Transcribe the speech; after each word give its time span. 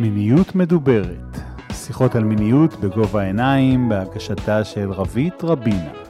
מיניות 0.00 0.54
מדוברת, 0.54 1.38
שיחות 1.72 2.14
על 2.14 2.24
מיניות 2.24 2.80
בגובה 2.80 3.22
העיניים 3.22 3.88
בהגשתה 3.88 4.64
של 4.64 4.92
רבית 4.92 5.44
רבינה. 5.44 6.03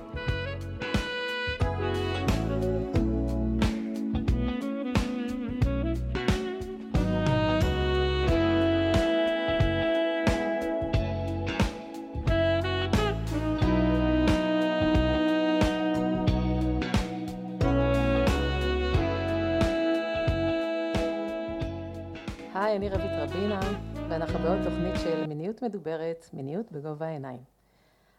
מיניות 26.65 26.85
בגובה 26.85 27.07
העיניים. 27.07 27.41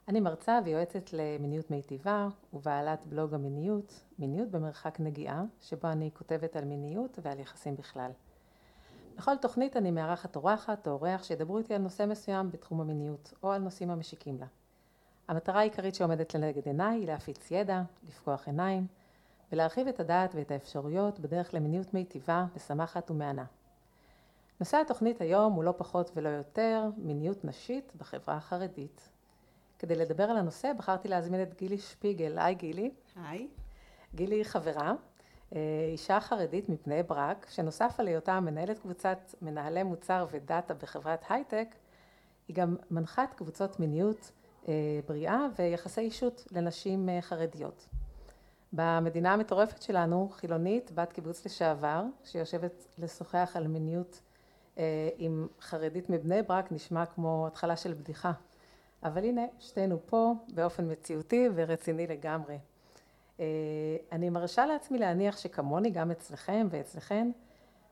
אני 0.08 0.20
מרצה 0.20 0.60
ויועצת 0.66 1.14
למיניות 1.14 1.72
מיטיבה 1.72 2.28
ובעלת 2.54 3.00
בלוג 3.06 3.34
המיניות, 3.34 4.06
מיניות 4.20 4.52
במרחק 4.52 5.00
נגיעה, 5.00 5.44
שבו 5.62 5.88
אני 5.88 6.10
כותבת 6.14 6.56
על 6.56 6.66
מיניות 6.66 7.20
ועל 7.22 7.40
יחסים 7.40 7.76
בכלל. 7.76 8.12
בכל 9.18 9.38
תוכנית 9.38 9.78
אני 9.78 9.92
מארחת 9.92 10.36
אורחת 10.36 10.88
או 10.88 10.92
אורח 10.92 11.24
שידברו 11.24 11.58
איתי 11.58 11.74
על 11.74 11.82
נושא 11.82 12.06
מסוים 12.06 12.52
בתחום 12.52 12.82
המיניות, 12.82 13.34
או 13.44 13.52
על 13.52 13.62
נושאים 13.62 13.90
המשיקים 13.90 14.38
לה. 14.40 14.48
המטרה 15.28 15.60
העיקרית 15.60 15.96
שעומדת 15.96 16.36
לנגד 16.36 16.66
עיניי 16.66 17.00
היא 17.00 17.08
להפיץ 17.08 17.52
ידע, 17.52 17.82
לפקוח 18.08 18.48
עיניים, 18.48 18.88
ולהרחיב 19.52 19.88
את 19.88 20.00
הדעת 20.00 20.36
ואת 20.36 20.52
האפשרויות 20.52 21.20
בדרך 21.20 21.54
למיניות 21.54 21.94
מיטיבה, 21.94 22.46
משמחת 22.56 23.12
ומהנה. 23.12 23.46
נושא 24.60 24.78
התוכנית 24.78 25.22
היום 25.22 25.54
הוא 25.54 25.64
לא 25.64 25.74
פחות 25.78 26.12
ולא 26.16 26.30
יותר 26.30 26.90
מיניות 26.98 27.46
נשית 27.46 27.92
בחברה 27.98 28.36
החרדית. 28.36 29.10
כדי 29.80 29.96
לדבר 29.96 30.24
על 30.24 30.38
הנושא 30.38 30.72
בחרתי 30.78 31.08
להזמין 31.08 31.42
את 31.42 31.54
גילי 31.54 31.78
שפיגל. 31.78 32.40
היי 32.40 32.56
גילי. 32.56 32.92
היי. 33.16 33.48
גילי 34.16 34.36
היא 34.36 34.44
חברה, 34.44 34.94
אה, 35.56 35.60
אישה 35.92 36.20
חרדית 36.20 36.70
מבני 36.70 37.04
ברק, 37.04 37.48
שנוסף 37.50 37.96
על 38.00 38.08
היותה 38.08 38.40
מנהלת 38.40 38.80
קבוצת 38.80 39.34
מנהלי 39.42 39.84
מוצר 39.84 40.26
ודאטה 40.32 40.74
בחברת 40.74 41.26
הייטק, 41.30 41.76
היא 42.48 42.56
גם 42.56 42.76
מנחת 42.92 43.34
קבוצות 43.34 43.80
מיניות 43.80 44.32
אה, 44.68 44.74
בריאה 45.08 45.40
ויחסי 45.56 46.02
אישות 46.02 46.48
לנשים 46.52 47.10
אה, 47.10 47.22
חרדיות. 47.22 47.90
במדינה 48.74 49.34
המטורפת 49.34 49.82
שלנו, 49.82 50.30
חילונית, 50.32 50.92
בת 50.92 51.14
קיבוץ 51.14 51.46
לשעבר, 51.46 52.04
שיושבת 52.24 52.88
לשוחח 52.98 53.52
על 53.56 53.68
מיניות 53.68 54.22
עם 55.18 55.48
חרדית 55.62 56.10
מבני 56.10 56.42
ברק 56.44 56.72
נשמע 56.72 57.06
כמו 57.06 57.48
התחלה 57.48 57.76
של 57.76 57.94
בדיחה. 57.94 58.32
אבל 59.04 59.24
הנה, 59.24 59.42
שתינו 59.60 60.00
פה 60.06 60.34
באופן 60.54 60.92
מציאותי 60.92 61.50
ורציני 61.56 62.08
לגמרי. 62.08 62.58
אני 64.12 64.30
מרשה 64.30 64.66
לעצמי 64.66 64.98
להניח 64.98 65.38
שכמוני 65.38 65.90
גם 65.90 66.12
אצלכם 66.12 66.68
ואצלכן 66.70 67.32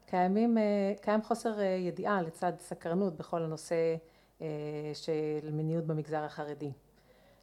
קיימים, 0.05 0.57
קיים 1.01 1.21
חוסר 1.21 1.61
ידיעה 1.61 2.21
לצד 2.21 2.53
סקרנות 2.59 3.17
בכל 3.17 3.43
הנושא 3.43 3.95
של 4.93 5.51
מיניות 5.51 5.85
במגזר 5.85 6.23
החרדי. 6.23 6.71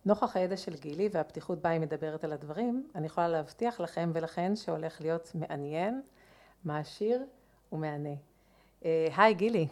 נוכח 0.05 0.37
הידע 0.37 0.57
של 0.57 0.75
גילי 0.75 1.09
והפתיחות 1.13 1.63
בה 1.63 1.71
היא 1.71 1.81
מדברת 1.81 2.25
על 2.25 2.33
הדברים, 2.33 2.89
אני 2.95 3.07
יכולה 3.07 3.29
להבטיח 3.29 3.81
לכם 3.81 4.11
ולכן 4.15 4.57
שהולך 4.57 5.01
להיות 5.01 5.33
מעניין, 5.35 6.03
מעשיר 6.65 7.25
ומהנה. 7.73 8.15
היי 9.17 9.35
גילי. 9.35 9.67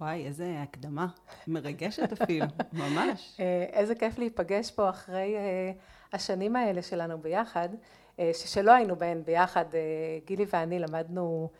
וואי, 0.00 0.26
איזה 0.26 0.56
הקדמה, 0.62 1.06
מרגשת 1.46 2.22
אפילו, 2.22 2.46
ממש. 2.72 3.40
איזה 3.72 3.94
כיף 3.94 4.18
להיפגש 4.18 4.70
פה 4.70 4.90
אחרי 4.90 5.36
השנים 6.12 6.56
האלה 6.56 6.82
שלנו 6.82 7.18
ביחד, 7.18 7.68
שלא 8.32 8.72
היינו 8.72 8.96
בהן 8.96 9.22
ביחד, 9.24 9.64
גילי 10.24 10.46
ואני 10.52 10.78
למדנו 10.78 11.50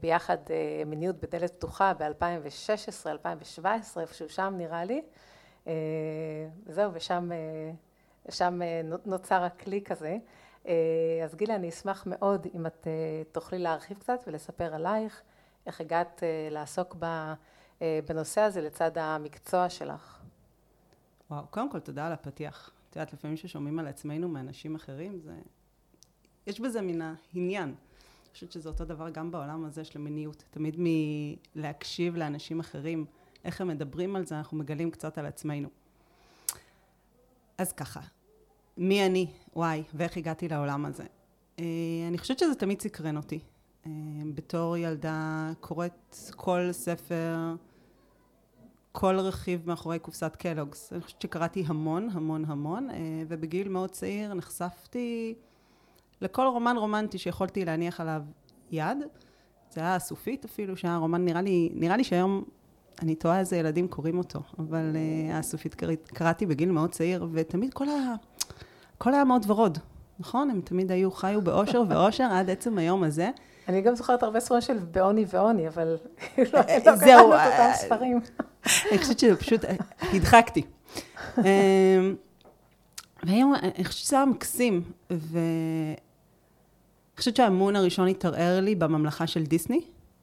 ביחד 0.00 0.36
מיניות 0.86 1.16
בדלת 1.20 1.54
פתוחה 1.54 1.92
ב-2016, 1.94 3.06
2017, 3.06 4.02
איפשהו 4.02 4.28
שם 4.28 4.54
נראה 4.56 4.84
לי, 4.84 5.02
זהו, 6.66 6.90
ושם 6.94 7.30
שם 8.30 8.60
נוצר 9.04 9.42
הקליק 9.42 9.90
הזה. 9.90 10.16
אז 11.24 11.34
גילי, 11.34 11.54
אני 11.54 11.68
אשמח 11.68 12.04
מאוד 12.06 12.46
אם 12.54 12.66
את 12.66 12.86
תוכלי 13.32 13.58
להרחיב 13.58 13.98
קצת 13.98 14.24
ולספר 14.26 14.74
עלייך. 14.74 15.22
איך 15.66 15.80
הגעת 15.80 16.22
לעסוק 16.50 16.96
בנושא 18.08 18.40
הזה 18.40 18.60
לצד 18.60 18.98
המקצוע 18.98 19.68
שלך? 19.68 20.18
וואו, 21.30 21.46
קודם 21.46 21.70
כל 21.70 21.80
תודה 21.80 22.06
על 22.06 22.12
הפתיח. 22.12 22.70
את 22.90 22.96
יודעת, 22.96 23.12
לפעמים 23.12 23.36
ששומעים 23.36 23.78
על 23.78 23.86
עצמנו 23.86 24.28
מאנשים 24.28 24.74
אחרים, 24.74 25.20
זה... 25.20 25.34
יש 26.46 26.60
בזה 26.60 26.80
מן 26.82 27.02
העניין. 27.02 27.68
אני 27.68 28.32
חושבת 28.32 28.52
שזה 28.52 28.68
אותו 28.68 28.84
דבר 28.84 29.10
גם 29.10 29.30
בעולם 29.30 29.64
הזה 29.64 29.84
של 29.84 29.98
המיניות. 29.98 30.44
תמיד 30.50 30.76
מלהקשיב 31.56 32.16
לאנשים 32.16 32.60
אחרים, 32.60 33.04
איך 33.44 33.60
הם 33.60 33.68
מדברים 33.68 34.16
על 34.16 34.26
זה, 34.26 34.38
אנחנו 34.38 34.56
מגלים 34.56 34.90
קצת 34.90 35.18
על 35.18 35.26
עצמנו. 35.26 35.68
אז 37.58 37.72
ככה, 37.72 38.00
מי 38.76 39.06
אני, 39.06 39.26
וואי, 39.56 39.82
ואיך 39.94 40.16
הגעתי 40.16 40.48
לעולם 40.48 40.84
הזה? 40.84 41.04
אני 42.08 42.18
חושבת 42.18 42.38
שזה 42.38 42.54
תמיד 42.54 42.82
סקרן 42.82 43.16
אותי. 43.16 43.40
בתור 44.34 44.76
ילדה 44.76 45.50
קוראת 45.60 46.16
כל 46.36 46.68
ספר, 46.72 47.54
כל 48.92 49.18
רכיב 49.18 49.62
מאחורי 49.66 49.98
קופסת 49.98 50.36
קלוגס. 50.36 50.92
אני 50.92 51.00
חושבת 51.00 51.22
שקראתי 51.22 51.64
המון, 51.66 52.08
המון, 52.12 52.44
המון, 52.44 52.88
ובגיל 53.28 53.68
מאוד 53.68 53.90
צעיר 53.90 54.34
נחשפתי 54.34 55.34
לכל 56.20 56.46
רומן 56.46 56.76
רומנטי 56.76 57.18
שיכולתי 57.18 57.64
להניח 57.64 58.00
עליו 58.00 58.22
יד. 58.70 58.98
זה 59.70 59.80
היה 59.80 59.94
הסופית 59.94 60.44
אפילו, 60.44 60.76
שהיה 60.76 60.96
רומן, 60.96 61.24
נראה 61.24 61.42
לי, 61.42 61.70
נראה 61.74 61.96
לי 61.96 62.04
שהיום 62.04 62.44
אני 63.02 63.14
תוהה 63.14 63.38
איזה 63.38 63.56
ילדים 63.56 63.88
קוראים 63.88 64.18
אותו, 64.18 64.40
אבל 64.58 64.92
uh, 64.92 65.34
הסופית 65.34 65.74
קראתי 66.06 66.46
בגיל 66.46 66.70
מאוד 66.70 66.90
צעיר, 66.90 67.26
ותמיד 67.32 67.74
כל, 67.74 67.88
ה... 67.88 68.14
כל 68.98 69.14
היה 69.14 69.24
מאוד 69.24 69.44
ורוד, 69.46 69.78
נכון? 70.18 70.50
הם 70.50 70.60
תמיד 70.60 70.92
היו, 70.92 71.10
חיו 71.10 71.42
באושר 71.42 71.82
ואושר 71.88 72.24
עד 72.24 72.50
עצם 72.50 72.78
היום 72.78 73.04
הזה. 73.04 73.30
אני 73.68 73.80
גם 73.80 73.94
זוכרת 73.94 74.22
הרבה 74.22 74.40
ספרים 74.40 74.60
של 74.60 74.78
בעוני 74.78 75.24
ועוני, 75.28 75.68
אבל 75.68 75.96
לא 76.38 76.62
קראנו 76.62 77.34
את 77.34 77.52
אותם 77.52 77.70
ספרים. 77.74 78.20
אני 78.90 78.98
חושבת 78.98 79.18
שזה 79.18 79.36
פשוט, 79.36 79.60
הדחקתי. 80.00 80.62
והיום, 83.22 83.54
אני 83.54 83.84
חושבת 83.84 84.04
שזה 84.04 84.16
היה 84.16 84.26
מקסים, 84.26 84.82
ואני 85.10 85.96
חושבת 87.16 87.36
שהאמון 87.36 87.76
הראשון 87.76 88.08
התערער 88.08 88.60
לי 88.60 88.74
בממלכה 88.74 89.26
של 89.26 89.42
דיסני, 89.42 89.80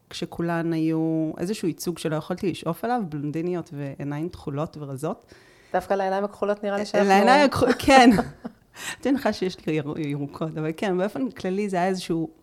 כשכולן 0.10 0.74
היו 0.74 1.32
איזשהו 1.38 1.68
ייצוג 1.68 1.98
שלא 1.98 2.16
יכולתי 2.16 2.52
לשאוף 2.52 2.86
אליו, 2.86 3.02
בלונדיניות 3.10 3.70
ועיניים 3.74 4.30
תכולות 4.30 4.78
ורזות. 4.80 5.34
דווקא 5.74 5.94
לעיניים 5.94 6.24
הכחולות 6.24 6.64
נראה 6.64 6.78
לי 6.78 6.86
שאנחנו... 6.86 7.10
לעיניים 7.10 7.46
הכחולות, 7.46 7.76
כן. 7.80 8.10
אני 9.04 9.12
מניחה 9.12 9.34
שיש 9.34 9.68
לי 9.68 9.82
ירוקות, 9.98 10.58
אבל 10.58 10.72
כן, 10.78 10.98
באופן 10.98 11.30
כללי 11.30 11.70
זה 11.70 11.78
היה 11.78 11.88
איזשהו... 11.88 12.39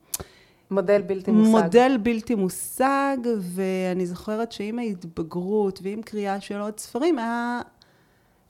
מודל 0.71 1.03
בלתי 1.03 1.31
מושג. 1.31 1.51
מודל 1.51 1.97
בלתי 2.03 2.35
מושג, 2.35 3.17
ואני 3.41 4.07
זוכרת 4.07 4.53
שעם 4.53 4.79
ההתבגרות 4.79 5.81
ועם 5.83 6.03
קריאה 6.03 6.41
של 6.41 6.61
עוד 6.61 6.79
ספרים, 6.79 7.19
היה... 7.19 7.61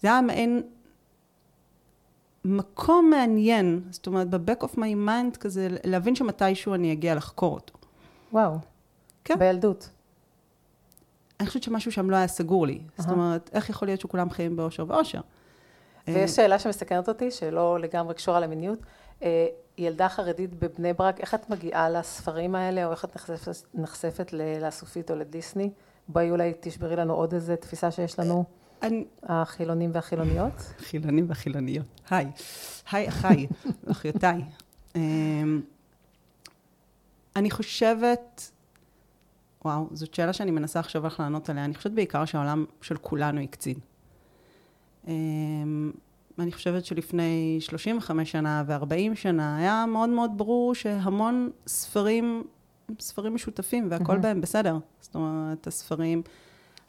זה 0.00 0.08
היה 0.08 0.20
מעין 0.20 0.62
מקום 2.44 3.10
מעניין, 3.10 3.82
זאת 3.90 4.06
אומרת, 4.06 4.30
ב-back 4.30 4.64
of 4.64 4.76
my 4.76 5.08
mind 5.08 5.38
כזה, 5.40 5.68
להבין 5.84 6.14
שמתישהו 6.14 6.74
אני 6.74 6.92
אגיע 6.92 7.14
לחקור 7.14 7.54
אותו. 7.54 7.74
וואו. 8.32 8.52
כן. 9.24 9.38
בילדות. 9.38 9.90
אני 11.40 11.48
חושבת 11.48 11.62
שמשהו 11.62 11.92
שם 11.92 12.10
לא 12.10 12.16
היה 12.16 12.26
סגור 12.26 12.66
לי. 12.66 12.80
זאת 12.98 13.10
אומרת, 13.10 13.50
איך 13.52 13.70
יכול 13.70 13.88
להיות 13.88 14.00
שכולם 14.00 14.30
חיים 14.30 14.56
באושר 14.56 14.84
ואושר? 14.88 15.20
ויש 16.08 16.30
שאלה 16.30 16.58
שמסקרנת 16.58 17.08
אותי, 17.08 17.30
שלא 17.30 17.80
לגמרי 17.80 18.14
קשורה 18.14 18.40
למיניות. 18.40 18.78
ילדה 19.78 20.08
חרדית 20.08 20.54
בבני 20.54 20.92
ברק, 20.92 21.20
איך 21.20 21.34
את 21.34 21.50
מגיעה 21.50 21.90
לספרים 21.90 22.54
האלה, 22.54 22.86
או 22.86 22.90
איך 22.90 23.04
את 23.04 23.16
נחשפת, 23.16 23.66
נחשפת 23.74 24.32
לאסופית 24.32 25.10
או 25.10 25.16
לדיסני? 25.16 25.70
בואי 26.08 26.30
אולי 26.30 26.52
תשברי 26.60 26.96
לנו 26.96 27.14
עוד 27.14 27.34
איזה 27.34 27.56
תפיסה 27.56 27.90
שיש 27.90 28.18
לנו, 28.18 28.44
אני... 28.82 29.04
החילונים 29.22 29.90
והחילוניות. 29.94 30.74
חילונים 30.78 31.24
והחילוניות. 31.28 31.86
היי. 32.10 32.26
היי 32.92 33.08
אחיי, 33.08 33.46
אחיותיי. 33.90 34.42
אני 37.36 37.50
חושבת, 37.50 38.50
וואו, 39.64 39.88
זאת 39.92 40.14
שאלה 40.14 40.32
שאני 40.32 40.50
מנסה 40.50 40.80
עכשיו 40.80 41.04
איך 41.04 41.20
לענות 41.20 41.50
עליה. 41.50 41.64
אני 41.64 41.74
חושבת 41.74 41.92
בעיקר 41.92 42.24
שהעולם 42.24 42.64
של 42.82 42.96
כולנו 42.96 43.40
הקצין. 43.40 43.78
אני 46.38 46.52
חושבת 46.52 46.84
שלפני 46.84 47.56
35 47.60 48.32
שנה 48.32 48.62
ו-40 48.66 49.14
שנה 49.14 49.56
היה 49.56 49.84
מאוד 49.88 50.08
מאוד 50.08 50.30
ברור 50.36 50.74
שהמון 50.74 51.50
ספרים 51.66 52.44
ספרים 53.00 53.34
משותפים 53.34 53.86
והכל 53.90 54.18
בהם 54.18 54.40
בסדר. 54.40 54.78
זאת 55.00 55.14
אומרת, 55.14 55.66
הספרים, 55.66 56.22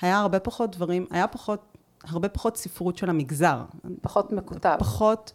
היה 0.02 0.20
הרבה 0.20 0.40
פחות 0.40 0.76
דברים, 0.76 1.06
היה 1.10 1.28
פחות, 1.28 1.78
הרבה 2.04 2.30
פחות 2.30 2.58
ספרות 2.58 2.98
של 2.98 3.10
המגזר. 3.10 3.62
פחות 4.02 4.32
מקוטב. 4.32 4.76
פחות, 4.80 5.32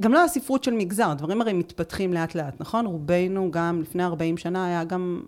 גם 0.00 0.12
לא 0.12 0.24
הספרות 0.24 0.64
של 0.64 0.74
מגזר, 0.74 1.10
הדברים 1.10 1.40
הרי 1.40 1.52
מתפתחים 1.52 2.12
לאט 2.12 2.34
לאט, 2.34 2.60
נכון? 2.60 2.86
רובנו 2.86 3.50
גם 3.50 3.80
לפני 3.82 4.04
40 4.04 4.36
שנה 4.36 4.66
היה 4.66 4.84
גם, 4.84 5.22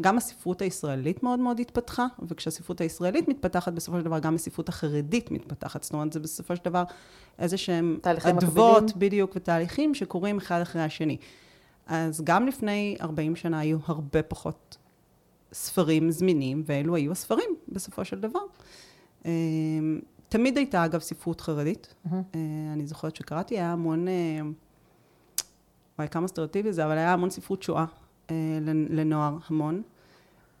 גם 0.00 0.16
הספרות 0.16 0.62
הישראלית 0.62 1.22
מאוד 1.22 1.38
מאוד 1.38 1.60
התפתחה, 1.60 2.06
וכשהספרות 2.28 2.80
הישראלית 2.80 3.28
מתפתחת, 3.28 3.72
בסופו 3.72 3.98
של 3.98 4.04
דבר 4.04 4.18
גם 4.18 4.34
הספרות 4.34 4.68
החרדית 4.68 5.30
מתפתחת. 5.30 5.82
זאת 5.82 5.92
אומרת, 5.92 6.12
זה 6.12 6.20
בסופו 6.20 6.56
של 6.56 6.64
דבר 6.64 6.84
איזה 7.38 7.56
שהם 7.56 7.98
תהליכים 8.02 8.36
אדוות, 8.36 8.82
מקבילים. 8.82 8.98
בדיוק, 8.98 9.32
ותהליכים 9.36 9.94
שקורים 9.94 10.38
אחד 10.38 10.60
אחרי 10.60 10.82
השני. 10.82 11.16
אז 11.86 12.20
גם 12.24 12.46
לפני 12.46 12.96
40 13.00 13.36
שנה 13.36 13.58
היו 13.58 13.78
הרבה 13.86 14.22
פחות 14.22 14.76
ספרים 15.52 16.10
זמינים, 16.10 16.62
ואלו 16.66 16.94
היו 16.94 17.12
הספרים 17.12 17.50
בסופו 17.68 18.04
של 18.04 18.20
דבר. 18.20 18.40
אמ, 19.24 20.00
תמיד 20.28 20.56
הייתה 20.56 20.84
אגב 20.84 21.00
ספרות 21.00 21.40
חרדית. 21.40 21.94
מהמם. 22.04 22.22
אה, 22.34 22.40
אני 22.72 22.86
זוכרת 22.86 23.16
שקראתי, 23.16 23.54
היה 23.54 23.72
המון, 23.72 24.08
אה, 24.08 24.12
וואי 25.98 26.08
כמה 26.08 26.28
סטריאוטיבי 26.28 26.72
זה, 26.72 26.84
אבל 26.84 26.98
היה 26.98 27.12
המון 27.12 27.30
ספרות 27.30 27.62
שואה 27.62 27.80
אה, 27.80 28.03
לנוער, 28.90 29.36
המון. 29.48 29.82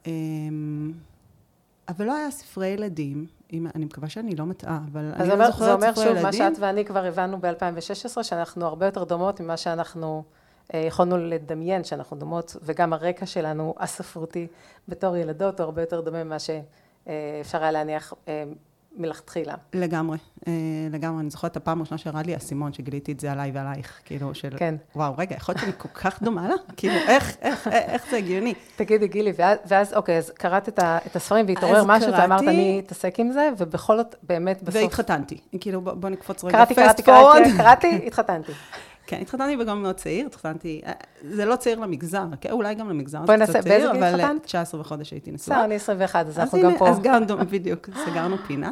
אמ, 0.06 0.92
אבל 1.88 2.06
לא 2.06 2.16
היה 2.16 2.30
ספרי 2.30 2.66
ילדים, 2.66 3.26
אם, 3.52 3.66
אני 3.74 3.84
מקווה 3.84 4.08
שאני 4.08 4.36
לא 4.36 4.46
מטעה, 4.46 4.80
אבל 4.92 5.12
אני 5.16 5.28
לא 5.28 5.34
אומר, 5.34 5.46
זוכרת 5.46 5.66
זה 5.66 5.74
אומר 5.74 5.92
ספרי 5.92 6.04
שוב, 6.04 6.14
מה 6.14 6.20
ילדים. 6.20 6.32
שאת 6.32 6.58
ואני 6.60 6.84
כבר 6.84 7.04
הבנו 7.04 7.38
ב-2016, 7.40 8.22
שאנחנו 8.22 8.66
הרבה 8.66 8.86
יותר 8.86 9.04
דומות 9.04 9.40
ממה 9.40 9.56
שאנחנו 9.56 10.22
אה, 10.74 10.78
יכולנו 10.78 11.18
לדמיין, 11.18 11.84
שאנחנו 11.84 12.16
דומות, 12.16 12.56
וגם 12.62 12.92
הרקע 12.92 13.26
שלנו 13.26 13.74
הספרותי 13.78 14.46
בתור 14.88 15.16
ילדות 15.16 15.60
הוא 15.60 15.64
הרבה 15.64 15.82
יותר 15.82 16.00
דומה 16.00 16.24
ממה 16.24 16.36
שאפשר 16.38 17.62
היה 17.62 17.70
להניח 17.70 18.12
אה, 18.28 18.44
מלכתחילה. 18.96 19.54
לגמרי, 19.72 20.18
אה, 20.48 20.52
לגמרי. 20.90 21.20
אני 21.20 21.30
זוכרת 21.30 21.50
את 21.52 21.56
הפעם 21.56 21.78
הראשונה 21.78 21.98
שירד 21.98 22.26
לי 22.26 22.34
האסימון, 22.34 22.72
שגיליתי 22.72 23.12
את 23.12 23.20
זה 23.20 23.32
עליי 23.32 23.50
ועלייך, 23.54 24.00
כאילו, 24.04 24.34
של... 24.34 24.48
כן. 24.56 24.74
וואו, 24.96 25.14
רגע, 25.18 25.36
יכול 25.36 25.52
להיות 25.52 25.60
שאני 25.60 25.72
כל 25.78 25.88
כך 25.94 26.22
דומה 26.22 26.48
לה? 26.48 26.54
כאילו, 26.76 26.94
איך, 26.94 27.36
איך, 27.42 27.68
איך 27.68 28.04
זה 28.10 28.16
הגיוני? 28.16 28.54
תגידי, 28.76 29.08
גילי, 29.08 29.32
ואז, 29.36 29.58
ואז 29.66 29.94
אוקיי, 29.94 30.18
אז 30.18 30.30
קראת 30.30 30.68
את, 30.68 30.78
ה, 30.78 30.98
את 31.06 31.16
הספרים 31.16 31.46
והתעורר 31.48 31.84
משהו, 31.86 32.12
ואמרת, 32.12 32.40
קראתי- 32.40 32.48
אני 32.48 32.82
אתעסק 32.86 33.20
עם 33.20 33.32
זה, 33.32 33.48
ובכל 33.58 33.96
זאת, 33.96 34.14
באמת, 34.22 34.62
בסוף... 34.62 34.82
והתחתנתי. 34.82 35.38
כאילו, 35.60 35.80
בוא, 35.80 35.92
בוא 35.92 36.08
נקפוץ 36.08 36.44
רגע, 36.44 36.56
קראתי, 36.56 36.74
קראתי. 36.74 37.02
קראתי, 37.02 37.56
קראתי, 37.56 38.00
התחתנתי. 38.06 38.52
כן, 39.16 39.22
התחתנתי 39.22 39.56
בגיל 39.56 39.74
מאוד 39.74 39.94
צעיר, 39.94 40.26
התחתנתי, 40.26 40.80
אה, 40.86 40.92
זה 41.30 41.44
לא 41.44 41.56
צעיר 41.56 41.78
למגזר, 41.80 42.26
כן, 42.40 42.50
אולי 42.50 42.74
גם 42.74 42.88
למגזר 42.88 43.26
זה 43.26 43.36
קצת 43.44 43.60
צעיר, 43.60 43.90
אבל 43.90 44.02
אה, 44.02 44.14
התחתנת? 44.14 44.42
19 44.44 44.80
וחודש 44.80 45.10
הייתי 45.10 45.30
נשואה. 45.30 45.56
בסדר, 45.56 45.64
אני 45.64 45.74
21, 45.74 46.26
אז 46.26 46.38
אנחנו 46.38 46.58
גם 46.62 46.72
פה. 46.78 46.88
אז 46.88 46.96
גם, 47.02 47.24
דום- 47.24 47.40
בדיוק, 47.50 47.88
סגרנו 48.06 48.36
פינה. 48.46 48.70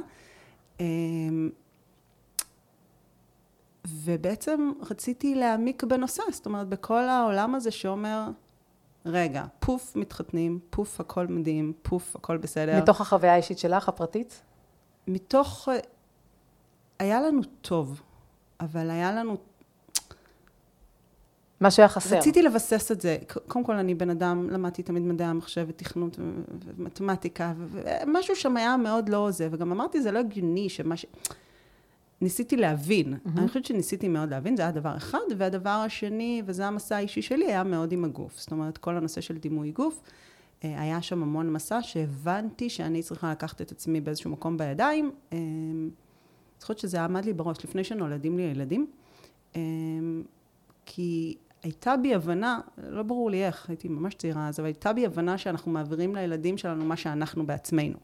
אמ, 0.80 1.50
ובעצם 3.86 4.72
רציתי 4.90 5.34
להעמיק 5.34 5.84
בנושא, 5.84 6.22
זאת 6.32 6.46
אומרת, 6.46 6.68
בכל 6.68 7.02
העולם 7.08 7.54
הזה 7.54 7.70
שאומר, 7.70 8.28
רגע, 9.06 9.44
פוף 9.60 9.96
מתחתנים, 9.96 10.58
פוף 10.70 11.00
הכל 11.00 11.26
מדהים, 11.26 11.72
פוף 11.82 12.16
הכל 12.16 12.36
בסדר. 12.36 12.78
מתוך 12.82 13.00
החוויה 13.00 13.32
האישית 13.32 13.58
שלך, 13.58 13.88
הפרטית? 13.88 14.42
מתוך, 15.08 15.68
אה, 15.72 15.78
היה 16.98 17.20
לנו 17.20 17.40
טוב, 17.60 18.02
אבל 18.60 18.90
היה 18.90 19.12
לנו 19.12 19.36
משהו 21.62 21.80
היה 21.80 21.88
חסר. 21.88 22.18
רציתי 22.18 22.42
לבסס 22.42 22.92
את 22.92 23.00
זה. 23.00 23.16
קודם 23.48 23.64
כל, 23.64 23.76
אני 23.76 23.94
בן 23.94 24.10
אדם, 24.10 24.50
למדתי 24.50 24.82
תמיד 24.82 25.02
מדעי 25.02 25.26
המחשב 25.26 25.66
ותכנות 25.68 26.18
ומתמטיקה, 26.78 27.52
ומשהו 27.56 28.36
שם 28.36 28.56
היה 28.56 28.76
מאוד 28.76 29.08
לא 29.08 29.30
זה, 29.30 29.48
וגם 29.50 29.72
אמרתי, 29.72 30.02
זה 30.02 30.12
לא 30.12 30.18
הגיוני 30.18 30.68
שמה 30.68 30.96
ש... 30.96 31.06
ניסיתי 32.20 32.56
להבין. 32.56 33.14
Mm-hmm. 33.14 33.38
אני 33.38 33.48
חושבת 33.48 33.64
שניסיתי 33.64 34.08
מאוד 34.08 34.30
להבין, 34.30 34.56
זה 34.56 34.62
היה 34.62 34.70
דבר 34.70 34.96
אחד, 34.96 35.18
והדבר 35.36 35.70
השני, 35.70 36.42
וזה 36.46 36.66
המסע 36.66 36.96
האישי 36.96 37.22
שלי, 37.22 37.46
היה 37.46 37.64
מאוד 37.64 37.92
עם 37.92 38.04
הגוף. 38.04 38.38
זאת 38.38 38.52
אומרת, 38.52 38.78
כל 38.78 38.96
הנושא 38.96 39.20
של 39.20 39.38
דימוי 39.38 39.70
גוף, 39.70 40.02
אה, 40.64 40.80
היה 40.80 41.02
שם 41.02 41.22
המון 41.22 41.52
מסע 41.52 41.78
שהבנתי 41.82 42.70
שאני 42.70 43.02
צריכה 43.02 43.30
לקחת 43.30 43.60
את 43.60 43.72
עצמי 43.72 44.00
באיזשהו 44.00 44.30
מקום 44.30 44.56
בידיים. 44.56 45.10
אה, 45.32 45.38
אני 45.38 46.60
חושבת 46.60 46.78
שזה 46.78 47.02
עמד 47.02 47.24
לי 47.24 47.32
בראש 47.32 47.64
לפני 47.64 47.84
שנולדים 47.84 48.36
לי 48.38 48.42
הילדים. 48.42 48.86
אה, 49.56 49.60
כי 50.86 51.36
הייתה 51.62 51.96
בי 51.96 52.14
הבנה, 52.14 52.60
לא 52.88 53.02
ברור 53.02 53.30
לי 53.30 53.46
איך, 53.46 53.68
הייתי 53.68 53.88
ממש 53.88 54.14
צעירה 54.14 54.48
אז, 54.48 54.60
אבל 54.60 54.66
הייתה 54.66 54.92
בי 54.92 55.06
הבנה 55.06 55.38
שאנחנו 55.38 55.72
מעבירים 55.72 56.14
לילדים 56.14 56.58
שלנו 56.58 56.84
מה 56.84 56.96
שאנחנו 56.96 57.46
בעצמנו. 57.46 57.98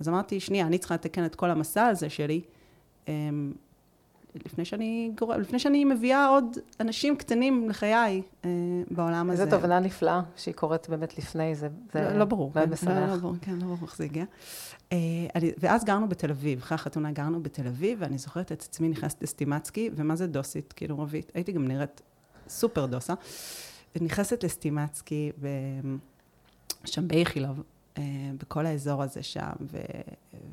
אז 0.00 0.08
אמרתי, 0.08 0.40
שנייה, 0.40 0.66
אני 0.66 0.78
צריכה 0.78 0.94
לתקן 0.94 1.24
את 1.24 1.34
כל 1.34 1.50
המסע 1.50 1.86
הזה 1.86 2.10
שלי, 2.10 2.40
אמ, 3.08 3.52
לפני 4.46 4.64
שאני, 4.64 5.10
גור... 5.18 5.34
לפני 5.34 5.58
שאני 5.58 5.84
מביאה 5.84 6.26
עוד 6.26 6.58
אנשים 6.80 7.16
קטנים 7.16 7.68
לחיי 7.68 8.22
אה, 8.44 8.50
בעולם 8.90 9.30
הזה. 9.30 9.42
איזו 9.42 9.56
תובנה 9.56 9.80
נפלאה 9.80 10.22
שהיא 10.36 10.54
קורית 10.54 10.88
באמת 10.88 11.18
לפני 11.18 11.54
זה. 11.54 11.68
זה 11.92 12.00
לא, 12.02 12.18
לא 12.18 12.24
ברור. 12.24 12.52
מאוד 12.54 12.66
כן, 12.66 12.72
משמח. 12.72 12.92
לא, 12.92 13.06
לא 13.06 13.16
ברור, 13.16 13.34
כן, 13.40 13.52
לא 13.52 13.64
ברור 13.64 13.78
איך 13.82 13.96
זה 13.96 14.04
הגיע. 14.04 14.24
אה, 14.92 14.98
אני, 15.34 15.52
ואז 15.58 15.84
גרנו 15.84 16.08
בתל 16.08 16.30
אביב, 16.30 16.58
אחרי 16.58 16.74
החתונה 16.74 17.12
גרנו 17.12 17.42
בתל 17.42 17.66
אביב, 17.66 17.98
ואני 18.00 18.18
זוכרת 18.18 18.52
את 18.52 18.62
עצמי 18.62 18.88
נכנסת 18.88 19.22
לסטימצקי, 19.22 19.90
ומה 19.94 20.16
זה 20.16 20.26
דוסית, 20.26 20.72
כאילו 20.72 20.98
רבית, 20.98 21.32
הייתי 21.34 21.52
גם 21.52 21.68
נראית 21.68 22.02
סופר 22.48 22.86
דוסה. 22.86 23.14
נכנסת 24.00 24.44
לסטימצקי. 24.44 25.32
שם 26.84 27.08
באיכילוב, 27.08 27.62
אה, 27.98 28.02
בכל 28.38 28.66
האזור 28.66 29.02
הזה 29.02 29.22
שם, 29.22 29.52
ו... 29.72 29.78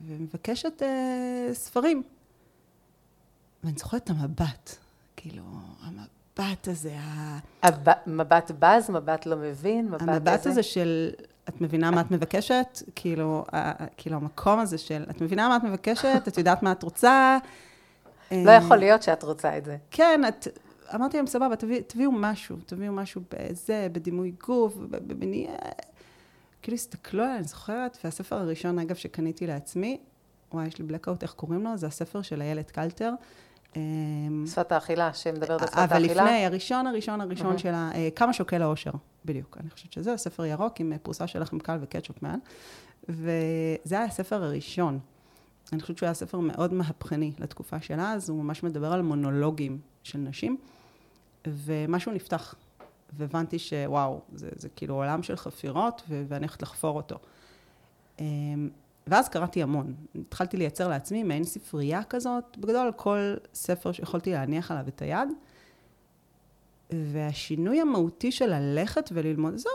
ומבקשת 0.07 0.81
אה, 0.83 1.49
ספרים. 1.53 2.03
ואני 3.63 3.77
זוכרת 3.77 4.03
את 4.03 4.09
המבט, 4.09 4.75
כאילו, 5.15 5.43
המבט 5.81 6.67
הזה, 6.67 6.95
ה... 6.99 7.39
הב- 7.63 7.89
מבט 8.07 8.51
בז, 8.59 8.89
מבט 8.89 9.25
לא 9.25 9.35
מבין, 9.37 9.87
מבט 9.87 10.01
המבט 10.01 10.27
איזה? 10.37 10.49
הזה 10.49 10.63
של, 10.63 11.09
את 11.49 11.61
מבינה 11.61 11.91
מה 11.91 12.01
את 12.01 12.11
מבקשת? 12.11 12.81
כאילו, 12.95 13.45
ה- 13.55 13.85
כאילו 13.97 14.15
המקום 14.15 14.59
הזה 14.59 14.77
של, 14.77 15.05
את 15.09 15.21
מבינה 15.21 15.49
מה 15.49 15.57
את 15.57 15.63
מבקשת? 15.63 16.21
את 16.27 16.37
יודעת 16.37 16.63
מה 16.63 16.71
את 16.71 16.83
רוצה? 16.83 17.37
לא 18.31 18.51
יכול 18.51 18.77
להיות 18.77 19.03
שאת 19.03 19.23
רוצה 19.23 19.57
את 19.57 19.65
זה. 19.65 19.77
כן, 19.91 20.21
את, 20.27 20.47
אמרתי 20.95 21.17
להם, 21.17 21.27
סבבה, 21.27 21.55
תביא, 21.55 21.81
תביאו 21.87 22.11
משהו, 22.11 22.57
תביאו 22.65 22.93
משהו 22.93 23.21
בזה, 23.31 23.87
בדימוי 23.91 24.33
גוף, 24.47 24.75
ב- 24.75 25.13
במניע... 25.13 25.51
כאילו 26.61 26.75
הסתכלו 26.75 27.23
עליי, 27.23 27.35
אני 27.35 27.43
זוכרת, 27.43 27.97
והספר 28.03 28.35
הראשון, 28.35 28.79
אגב, 28.79 28.95
שקניתי 28.95 29.47
לעצמי, 29.47 29.97
וואי, 30.53 30.67
יש 30.67 30.77
לי 30.77 30.85
בלקאוט, 30.85 31.23
איך 31.23 31.33
קוראים 31.33 31.63
לו? 31.63 31.77
זה 31.77 31.87
הספר 31.87 32.21
של 32.21 32.41
איילת 32.41 32.71
קלטר. 32.71 33.13
אמ, 33.75 34.45
שפת 34.47 34.71
האכילה, 34.71 35.13
שמדברת 35.13 35.61
על 35.61 35.67
שפת 35.67 35.77
אבל 35.77 36.03
האכילה. 36.03 36.23
לפני, 36.23 36.45
הראשון, 36.45 36.87
הראשון, 36.87 37.21
הראשון 37.21 37.47
אהה. 37.47 37.57
שלה, 37.57 37.89
אה, 37.95 38.09
כמה 38.15 38.33
שוקל 38.33 38.61
האושר, 38.61 38.91
בדיוק. 39.25 39.57
אני 39.59 39.69
חושבת 39.69 39.93
שזה 39.93 40.17
ספר 40.17 40.45
ירוק 40.45 40.79
עם 40.79 40.93
אה, 40.93 40.97
פרוסה 40.97 41.27
של 41.27 41.41
לחם 41.41 41.59
קל 41.59 41.77
וקטשופ 41.81 42.21
מעל. 42.23 42.39
וזה 43.09 43.95
היה 43.95 44.03
הספר 44.03 44.43
הראשון. 44.43 44.99
אני 45.73 45.81
חושבת 45.81 45.97
שהוא 45.97 46.07
היה 46.07 46.13
ספר 46.13 46.39
מאוד 46.39 46.73
מהפכני 46.73 47.31
לתקופה 47.39 47.81
שלה, 47.81 48.11
אז 48.13 48.29
הוא 48.29 48.43
ממש 48.43 48.63
מדבר 48.63 48.93
על 48.93 49.01
מונולוגים 49.01 49.79
של 50.03 50.19
נשים, 50.19 50.57
ומשהו 51.47 52.11
נפתח. 52.11 52.55
והבנתי 53.17 53.59
שוואו, 53.59 54.21
זה, 54.33 54.49
זה 54.55 54.69
כאילו 54.69 54.95
עולם 54.95 55.23
של 55.23 55.35
חפירות, 55.35 56.01
ו- 56.09 56.23
ואני 56.27 56.45
הולכת 56.45 56.61
לחפור 56.61 56.97
אותו. 56.97 57.17
אמ, 58.19 58.69
ואז 59.07 59.29
קראתי 59.29 59.63
המון. 59.63 59.93
התחלתי 60.15 60.57
לייצר 60.57 60.87
לעצמי 60.87 61.23
מעין 61.23 61.43
ספרייה 61.43 62.03
כזאת, 62.03 62.57
בגדול 62.57 62.91
כל 62.95 63.33
ספר 63.53 63.91
שיכולתי 63.91 64.31
להניח 64.31 64.71
עליו 64.71 64.87
את 64.87 65.01
היד. 65.01 65.29
והשינוי 66.91 67.81
המהותי 67.81 68.31
של 68.31 68.45
ללכת 68.45 69.09
וללמוד, 69.13 69.57
זהו, 69.57 69.71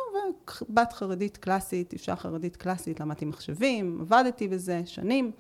ובת 0.69 0.93
חרדית 0.93 1.37
קלאסית, 1.37 1.93
אישה 1.93 2.17
חרדית 2.17 2.57
קלאסית, 2.57 3.01
למדתי 3.01 3.25
מחשבים, 3.25 3.99
עבדתי 4.01 4.49
בזה 4.49 4.83
שנים. 4.87 5.33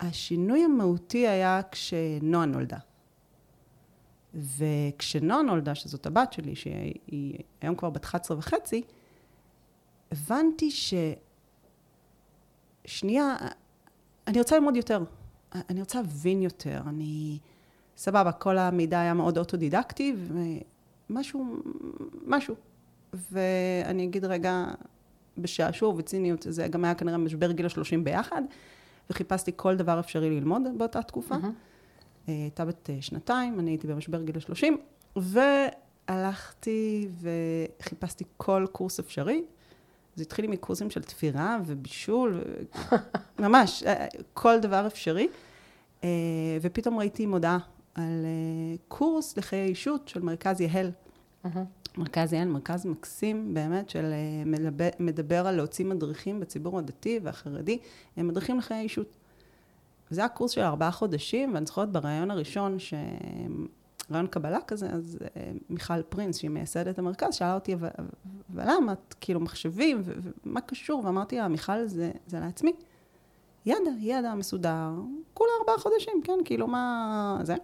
השינוי 0.00 0.64
המהותי 0.64 1.28
היה 1.28 1.60
כשנועה 1.70 2.46
נולדה. 2.46 2.78
וכשנועה 4.34 5.42
נולדה, 5.42 5.74
שזאת 5.74 6.06
הבת 6.06 6.32
שלי, 6.32 6.56
שהיא 6.56 6.94
היא 7.06 7.38
היום 7.60 7.74
כבר 7.74 7.90
בת 7.90 8.04
11 8.04 8.38
וחצי, 8.38 8.82
הבנתי 10.12 10.70
ש... 10.70 10.94
שנייה, 12.84 13.36
אני 14.26 14.38
רוצה 14.38 14.56
ללמוד 14.58 14.76
יותר. 14.76 15.04
אני 15.70 15.80
רוצה 15.80 16.00
להבין 16.00 16.42
יותר. 16.42 16.80
אני... 16.86 17.38
סבבה, 17.96 18.32
כל 18.32 18.58
המידע 18.58 19.00
היה 19.00 19.14
מאוד 19.14 19.38
אוטודידקטי, 19.38 20.16
ומשהו, 21.10 21.56
משהו. 22.26 22.54
ואני 23.12 24.04
אגיד 24.04 24.24
רגע, 24.24 24.66
בשעשוע 25.38 25.88
ובציניות, 25.88 26.46
זה 26.48 26.68
גם 26.68 26.84
היה 26.84 26.94
כנראה 26.94 27.18
משבר 27.18 27.52
גיל 27.52 27.66
השלושים 27.66 28.04
ביחד, 28.04 28.42
וחיפשתי 29.10 29.52
כל 29.56 29.76
דבר 29.76 30.00
אפשרי 30.00 30.30
ללמוד 30.30 30.62
באותה 30.76 31.02
תקופה. 31.02 31.38
מהמם. 31.38 31.52
אה, 32.28 32.34
הייתה 32.34 32.64
בת 32.64 32.90
אה, 32.90 32.96
שנתיים, 33.00 33.60
אני 33.60 33.70
הייתי 33.70 33.86
במשבר 33.86 34.22
גיל 34.22 34.36
השלושים, 34.36 34.76
הלכתי 36.08 37.08
וחיפשתי 37.20 38.24
כל 38.36 38.66
קורס 38.72 39.00
אפשרי. 39.00 39.44
זה 40.14 40.22
התחיל 40.22 40.44
עם 40.44 40.56
קורסים 40.56 40.90
של 40.90 41.02
תפירה 41.02 41.58
ובישול, 41.66 42.42
ממש, 43.38 43.82
אה, 43.82 44.06
כל 44.34 44.60
דבר 44.60 44.86
אפשרי. 44.86 45.28
ופתאום 46.60 46.98
ראיתי 46.98 47.26
מודעה 47.26 47.58
על 47.94 48.26
קורס 48.88 49.36
לחיי 49.36 49.68
אישות 49.68 50.08
של 50.08 50.22
מרכז 50.22 50.60
יהל. 50.60 50.90
מרכז 51.96 52.32
יהל, 52.32 52.48
מרכז 52.48 52.86
מקסים 52.86 53.54
באמת, 53.54 53.90
של 53.90 54.12
מדבר, 54.46 54.88
מדבר 54.98 55.46
על 55.46 55.56
להוציא 55.56 55.84
מדריכים 55.84 56.40
בציבור 56.40 56.78
הדתי 56.78 57.20
והחרדי, 57.22 57.78
הם 58.16 58.28
מדריכים 58.28 58.58
לחיי 58.58 58.80
אישות. 58.80 59.17
וזה 60.10 60.20
היה 60.20 60.28
קורס 60.28 60.50
של 60.50 60.60
ארבעה 60.60 60.90
חודשים, 60.90 61.54
ואני 61.54 61.66
זוכרת 61.66 61.92
בריאיון 61.92 62.30
הראשון, 62.30 62.78
ש... 62.78 62.94
רעיון 64.10 64.26
קבלה 64.26 64.60
כזה, 64.60 64.90
אז 64.90 65.18
uh, 65.20 65.38
מיכל 65.70 66.02
פרינס, 66.02 66.38
שהיא 66.38 66.50
מייסדת 66.50 66.98
המרכז, 66.98 67.34
שאלה 67.34 67.54
אותי, 67.54 67.76
ולמה 68.50 68.92
את 68.92 69.14
כאילו 69.20 69.40
מחשבים, 69.40 70.02
ומה 70.44 70.60
קשור? 70.60 71.02
ואמרתי 71.04 71.36
לה, 71.36 71.48
מיכל, 71.48 71.86
זה, 71.86 72.10
זה 72.26 72.40
לעצמי. 72.40 72.72
ידע, 73.66 73.90
ידע 73.98 74.34
מסודר, 74.34 74.90
כולה 75.34 75.50
ארבעה 75.60 75.78
חודשים, 75.78 76.22
כן, 76.24 76.38
כאילו 76.44 76.66
מה 76.66 77.38
זה. 77.42 77.54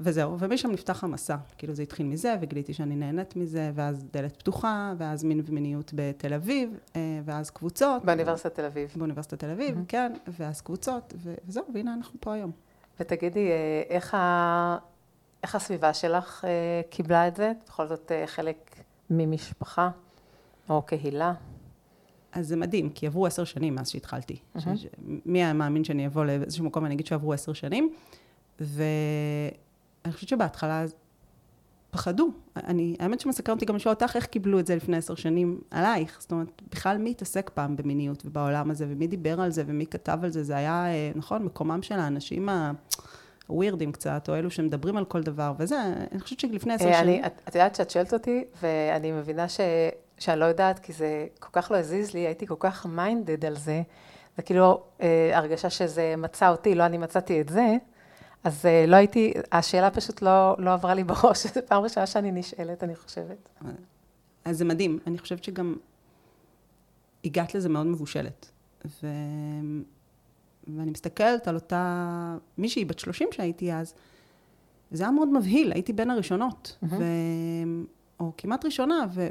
וזהו, 0.00 0.38
ומשם 0.38 0.70
נפתח 0.70 1.04
המסע. 1.04 1.36
כאילו 1.58 1.74
זה 1.74 1.82
התחיל 1.82 2.06
מזה, 2.06 2.36
וגיליתי 2.40 2.74
שאני 2.74 2.96
נהנית 2.96 3.36
מזה, 3.36 3.70
ואז 3.74 4.04
דלת 4.12 4.36
פתוחה, 4.36 4.92
ואז 4.98 5.24
מין 5.24 5.42
ומיניות 5.44 5.92
בתל 5.94 6.34
אביב, 6.34 6.78
אה, 6.96 7.20
ואז 7.24 7.50
קבוצות. 7.50 8.04
באוניברסיטת 8.04 8.54
תל 8.54 8.64
אביב. 8.64 8.92
באוניברסיטת 8.96 9.38
תל 9.38 9.50
אביב, 9.50 9.76
mm-hmm. 9.76 9.88
כן, 9.88 10.12
ואז 10.28 10.60
קבוצות, 10.60 11.14
וזהו, 11.16 11.64
והנה 11.74 11.94
אנחנו 11.94 12.20
פה 12.20 12.32
היום. 12.32 12.50
ותגידי, 13.00 13.50
אה, 13.50 13.82
איך, 13.88 14.14
ה... 14.14 14.76
איך 15.42 15.54
הסביבה 15.54 15.94
שלך 15.94 16.44
אה, 16.44 16.50
קיבלה 16.90 17.28
את 17.28 17.36
זה? 17.36 17.52
בכל 17.66 17.86
זאת 17.86 18.12
חלק 18.26 18.76
ממשפחה 19.10 19.90
או 20.70 20.82
קהילה? 20.82 21.34
אז 22.32 22.48
זה 22.48 22.56
מדהים, 22.56 22.90
כי 22.90 23.06
עברו 23.06 23.26
עשר 23.26 23.44
שנים 23.44 23.74
מאז 23.74 23.88
שהתחלתי. 23.88 24.38
Mm-hmm. 24.56 24.76
ש... 24.76 24.86
מי 25.26 25.44
היה 25.44 25.52
מאמין 25.52 25.84
שאני 25.84 26.06
אבוא 26.06 26.24
לאיזשהו 26.24 26.64
מקום 26.64 26.82
ואני 26.82 26.94
אגיד 26.94 27.06
שעברו 27.06 27.32
עשר 27.32 27.52
שנים? 27.52 27.94
ו... 28.60 28.82
אני 30.04 30.12
חושבת 30.12 30.28
שבהתחלה 30.28 30.84
פחדו. 31.90 32.30
אני, 32.56 32.96
האמת 33.00 33.20
שמסקר 33.20 33.52
אותי 33.52 33.66
גם 33.66 33.76
לשאול 33.76 33.94
אותך 33.94 34.16
איך 34.16 34.26
קיבלו 34.26 34.58
את 34.58 34.66
זה 34.66 34.76
לפני 34.76 34.96
עשר 34.96 35.14
שנים 35.14 35.60
עלייך. 35.70 36.16
זאת 36.20 36.32
אומרת, 36.32 36.62
בכלל 36.70 36.98
מי 36.98 37.10
התעסק 37.10 37.50
פעם 37.54 37.76
במיניות 37.76 38.22
ובעולם 38.26 38.70
הזה, 38.70 38.86
ומי 38.88 39.06
דיבר 39.06 39.40
על 39.40 39.50
זה, 39.50 39.62
ומי 39.66 39.86
כתב 39.86 40.18
על 40.22 40.30
זה, 40.30 40.42
זה 40.42 40.56
היה, 40.56 40.86
אה, 40.86 41.10
נכון, 41.14 41.42
מקומם 41.42 41.82
של 41.82 41.98
האנשים 41.98 42.48
הווירדים 43.46 43.92
קצת, 43.92 44.28
או 44.28 44.34
אלו 44.34 44.50
שמדברים 44.50 44.96
על 44.96 45.04
כל 45.04 45.22
דבר, 45.22 45.52
וזה, 45.58 45.82
אני 46.12 46.20
חושבת 46.20 46.40
שלפני 46.40 46.74
עשר 46.74 46.88
אה, 46.88 47.00
שנים... 47.00 47.24
את, 47.24 47.32
את 47.48 47.54
יודעת 47.54 47.74
שאת 47.74 47.90
שואלת 47.90 48.12
אותי, 48.12 48.44
ואני 48.62 49.12
מבינה 49.12 49.48
ש, 49.48 49.60
שאני 50.18 50.40
לא 50.40 50.44
יודעת, 50.44 50.78
כי 50.78 50.92
זה 50.92 51.26
כל 51.38 51.48
כך 51.52 51.70
לא 51.70 51.76
הזיז 51.76 52.14
לי, 52.14 52.20
הייתי 52.20 52.46
כל 52.46 52.54
כך 52.58 52.86
מיינדד 52.86 53.44
על 53.44 53.56
זה, 53.56 53.82
זה 54.36 54.42
כאילו 54.42 54.82
אה, 55.02 55.30
הרגשה 55.32 55.70
שזה 55.70 56.14
מצא 56.18 56.50
אותי, 56.50 56.74
לא 56.74 56.86
אני 56.86 56.98
מצאתי 56.98 57.40
את 57.40 57.48
זה. 57.48 57.76
אז 58.44 58.64
uh, 58.64 58.90
לא 58.90 58.96
הייתי, 58.96 59.32
השאלה 59.52 59.90
פשוט 59.90 60.22
לא, 60.22 60.56
לא 60.58 60.72
עברה 60.72 60.94
לי 60.94 61.04
בראש, 61.04 61.46
זו 61.54 61.60
פעם 61.66 61.82
ראשונה 61.82 62.06
שאני 62.06 62.32
נשאלת, 62.32 62.84
אני 62.84 62.96
חושבת. 62.96 63.48
אז 64.44 64.58
זה 64.58 64.64
מדהים, 64.64 64.98
אני 65.06 65.18
חושבת 65.18 65.44
שגם 65.44 65.76
הגעת 67.24 67.54
לזה 67.54 67.68
מאוד 67.68 67.86
מבושלת. 67.86 68.50
ו... 68.84 69.06
ואני 70.76 70.90
מסתכלת 70.90 71.48
על 71.48 71.54
אותה 71.54 72.36
מישהי 72.58 72.84
בת 72.84 72.98
30 72.98 73.28
שהייתי 73.32 73.72
אז, 73.72 73.94
זה 74.90 75.02
היה 75.02 75.10
מאוד 75.10 75.28
מבהיל, 75.28 75.72
הייתי 75.72 75.92
בין 75.92 76.10
הראשונות, 76.10 76.76
mm-hmm. 76.82 76.86
ו... 76.90 77.04
או 78.20 78.32
כמעט 78.36 78.64
ראשונה, 78.64 79.06
ו... 79.14 79.28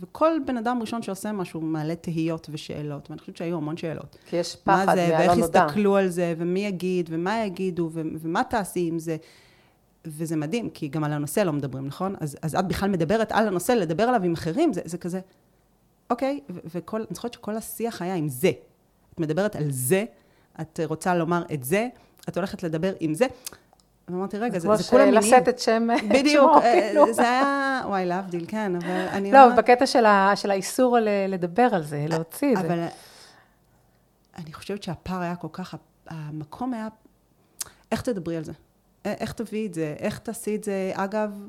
וכל 0.00 0.32
בן 0.46 0.56
אדם 0.56 0.78
ראשון 0.80 1.02
שעושה 1.02 1.32
משהו 1.32 1.60
מעלה 1.60 1.94
תהיות 1.94 2.48
ושאלות, 2.52 3.10
ואני 3.10 3.20
חושבת 3.20 3.36
שהיו 3.36 3.56
המון 3.56 3.76
שאלות. 3.76 4.16
כי 4.26 4.36
יש 4.36 4.56
פחד 4.56 4.86
מהלא 4.86 5.02
נודע. 5.06 5.18
ואיך 5.18 5.38
יסתכלו 5.38 5.96
על 5.96 6.08
זה, 6.08 6.34
ומי 6.38 6.60
יגיד, 6.60 7.08
ומה 7.12 7.44
יגידו, 7.44 7.90
ו- 7.92 8.00
ומה 8.20 8.44
תעשי 8.44 8.88
עם 8.88 8.98
זה. 8.98 9.16
וזה 10.04 10.36
מדהים, 10.36 10.70
כי 10.70 10.88
גם 10.88 11.04
על 11.04 11.12
הנושא 11.12 11.40
לא 11.40 11.52
מדברים, 11.52 11.86
נכון? 11.86 12.14
אז, 12.20 12.36
אז 12.42 12.54
את 12.54 12.68
בכלל 12.68 12.90
מדברת 12.90 13.32
על 13.32 13.48
הנושא, 13.48 13.72
לדבר 13.72 14.02
עליו 14.02 14.22
עם 14.22 14.32
אחרים, 14.32 14.72
זה, 14.72 14.80
זה 14.84 14.98
כזה, 14.98 15.20
אוקיי, 16.10 16.40
ו- 16.50 16.58
וכל, 16.74 17.00
אני 17.00 17.06
זוכרת 17.10 17.32
שכל 17.32 17.56
השיח 17.56 18.02
היה 18.02 18.14
עם 18.14 18.28
זה. 18.28 18.50
את 19.14 19.20
מדברת 19.20 19.56
על 19.56 19.70
זה, 19.70 20.04
את 20.60 20.80
רוצה 20.84 21.14
לומר 21.14 21.42
את 21.54 21.64
זה, 21.64 21.88
את 22.28 22.36
הולכת 22.36 22.62
לדבר 22.62 22.92
עם 23.00 23.14
זה. 23.14 23.26
ואמרתי, 24.08 24.38
רגע, 24.38 24.58
זה, 24.58 24.76
זה 24.76 24.84
כולם 24.90 25.04
מינים. 25.04 25.20
כמו 25.20 25.30
לשאת 25.30 25.48
את 25.48 25.58
שם 25.58 25.88
שמו, 25.98 26.08
בדיוק, 26.08 26.50
אה, 26.62 26.80
כאילו. 26.88 27.12
זה 27.14 27.22
היה, 27.22 27.80
וואי, 27.86 28.06
להבדיל, 28.06 28.44
כן, 28.48 28.76
אבל 28.76 28.90
אני 28.90 29.32
לא. 29.32 29.48
לא, 29.48 29.56
בקטע 29.56 29.86
של, 29.86 30.06
ה, 30.06 30.32
של 30.36 30.50
האיסור 30.50 30.98
לדבר 31.28 31.68
על 31.72 31.82
זה, 31.82 32.06
להוציא 32.08 32.52
את 32.52 32.58
זה. 32.58 32.66
אבל 32.66 32.84
אני 34.36 34.52
חושבת 34.52 34.82
שהפער 34.82 35.20
היה 35.20 35.36
כל 35.36 35.48
כך, 35.52 35.74
המקום 36.06 36.74
היה, 36.74 36.88
איך 37.92 38.02
תדברי 38.02 38.36
על 38.36 38.44
זה? 38.44 38.52
איך 39.04 39.32
תביאי 39.32 39.66
את 39.66 39.74
זה? 39.74 39.94
איך 39.98 40.18
תעשי 40.18 40.56
את 40.56 40.64
זה? 40.64 40.92
אגב, 40.94 41.48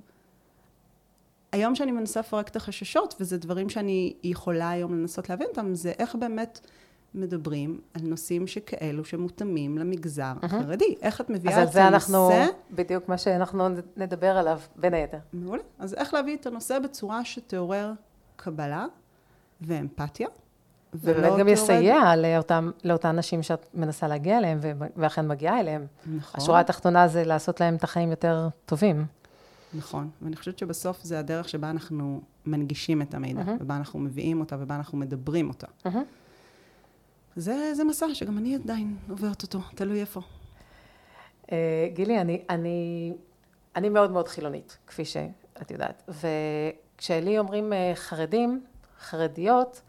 היום 1.52 1.76
שאני 1.76 1.92
מנסה 1.92 2.20
לפרק 2.20 2.48
את 2.48 2.56
החששות, 2.56 3.16
וזה 3.20 3.38
דברים 3.38 3.70
שאני 3.70 4.14
יכולה 4.24 4.70
היום 4.70 4.94
לנסות 4.94 5.30
להבין 5.30 5.48
אותם, 5.48 5.76
זה 5.76 5.92
איך 6.00 6.16
באמת... 6.16 6.60
מדברים 7.16 7.82
על 7.94 8.02
נושאים 8.04 8.48
שכאלו 8.48 9.06
שמותאמים 9.06 9.78
למגזר 9.78 10.34
החרדי. 10.42 10.96
איך 11.02 11.22
את 11.22 11.30
מביאה 11.30 11.54
את 11.54 11.58
הנושא... 11.58 11.70
אז 11.70 11.78
על 11.78 11.84
זה 11.84 11.88
אנחנו, 11.88 12.30
בדיוק 12.72 13.10
מה 13.10 13.18
שאנחנו 13.18 13.70
נדבר 13.98 14.38
עליו, 14.38 14.60
בין 14.76 14.94
היתר. 14.94 15.18
מעולה. 15.34 15.64
אז 15.80 15.94
איך 15.94 16.14
להביא 16.14 16.36
את 16.36 16.46
הנושא 16.46 16.80
בצורה 16.80 17.26
שתעורר 17.26 17.92
קבלה 18.36 18.86
ואמפתיה. 19.62 20.28
ובאמת 20.94 21.40
גם 21.40 21.48
יסייע 21.48 22.16
לאותם, 22.16 22.72
לאותן 22.84 23.20
נשים 23.20 23.44
שאת 23.44 23.66
מנסה 23.74 24.08
להגיע 24.08 24.38
אליהן, 24.38 24.60
ואכן 24.96 25.28
מגיעה 25.28 25.60
אליהן. 25.60 25.86
נכון. 26.16 26.42
השורה 26.42 26.60
התחתונה 26.60 27.08
זה 27.08 27.24
לעשות 27.24 27.60
להם 27.60 27.76
את 27.76 27.84
החיים 27.84 28.10
יותר 28.10 28.48
טובים. 28.66 29.06
נכון, 29.74 30.10
ואני 30.22 30.36
חושבת 30.36 30.58
שבסוף 30.58 31.04
זה 31.04 31.20
הדרך 31.20 31.50
שבה 31.50 31.70
אנחנו 31.70 32.22
מנגישים 32.46 33.02
את 33.02 33.14
המידע, 33.14 33.42
mm-hmm. 33.42 33.62
ובה 33.62 33.76
אנחנו 33.76 34.00
מביאים 34.00 34.40
אותה, 34.40 34.56
ובה 34.60 34.76
אנחנו 34.76 34.98
מדברים 34.98 35.50
אותה. 35.50 35.68
Mm-hmm. 35.68 35.98
זה, 37.36 37.74
זה 37.74 37.84
מסע 37.84 38.06
שגם 38.14 38.38
אני 38.38 38.56
עדיין 38.56 38.98
עוברת 39.10 39.44
אותו, 39.44 39.60
תלוי 39.76 40.02
איפה. 40.02 40.22
Uh, 41.44 41.50
גילי, 41.94 42.22
אני, 42.22 42.42
אני, 42.50 43.14
אני 43.76 43.90
מאוד 43.90 44.12
מאוד 44.12 44.28
חילונית, 44.28 44.78
כפי 44.88 45.06
שאת 45.06 45.72
יודעת. 45.72 46.10
וכשלי 46.10 47.40
אומרים 47.40 47.74
uh, 47.74 47.96
חרדים, 47.96 48.64
חרדיות, 49.00 49.82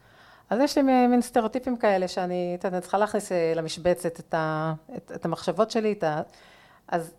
אז 0.51 0.61
יש 0.61 0.79
לי 0.79 0.83
מין 0.83 1.23
סטריאוטיפים 1.23 1.77
כאלה 1.77 2.09
שאני, 2.09 2.59
את 2.61 2.67
צריכה 2.83 2.99
להכניס 2.99 3.33
uh, 3.33 3.35
למשבצת 3.57 4.21
את, 4.21 4.35
ה, 4.35 4.75
את, 4.97 5.13
את 5.15 5.25
המחשבות 5.25 5.71
שלי, 5.71 5.93
את 5.93 6.05
ה... 6.05 6.23
אז, 6.89 7.15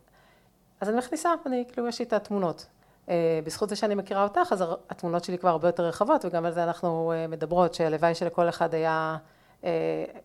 אז 0.82 0.90
אני 0.90 0.98
מכניסה, 0.98 1.30
אני, 1.46 1.64
כאילו, 1.72 1.88
יש 1.88 2.00
לי 2.00 2.06
את 2.06 2.14
התמונות. 2.14 2.66
Uh, 3.06 3.10
בזכות 3.44 3.70
זה 3.70 3.76
שאני 3.76 3.96
מכירה 3.96 4.24
אותך, 4.24 4.52
אז 4.52 4.64
התמונות 4.90 5.24
שלי 5.24 5.38
כבר 5.38 5.50
הרבה 5.50 5.68
יותר 5.68 5.84
רחבות, 5.84 6.26
וגם 6.26 6.46
על 6.46 6.54
זה 6.54 6.64
אנחנו 6.64 7.14
uh, 7.14 7.32
מדברות, 7.32 7.74
שהלוואי 7.74 8.16
שלכל 8.16 8.50
אחד 8.50 8.74
היה... 8.74 9.18
אה, 9.66 9.72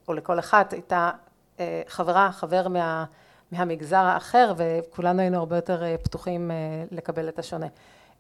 או 0.09 0.15
לכל 0.15 0.39
אחת 0.39 0.73
הייתה 0.73 1.11
אה, 1.61 1.83
חברה, 1.87 2.33
חבר 2.33 2.69
מה, 2.69 3.05
מהמגזר 3.53 3.97
האחר, 3.97 4.53
וכולנו 4.57 5.21
היינו 5.21 5.39
הרבה 5.39 5.57
יותר 5.57 5.83
אה, 5.83 5.97
פתוחים 6.03 6.51
לקבל 6.91 7.29
את 7.29 7.39
השונה 7.39 7.67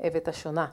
ואת 0.00 0.28
השונה. 0.28 0.66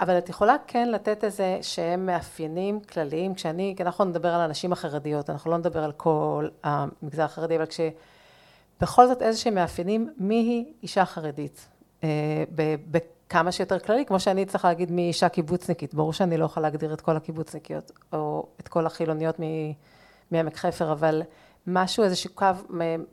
אבל 0.00 0.18
את 0.18 0.28
יכולה 0.28 0.56
כן 0.66 0.88
לתת 0.88 1.24
איזה 1.24 1.58
שהם 1.62 2.06
מאפיינים 2.06 2.80
כלליים, 2.80 3.34
כשאני, 3.34 3.74
כי 3.76 3.82
אנחנו 3.82 4.04
נדבר 4.04 4.34
על 4.34 4.40
הנשים 4.40 4.72
החרדיות, 4.72 5.30
אנחנו 5.30 5.50
לא 5.50 5.58
נדבר 5.58 5.84
על 5.84 5.92
כל 5.92 6.48
המגזר 6.64 7.22
החרדי, 7.22 7.56
אבל 7.56 7.66
כשבכל 7.66 9.06
זאת 9.06 9.22
איזה 9.22 9.38
שהם 9.38 9.54
מאפיינים, 9.54 10.14
מי 10.18 10.34
היא 10.34 10.64
אישה 10.82 11.04
חרדית? 11.04 11.68
כמה 13.30 13.52
שיותר 13.52 13.78
כללי, 13.78 14.06
כמו 14.06 14.20
שאני 14.20 14.46
צריכה 14.46 14.68
להגיד 14.68 14.90
מי 14.90 15.08
אישה 15.08 15.28
קיבוצניקית. 15.28 15.94
ברור 15.94 16.12
שאני 16.12 16.36
לא 16.36 16.44
יכולה 16.44 16.68
להגדיר 16.68 16.94
את 16.94 17.00
כל 17.00 17.16
הקיבוצניקיות, 17.16 17.92
או 18.12 18.46
את 18.60 18.68
כל 18.68 18.86
החילוניות 18.86 19.36
מעמק 20.30 20.56
חפר, 20.56 20.92
אבל 20.92 21.22
משהו, 21.66 22.04
איזשהו 22.04 22.30
קו, 22.34 22.46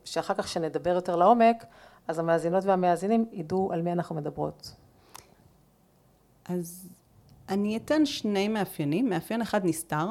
שאחר 0.04 0.34
כך 0.34 0.48
שנדבר 0.48 0.90
יותר 0.90 1.16
לעומק, 1.16 1.66
אז 2.08 2.20
המאזינות 2.20 2.66
והמאזינים 2.66 3.26
ידעו 3.32 3.70
על 3.74 3.82
מי 3.82 3.92
אנחנו 3.92 4.16
מדברות. 4.16 4.76
אז 6.46 6.90
אני 7.50 7.78
אתן 7.78 8.06
שני 8.06 8.48
מאפיינים. 8.48 9.10
מאפיין 9.10 9.42
אחד 9.42 9.66
נסתר, 9.66 10.06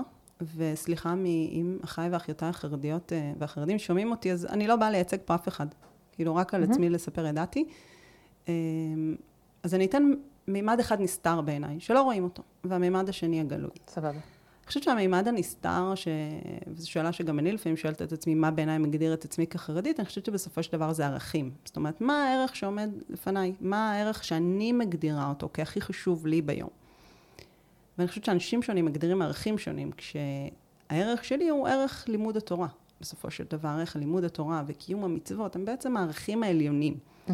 וסליחה 0.57 1.13
אם 1.53 1.79
אחיי 1.85 2.09
ואחיותיי 2.09 2.49
החרדיות 2.49 3.13
אה, 3.13 3.33
והחרדים 3.39 3.79
שומעים 3.79 4.11
אותי, 4.11 4.33
אז 4.33 4.47
אני 4.47 4.67
לא 4.67 4.77
באה 4.77 4.91
לייצג 4.91 5.19
פה 5.25 5.35
אף 5.35 5.49
אחד. 5.49 5.67
כאילו, 6.13 6.35
רק 6.35 6.55
על 6.55 6.65
mm-hmm. 6.65 6.71
עצמי 6.71 6.91
לספר 6.91 7.27
ידעתי. 7.27 7.65
אמ, 8.49 9.17
אז 9.67 9.75
אני 9.75 9.87
אתן 9.87 10.13
מימד 10.49 10.81
אחד 10.81 11.01
נסתר 11.01 11.41
בעיניי, 11.41 11.81
שלא 11.81 12.03
רואים 12.03 12.25
אותו, 12.25 12.43
והמימד 12.65 13.09
השני 13.09 13.41
הגלוי. 13.41 13.71
סבבה. 13.89 14.11
אני 14.11 14.67
חושבת 14.67 14.83
שהמימד 14.83 15.29
הנסתר, 15.29 15.95
ש... 15.95 16.09
וזו 16.67 16.91
שאלה 16.91 17.13
שגם 17.13 17.39
אני 17.39 17.53
לפעמים 17.53 17.77
שואלת 17.77 18.03
את 18.03 18.13
עצמי, 18.13 18.35
מה 18.35 18.51
בעיניי 18.51 18.79
מגדיר 18.79 19.15
את 19.15 19.25
עצמי 19.25 19.47
כחרדית, 19.47 20.01
אני 20.01 20.07
חושבת 20.07 20.25
שבסופו 20.25 20.63
של 20.63 20.73
דבר 20.73 20.93
זה 20.93 21.07
ערכים. 21.07 21.51
זאת 21.65 21.77
אומרת, 21.77 22.01
מה 22.01 22.25
הערך 22.25 22.57
שעומד 22.57 22.91
לפניי? 23.09 23.53
מה 23.61 23.93
הערך 23.93 24.25
שאני 24.25 24.73
מגדירה 24.73 25.29
אותו 25.29 25.49
כהכי 25.55 25.81
חשוב 25.81 26.27
לי 26.27 26.43
ביום? 26.43 26.71
ואני 27.99 28.09
חושבת 28.09 28.25
שאנשים 28.25 28.63
שונים 28.63 28.85
מגדירים 28.85 29.23
ערכים 29.23 29.59
שונים, 29.59 29.91
כשהערך 29.97 31.25
שלי 31.25 31.49
הוא 31.49 31.69
ערך 31.69 32.05
לימוד 32.09 32.37
התורה. 32.37 32.69
בסופו 33.01 33.31
של 33.31 33.45
דבר, 33.51 33.69
ערך 33.69 33.97
לימוד 33.97 34.25
התורה 34.25 34.63
וקיום 34.67 35.05
המצוות, 35.05 35.57
הם 35.57 35.65
בעצם 35.65 35.97
הערכים 35.97 36.43
העליונים. 36.43 36.95
Mm-hmm. 37.29 37.33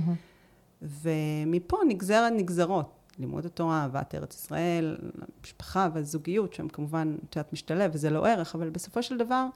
ומפה 0.82 1.76
נגזרת 1.88 2.32
נגזרות. 2.36 2.90
לימוד 3.18 3.46
התורה, 3.46 3.82
אהבת 3.82 4.14
ארץ 4.14 4.34
ישראל, 4.34 4.96
המשפחה 5.40 5.88
והזוגיות, 5.94 6.54
שהם 6.54 6.68
כמובן, 6.68 7.16
את 7.28 7.36
יודעת, 7.36 7.52
משתלב, 7.52 7.90
וזה 7.94 8.10
לא 8.10 8.26
ערך, 8.26 8.54
אבל 8.54 8.70
בסופו 8.70 9.02
של 9.02 9.18
דבר, 9.18 9.46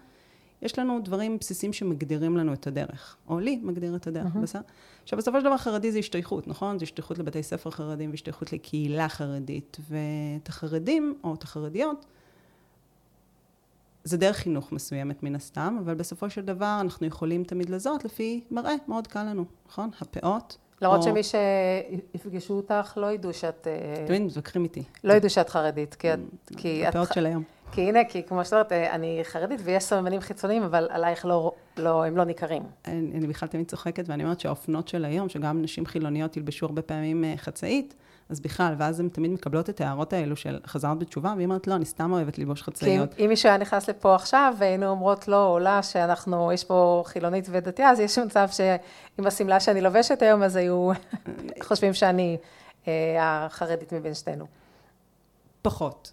יש 0.62 0.78
לנו 0.78 1.00
דברים 1.04 1.38
בסיסיים 1.38 1.73
שמגדירים 1.73 2.37
לנו 2.37 2.52
את 2.52 2.66
הדרך. 2.66 3.16
או 3.28 3.40
לי 3.40 3.61
מגדיר 3.62 3.97
את 3.97 4.06
הדרך, 4.06 4.37
mm-hmm. 4.37 4.38
בסדר? 4.38 4.62
עכשיו, 5.02 5.18
בסופו 5.18 5.38
של 5.40 5.45
דבר 5.47 5.56
חרדי 5.56 5.92
זה 5.92 5.99
השתייכות, 5.99 6.49
נכון? 6.49 6.78
זה 6.78 6.83
השתייכות 6.83 7.18
לבתי 7.18 7.42
ספר 7.42 7.71
חרדים 7.71 8.11
והשתייכות 8.11 8.52
לקהילה 8.52 9.09
חרדית. 9.09 9.76
ואת 9.90 10.49
החרדים, 10.49 11.18
או 11.25 11.35
את 11.35 11.42
החרדיות, 11.42 12.06
זה 14.04 14.16
דרך 14.16 14.37
חינוך 14.37 14.73
מסוימת 14.73 15.23
מן 15.23 15.35
הסתם, 15.35 15.76
אבל 15.80 15.95
בסופו 15.95 16.30
של 16.30 16.40
דבר 16.40 16.78
אנחנו 16.80 17.06
יכולים 17.06 17.45
תמיד 17.45 17.71
לזהות 17.71 18.04
לפי 18.04 18.45
מראה, 18.50 18.75
מאוד 18.88 19.06
קל 19.06 19.23
לנו, 19.23 19.45
נכון? 19.68 19.90
הפאות. 20.00 20.59
למרות 20.83 20.99
או... 20.99 21.02
שמי 21.02 21.21
שיפגשו 21.23 22.54
אותך 22.54 22.92
לא 22.97 23.12
ידעו 23.12 23.33
שאת... 23.33 23.66
אה, 23.66 24.06
תמיד 24.06 24.23
מתווכחים 24.23 24.64
איתי. 24.64 24.83
לא 25.04 25.12
ידעו 25.12 25.30
שאת 25.30 25.49
חרדית, 25.49 25.95
כי 25.95 26.14
את... 26.14 26.18
כי 26.56 26.87
הפאות 26.87 27.09
את... 27.09 27.14
של 27.14 27.26
היום. 27.26 27.42
כי 27.73 27.80
הנה, 27.80 28.04
כי 28.04 28.23
כמו 28.23 28.45
שאת 28.45 28.52
אומרת, 28.52 28.73
אה, 28.73 28.95
אני 28.95 29.21
חרדית 29.23 29.61
ויש 29.64 29.85
סממנים 29.85 30.21
חיצוניים, 30.21 30.62
אבל 30.62 30.88
עלייך 30.90 31.26
לא, 31.26 31.52
לא, 31.76 32.04
הם 32.04 32.16
לא 32.16 32.25
ניכרים. 32.25 32.62
אני, 32.87 33.12
אני 33.14 33.26
בכלל 33.26 33.49
תמיד 33.49 33.68
צוחקת, 33.68 34.09
ואני 34.09 34.25
אומרת 34.25 34.40
שהאופנות 34.40 34.88
של 34.88 35.04
היום, 35.04 35.28
שגם 35.28 35.62
נשים 35.62 35.87
חילוניות 35.87 36.37
ילבשו 36.37 36.66
הרבה 36.66 36.83
פעמים 36.83 37.25
אה, 37.25 37.35
חצאית, 37.37 37.95
אז 38.28 38.40
בכלל, 38.40 38.75
ואז 38.78 39.00
הן 39.00 39.09
תמיד 39.09 39.30
מקבלות 39.30 39.71
את 39.71 39.80
ההערות 39.80 40.12
האלו 40.12 40.37
של 40.37 40.59
חזרת 40.66 40.99
בתשובה, 40.99 41.33
והיא 41.37 41.45
אומרת, 41.45 41.66
לא, 41.66 41.75
אני 41.75 41.85
סתם 41.85 42.12
אוהבת 42.12 42.38
ללבוש 42.38 42.62
חצאיות. 42.62 43.14
כי 43.14 43.25
אם 43.25 43.28
מישהו 43.28 43.49
היה 43.49 43.59
נכנס 43.59 43.88
לפה 43.88 44.14
עכשיו, 44.14 44.54
והיינו 44.59 44.87
אומרות 44.87 45.28
לא, 45.28 45.47
עולה 45.47 45.83
שאנחנו, 45.83 46.52
יש 46.52 46.64
פה 46.64 47.02
חילונית 47.06 47.49
ודתייה, 47.50 47.90
אז 47.90 48.00
יש 48.00 48.18
מצב 48.18 48.49
שעם 48.50 49.26
השמלה 49.26 49.61
שאני 49.61 49.80
לובשת 49.80 50.23
היום, 50.23 50.42
אז 50.42 50.56
היו 50.56 50.90
חושבים 51.62 51.95
שאני 51.95 52.37
אה, 52.88 53.45
החרדית 53.45 53.92
מבין 53.92 54.14
שתינו. 54.14 54.47
פחות. 55.62 56.12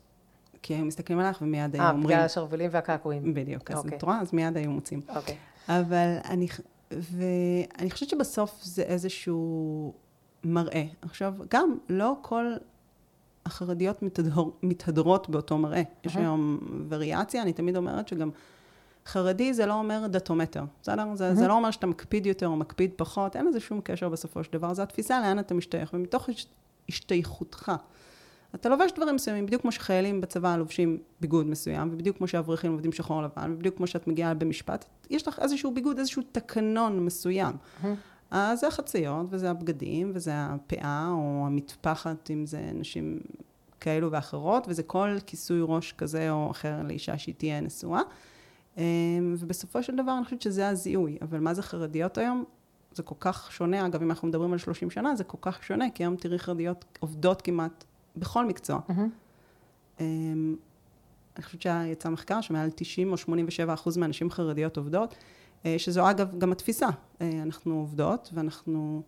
כי 0.61 0.75
הם 0.75 0.87
מסתכלים 0.87 1.19
עליך 1.19 1.41
ומיד 1.41 1.75
היו 1.75 1.83
אה, 1.83 1.89
אומרים... 1.89 2.09
אה, 2.09 2.15
בגלל 2.15 2.25
השרוולים 2.25 2.69
והקעקועים. 2.73 3.33
בדיוק, 3.33 3.71
אז 3.71 3.85
את 3.87 4.03
רואה, 4.03 4.21
אז 4.21 4.33
מיד 4.33 4.57
היו 4.57 4.71
מוצאים. 4.71 5.01
אוקיי. 5.15 5.35
אבל 5.69 6.17
אני, 6.29 6.47
ואני 6.91 7.91
חושבת 7.91 8.09
שבסוף 8.09 8.59
זה 8.63 8.81
איזשהו 8.81 9.93
מראה. 10.43 10.85
עכשיו, 11.01 11.33
גם 11.49 11.77
לא 11.89 12.15
כל 12.21 12.53
החרדיות 13.45 14.03
מתהדר, 14.03 14.43
מתהדרות 14.63 15.29
באותו 15.29 15.57
מראה. 15.57 15.81
Uh-huh. 15.81 16.07
יש 16.07 16.15
היום 16.15 16.59
וריאציה, 16.89 17.41
אני 17.41 17.53
תמיד 17.53 17.77
אומרת 17.77 18.07
שגם 18.07 18.29
חרדי 19.05 19.53
זה 19.53 19.65
לא 19.65 19.73
אומר 19.73 20.07
דתומטר, 20.07 20.63
בסדר? 20.81 21.15
זה, 21.15 21.31
uh-huh. 21.31 21.35
זה 21.35 21.47
לא 21.47 21.53
אומר 21.53 21.71
שאתה 21.71 21.87
מקפיד 21.87 22.25
יותר 22.25 22.47
או 22.47 22.55
מקפיד 22.55 22.91
פחות, 22.95 23.35
אין 23.35 23.47
לזה 23.47 23.59
שום 23.59 23.81
קשר 23.83 24.09
בסופו 24.09 24.43
של 24.43 24.53
דבר, 24.53 24.73
זו 24.73 24.81
התפיסה 24.81 25.19
לאן 25.19 25.39
אתה 25.39 25.53
משתייך, 25.53 25.93
ומתוך 25.93 26.29
השתייכותך. 26.89 27.71
אתה 28.55 28.69
לובש 28.69 28.91
דברים 28.91 29.15
מסוימים, 29.15 29.45
בדיוק 29.45 29.61
כמו 29.61 29.71
שחיילים 29.71 30.21
בצבא 30.21 30.57
לובשים 30.57 30.97
ביגוד 31.21 31.47
מסוים, 31.47 31.89
ובדיוק 31.91 32.17
כמו 32.17 32.27
שאברכים 32.27 32.71
עובדים 32.71 32.91
שחור 32.91 33.21
לבן, 33.21 33.51
ובדיוק 33.53 33.77
כמו 33.77 33.87
שאת 33.87 34.07
מגיעה 34.07 34.33
במשפט, 34.33 34.85
יש 35.09 35.27
לך 35.27 35.39
איזשהו 35.39 35.73
ביגוד, 35.73 35.99
איזשהו 35.99 36.21
תקנון 36.31 37.05
מסוים. 37.05 37.53
Mm-hmm. 37.53 37.87
אז 38.33 38.59
זה 38.59 38.67
החציות, 38.67 39.25
וזה 39.29 39.49
הבגדים, 39.49 40.11
וזה 40.15 40.31
הפאה, 40.35 41.07
או 41.11 41.43
המטפחת, 41.47 42.31
אם 42.31 42.45
זה 42.45 42.71
נשים 42.73 43.19
כאלו 43.79 44.11
ואחרות, 44.11 44.65
וזה 44.69 44.83
כל 44.83 45.17
כיסוי 45.25 45.59
ראש 45.61 45.93
כזה 45.93 46.31
או 46.31 46.51
אחר 46.51 46.83
לאישה 46.83 47.17
שהיא 47.17 47.35
תהיה 47.37 47.61
נשואה. 47.61 48.01
אמ, 48.77 48.83
ובסופו 49.39 49.83
של 49.83 49.95
דבר 49.95 50.17
אני 50.17 50.25
חושבת 50.25 50.41
שזה 50.41 50.69
הזיהוי. 50.69 51.17
אבל 51.21 51.39
מה 51.39 51.53
זה 51.53 51.61
חרדיות 51.61 52.17
היום? 52.17 52.43
זה 52.93 53.03
כל 53.03 53.15
כך 53.19 53.51
שונה, 53.51 53.85
אגב, 53.85 54.01
אם 54.01 54.09
אנחנו 54.09 54.27
מדברים 54.27 54.53
על 54.53 54.57
30 54.57 54.89
שנה, 54.89 55.15
זה 55.15 55.23
כל 55.23 55.37
כך 55.41 55.63
שונה, 55.63 55.85
כי 55.89 56.03
היום 56.03 56.15
תראי 56.15 56.39
חרדיות 56.39 56.85
עובדות 56.99 57.41
כמעט 57.41 57.83
בכל 58.15 58.45
מקצוע. 58.45 58.79
Mm-hmm. 58.89 60.01
אני 61.35 61.43
חושבת 61.43 61.61
שיצא 61.61 62.09
מחקר 62.09 62.41
שמעל 62.41 62.69
90 62.75 63.11
או 63.11 63.17
87 63.17 63.73
אחוז 63.73 63.97
מהנשים 63.97 64.31
חרדיות 64.31 64.77
עובדות. 64.77 65.15
אה, 65.65 65.75
שזו 65.77 66.09
אגב 66.09 66.37
גם 66.37 66.51
התפיסה. 66.51 66.87
אה, 67.21 67.29
אנחנו 67.41 67.79
עובדות 67.79 68.29
ואנחנו... 68.33 69.01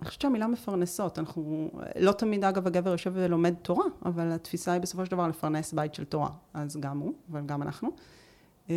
אני 0.00 0.06
חושבת 0.08 0.20
שהמילה 0.20 0.46
מפרנסות, 0.46 1.18
אנחנו, 1.18 1.70
לא 1.98 2.12
תמיד 2.12 2.44
אגב 2.44 2.66
הגבר 2.66 2.90
יושב 2.90 3.12
ולומד 3.14 3.54
תורה, 3.62 3.84
אבל 4.04 4.32
התפיסה 4.32 4.72
היא 4.72 4.80
בסופו 4.80 5.06
של 5.06 5.10
דבר 5.10 5.28
לפרנס 5.28 5.72
בית 5.72 5.94
של 5.94 6.04
תורה, 6.04 6.30
אז 6.54 6.76
גם 6.80 6.98
הוא, 6.98 7.12
אבל 7.30 7.40
גם 7.46 7.62
אנחנו. 7.62 7.90
אה, 8.70 8.74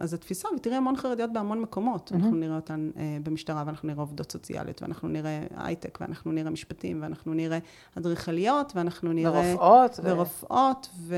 אז 0.00 0.14
התפיסה, 0.14 0.48
ותראי 0.56 0.76
המון 0.76 0.96
חרדיות 0.96 1.32
בהמון 1.32 1.60
מקומות, 1.60 2.10
mm-hmm. 2.10 2.14
אנחנו 2.14 2.36
נראה 2.36 2.56
אותן 2.56 2.90
במשטרה, 3.22 3.62
ואנחנו 3.66 3.88
נראה 3.88 4.00
עובדות 4.00 4.32
סוציאליות, 4.32 4.82
ואנחנו 4.82 5.08
נראה 5.08 5.46
הייטק, 5.56 5.98
ואנחנו 6.00 6.32
נראה 6.32 6.50
משפטים, 6.50 7.02
ואנחנו 7.02 7.34
נראה 7.34 7.58
אדריכליות, 7.98 8.72
ואנחנו 8.76 9.12
נראה... 9.12 9.50
ורופאות. 9.50 10.00
ורופאות, 10.02 10.88
ו... 10.96 11.16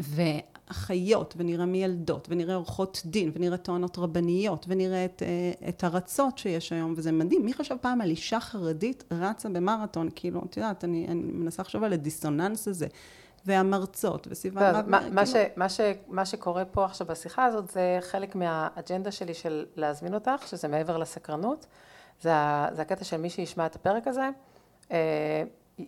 ו... 0.00 0.22
אחיות, 0.70 1.34
ונראה 1.36 1.66
מילדות, 1.66 2.26
ונראה 2.30 2.54
עורכות 2.54 3.02
דין, 3.04 3.30
ונראה 3.34 3.56
טוענות 3.56 3.98
רבניות, 3.98 4.66
ונראה 4.68 5.04
את, 5.04 5.22
אה, 5.22 5.68
את 5.68 5.84
הרצות 5.84 6.38
שיש 6.38 6.72
היום, 6.72 6.94
וזה 6.96 7.12
מדהים. 7.12 7.44
מי 7.44 7.54
חשב 7.54 7.76
פעם 7.80 8.00
על 8.00 8.10
אישה 8.10 8.40
חרדית 8.40 9.04
רצה 9.10 9.48
במרתון? 9.48 10.08
כאילו, 10.14 10.42
את 10.50 10.56
יודעת, 10.56 10.84
אני, 10.84 11.06
אני 11.08 11.22
מנסה 11.22 11.62
לחשוב 11.62 11.84
על 11.84 11.92
הדיסוננס 11.92 12.68
הזה. 12.68 12.86
והמרצות, 13.46 14.26
וסביבה... 14.30 14.72
מה, 14.72 14.82
מה, 14.86 15.00
כאילו... 15.00 15.26
ש, 15.26 15.34
מה, 15.56 15.68
ש, 15.68 15.80
מה 16.08 16.26
שקורה 16.26 16.64
פה 16.64 16.84
עכשיו 16.84 17.06
בשיחה 17.06 17.44
הזאת, 17.44 17.70
זה 17.70 17.98
חלק 18.00 18.34
מהאג'נדה 18.34 19.10
שלי 19.10 19.34
של 19.34 19.66
להזמין 19.76 20.14
אותך, 20.14 20.46
שזה 20.46 20.68
מעבר 20.68 20.96
לסקרנות. 20.96 21.66
זה, 22.22 22.32
זה 22.72 22.82
הקטע 22.82 23.04
של 23.04 23.16
מי 23.16 23.30
שישמע 23.30 23.66
את 23.66 23.76
הפרק 23.76 24.06
הזה. 24.06 24.28
אה, 24.92 25.42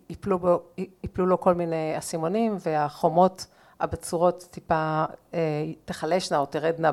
יפלו, 0.09 0.39
בו, 0.39 0.61
יפלו 1.03 1.25
לו 1.25 1.39
כל 1.39 1.53
מיני 1.53 1.97
אסימונים, 1.97 2.57
והחומות 2.59 3.45
הבצורות 3.79 4.47
טיפה 4.51 5.05
אה, 5.33 5.39
תחלשנה 5.85 6.37
או 6.37 6.45
תרדנה 6.45 6.91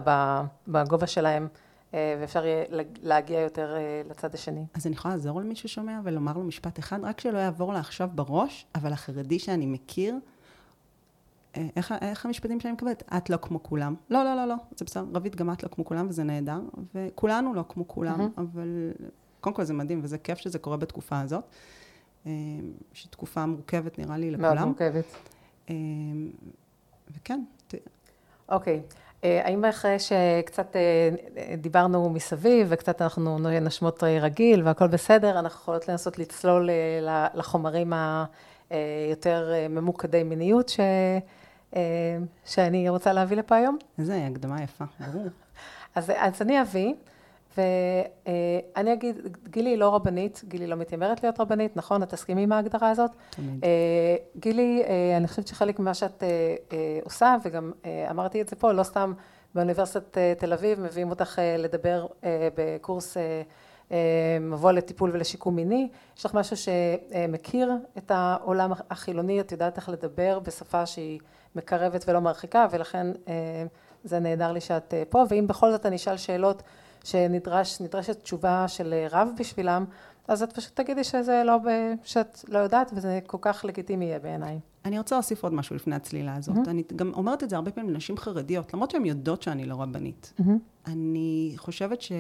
בגובה 0.69 1.07
שלהם, 1.07 1.49
אה, 1.95 2.17
ואפשר 2.21 2.45
יהיה 2.47 2.65
להגיע 3.03 3.41
יותר 3.41 3.77
אה, 3.77 4.03
לצד 4.11 4.35
השני. 4.35 4.67
אז 4.75 4.87
אני 4.87 4.95
יכולה 4.95 5.15
לעזור 5.15 5.41
למי 5.41 5.57
ששומע 5.57 6.01
ולומר 6.05 6.33
לו 6.33 6.43
משפט 6.43 6.79
אחד, 6.79 6.99
רק 7.03 7.21
שלא 7.21 7.39
יעבור 7.39 7.73
לה 7.73 7.79
עכשיו 7.79 8.11
בראש, 8.15 8.67
אבל 8.75 8.93
החרדי 8.93 9.39
שאני 9.39 9.67
מכיר, 9.67 10.19
איך, 11.77 11.95
איך 12.01 12.27
המשפטים 12.27 12.61
שאני 12.61 12.73
מקבלת? 12.73 13.03
את 13.17 13.31
לא 13.31 13.37
כמו 13.37 13.63
כולם. 13.63 13.95
לא, 14.11 14.25
לא, 14.25 14.35
לא, 14.35 14.45
לא, 14.45 14.55
זה 14.77 14.85
בסדר, 14.85 15.05
רבית 15.15 15.37
גם 15.37 15.53
את 15.53 15.63
לא 15.63 15.69
כמו 15.69 15.85
כולם 15.85 16.07
וזה 16.09 16.23
נהדר, 16.25 16.61
וכולנו 16.95 17.55
לא 17.55 17.65
כמו 17.69 17.89
כולם, 17.89 18.21
mm-hmm. 18.21 18.41
אבל 18.41 18.93
קודם 19.41 19.57
כל 19.57 19.65
זה 19.65 19.75
מדהים 19.75 20.01
וזה 20.03 20.19
כיף 20.19 20.39
שזה 20.39 20.59
קורה 20.59 20.77
בתקופה 20.77 21.21
הזאת, 21.21 21.45
שהיא 22.93 23.11
תקופה 23.11 23.47
מורכבת 23.47 23.99
נראה 23.99 24.17
לי 24.17 24.31
לכולם. 24.31 24.55
מאוד 24.55 24.65
מורכבת. 24.65 25.05
וכן. 27.11 27.41
אוקיי. 28.49 28.81
אה, 29.25 29.41
האם 29.45 29.65
אחרי 29.65 29.97
שקצת 29.99 30.77
אה, 30.77 31.57
דיברנו 31.57 32.11
מסביב 32.11 32.67
וקצת 32.71 33.03
אנחנו 33.03 33.39
נשמות 33.39 34.03
רגיל 34.03 34.63
והכל 34.65 34.87
בסדר, 34.87 35.39
אנחנו 35.39 35.61
יכולות 35.61 35.89
לנסות 35.89 36.19
לצלול 36.19 36.71
אה, 36.71 37.29
לחומרים 37.35 37.93
היותר 38.71 39.53
ממוקדי 39.71 40.23
מיניות 40.23 40.69
ש... 40.69 40.81
שאני 42.45 42.89
רוצה 42.89 43.13
להביא 43.13 43.37
לפה 43.37 43.57
היום? 43.57 43.79
איזה 43.99 44.27
הקדמה 44.27 44.63
יפה, 44.63 44.85
ברור. 45.01 45.27
אז, 45.95 46.13
אז 46.17 46.43
אני 46.43 46.63
אביא. 46.63 46.95
ואני 47.57 48.93
אגיד, 48.93 49.17
גילי 49.49 49.77
לא 49.77 49.95
רבנית, 49.95 50.43
גילי 50.49 50.67
לא 50.67 50.77
מתיימרת 50.77 51.23
להיות 51.23 51.41
רבנית, 51.41 51.77
נכון? 51.77 52.03
את 52.03 52.09
תסכימי 52.09 52.43
עם 52.43 52.53
ההגדרה 52.53 52.91
הזאת? 52.91 53.11
תמיד. 53.31 53.65
גילי, 54.37 54.83
אני 55.17 55.29
חושבת 55.29 55.47
שחלק 55.47 55.79
ממה 55.79 55.95
שאת 55.95 56.23
עושה, 57.05 57.37
וגם 57.45 57.73
אמרתי 58.11 58.41
את 58.41 58.49
זה 58.49 58.57
פה, 58.57 58.73
לא 58.73 58.83
סתם 58.83 59.13
באוניברסיטת 59.55 60.19
תל 60.39 60.53
אביב, 60.53 60.81
מביאים 60.81 61.11
אותך 61.11 61.39
לדבר 61.59 62.07
בקורס 62.55 63.17
מבוא 64.41 64.73
לטיפול 64.73 65.11
ולשיקום 65.13 65.57
מיני. 65.57 65.89
יש 66.19 66.27
לך 66.27 66.35
משהו 66.35 66.57
שמכיר 66.57 67.73
את 67.99 68.11
העולם 68.11 68.73
החילוני, 68.91 69.41
את 69.41 69.53
יודעת 69.53 69.77
איך 69.77 69.89
לדבר 69.89 70.39
בשפה 70.39 70.87
שהיא 70.87 71.21
מקרבת 71.57 72.05
ולא 72.09 72.21
מרחיקה, 72.21 72.67
ולכן 72.71 73.07
זה 74.05 74.19
נהדר 74.19 74.53
לי 74.53 74.61
שאת 74.61 74.95
פה, 75.09 75.25
ואם 75.29 75.47
בכל 75.47 75.71
זאת 75.71 75.87
אני 75.87 75.97
אשאל 75.97 76.17
שאלות 76.17 76.63
שנדרשת 77.05 78.23
תשובה 78.23 78.69
של 78.69 78.95
רב 79.11 79.29
בשבילם, 79.39 79.85
אז 80.29 80.43
את 80.43 80.53
פשוט 80.53 80.77
תגידי 80.77 81.05
שזה 81.05 81.43
לא. 81.47 81.57
שאת 82.05 82.45
לא 82.49 82.59
יודעת, 82.59 82.91
וזה 82.95 83.19
כל 83.27 83.39
כך 83.41 83.65
לגיטימי 83.65 84.05
יהיה 84.05 84.19
בעיניי. 84.19 84.59
אני 84.85 84.99
רוצה 84.99 85.15
להוסיף 85.15 85.43
עוד 85.43 85.55
משהו 85.55 85.77
לפני 85.77 85.95
הצלילה 85.95 86.37
הזאת. 86.37 86.57
Mm-hmm. 86.57 86.71
אני 86.71 86.83
גם 86.97 87.13
אומרת 87.15 87.43
את 87.43 87.51
זה 87.51 87.57
הרבה 87.57 87.71
פעמים 87.71 87.91
לנשים 87.91 88.17
חרדיות, 88.17 88.75
למרות 88.75 88.91
שהן 88.91 89.05
יודעות 89.05 89.43
שאני 89.43 89.65
לא 89.65 89.83
רבנית. 89.83 90.33
Mm-hmm. 90.41 90.51
אני 90.87 91.53
חושבת 91.57 92.03
ש... 92.03 92.13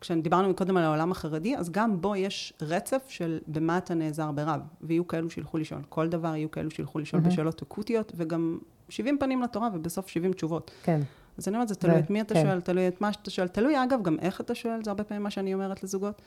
כשדיברנו 0.00 0.48
מקודם 0.48 0.76
על 0.76 0.84
העולם 0.84 1.12
החרדי, 1.12 1.56
אז 1.56 1.70
גם 1.70 2.00
בו 2.00 2.16
יש 2.16 2.52
רצף 2.62 3.04
של 3.08 3.40
במה 3.46 3.78
אתה 3.78 3.94
נעזר 3.94 4.32
ברב. 4.32 4.60
ויהיו 4.80 5.06
כאלו 5.06 5.30
שילכו 5.30 5.58
לשאול. 5.58 5.80
כל 5.88 6.08
דבר 6.08 6.36
יהיו 6.36 6.50
כאלו 6.50 6.70
שילכו 6.70 6.98
לשאול 6.98 7.22
mm-hmm. 7.22 7.28
בשאלות 7.28 7.62
אקוטיות, 7.62 8.12
וגם 8.16 8.58
70 8.88 9.18
פנים 9.18 9.42
לתורה, 9.42 9.68
ובסוף 9.74 10.08
70 10.08 10.32
תשובות. 10.32 10.70
כן. 10.82 11.00
אז 11.38 11.48
אני 11.48 11.56
אומרת, 11.56 11.68
זה 11.68 11.74
תלוי 11.74 11.98
את 11.98 12.10
מי 12.10 12.20
אתה 12.20 12.34
כן. 12.34 12.42
שואל, 12.42 12.60
תלוי 12.60 12.88
את 12.88 13.00
מה 13.00 13.12
שאתה 13.12 13.30
שואל. 13.30 13.48
תלוי, 13.48 13.84
אגב, 13.84 14.02
גם 14.02 14.16
איך 14.22 14.40
אתה 14.40 14.54
שואל, 14.54 14.84
זה 14.84 14.90
הרבה 14.90 15.04
פעמים 15.04 15.22
מה 15.22 15.30
שאני 15.30 15.54
אומרת 15.54 15.82
לזוגות. 15.82 16.22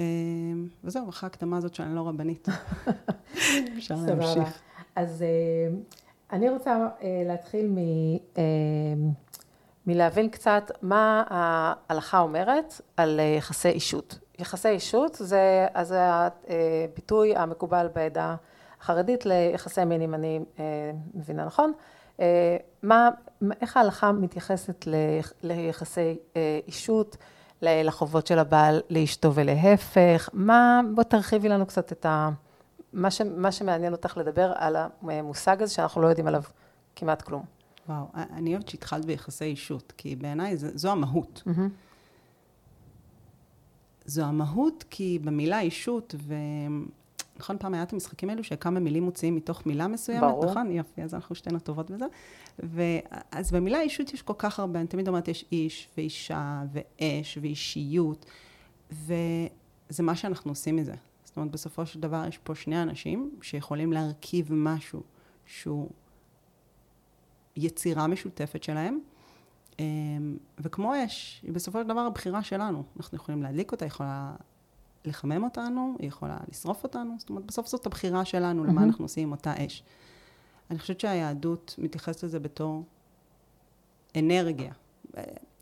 אה, 0.00 0.04
וזהו, 0.84 1.08
אחרי 1.08 1.26
ההקדמה 1.26 1.56
הזאת 1.56 1.74
שאני 1.74 1.94
לא 1.94 2.08
רבנית. 2.08 2.48
אפשר 3.78 3.94
להמשיך. 4.06 4.62
אז 4.96 5.22
אה, 5.22 5.76
אני 6.32 6.50
רוצה 6.50 6.88
אה, 7.02 7.22
להתחיל 7.26 7.66
מ... 7.66 7.76
מלהבין 9.86 10.28
קצת 10.28 10.70
מה 10.82 11.24
ההלכה 11.28 12.18
אומרת 12.18 12.80
על 12.96 13.20
יחסי 13.38 13.68
אישות. 13.68 14.18
יחסי 14.38 14.68
אישות 14.68 15.14
זה, 15.14 15.66
זה 15.82 16.00
הביטוי 16.04 17.36
המקובל 17.36 17.88
בעדה 17.94 18.36
החרדית 18.80 19.26
ליחסי 19.26 19.84
מין, 19.84 20.02
אם 20.02 20.14
אני 20.14 20.40
מבינה 21.14 21.44
נכון. 21.44 21.72
מה, 22.82 23.10
איך 23.60 23.76
ההלכה 23.76 24.12
מתייחסת 24.12 24.86
ליחסי 25.42 26.16
אישות? 26.66 27.16
לחובות 27.62 28.26
של 28.26 28.38
הבעל 28.38 28.80
לאשתו 28.90 29.34
ולהפך, 29.34 30.28
מה, 30.32 30.80
בוא 30.94 31.02
תרחיבי 31.02 31.48
לנו 31.48 31.66
קצת 31.66 31.92
את 31.92 32.06
ה... 32.06 32.30
מה, 32.92 33.10
ש, 33.10 33.20
מה 33.20 33.52
שמעניין 33.52 33.92
אותך 33.92 34.16
לדבר 34.16 34.52
על 34.54 34.76
המושג 35.02 35.62
הזה 35.62 35.74
שאנחנו 35.74 36.02
לא 36.02 36.06
יודעים 36.06 36.26
עליו 36.26 36.42
כמעט 36.96 37.22
כלום. 37.22 37.44
וואו, 37.88 38.06
אני 38.14 38.52
אוהבת 38.52 38.68
שהתחלת 38.68 39.04
ביחסי 39.04 39.44
אישות, 39.44 39.92
כי 39.96 40.16
בעיניי 40.16 40.56
זו 40.56 40.90
המהות. 40.90 41.42
Mm-hmm. 41.46 41.60
זו 44.04 44.22
המהות 44.22 44.84
כי 44.90 45.18
במילה 45.24 45.60
אישות, 45.60 46.14
ו... 46.18 46.34
נכון, 47.36 47.58
פעם 47.58 47.74
היה 47.74 47.82
את 47.82 47.92
המשחקים 47.92 48.30
האלו 48.30 48.44
שכמה 48.44 48.80
מילים 48.80 49.02
מוציאים 49.02 49.36
מתוך 49.36 49.66
מילה 49.66 49.88
מסוימת, 49.88 50.22
ברור. 50.22 50.50
נכון? 50.50 50.70
יופי, 50.70 51.02
אז 51.02 51.14
אנחנו 51.14 51.34
שתינו 51.34 51.58
טובות 51.58 51.90
בזה. 51.90 52.06
ואז 52.58 53.52
במילה 53.52 53.80
אישות 53.80 54.14
יש 54.14 54.22
כל 54.22 54.34
כך 54.38 54.60
הרבה, 54.60 54.80
אני 54.80 54.88
תמיד 54.88 55.08
אומרת, 55.08 55.28
יש 55.28 55.44
איש 55.52 55.88
ואישה 55.96 56.62
ואש 56.72 57.38
ואישיות, 57.42 58.26
וזה 58.90 60.02
מה 60.02 60.16
שאנחנו 60.16 60.50
עושים 60.50 60.76
מזה. 60.76 60.94
זאת 61.24 61.36
אומרת, 61.36 61.50
בסופו 61.50 61.86
של 61.86 62.00
דבר 62.00 62.24
יש 62.28 62.38
פה 62.38 62.54
שני 62.54 62.82
אנשים 62.82 63.30
שיכולים 63.42 63.92
להרכיב 63.92 64.48
משהו 64.50 65.02
שהוא 65.46 65.90
יצירה 67.56 68.06
משותפת 68.06 68.62
שלהם, 68.62 68.98
אמ, 69.78 70.36
וכמו 70.58 70.92
אש, 71.04 71.40
היא 71.42 71.52
בסופו 71.52 71.80
של 71.82 71.88
דבר 71.88 72.00
הבחירה 72.00 72.42
שלנו. 72.42 72.82
אנחנו 72.96 73.16
יכולים 73.16 73.42
להדליק 73.42 73.72
אותה, 73.72 73.86
יכולה 73.86 74.34
לחמם 75.04 75.44
אותנו, 75.44 75.96
היא 75.98 76.08
יכולה 76.08 76.38
לשרוף 76.50 76.84
אותנו, 76.84 77.14
זאת 77.18 77.30
אומרת, 77.30 77.44
בסוף 77.44 77.66
זאת 77.66 77.86
הבחירה 77.86 78.24
שלנו, 78.24 78.64
למה 78.64 78.82
אנחנו 78.82 79.04
עושים 79.04 79.28
עם 79.28 79.32
אותה 79.32 79.66
אש. 79.66 79.82
אני 80.70 80.78
חושבת 80.78 81.00
שהיהדות 81.00 81.74
מתייחסת 81.78 82.22
לזה 82.22 82.40
בתור 82.40 82.84
אנרגיה. 84.16 84.72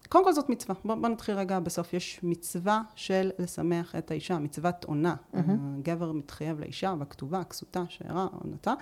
קודם 0.09 0.25
כל 0.25 0.33
זאת 0.33 0.49
מצווה. 0.49 0.75
בוא, 0.85 0.95
בוא 0.95 1.09
נתחיל 1.09 1.35
רגע 1.35 1.61
בסוף. 1.61 1.93
יש 1.93 2.21
מצווה 2.23 2.83
של 2.95 3.31
לשמח 3.39 3.97
את 3.97 4.11
האישה, 4.11 4.39
מצוות 4.39 4.85
עונה. 4.85 5.15
Mm-hmm. 5.15 5.39
הגבר 5.79 6.13
מתחייב 6.13 6.61
לאישה, 6.61 6.95
והכתובה, 6.99 7.41
הכסותה, 7.41 7.83
שארה, 7.89 8.27
עונתה. 8.33 8.75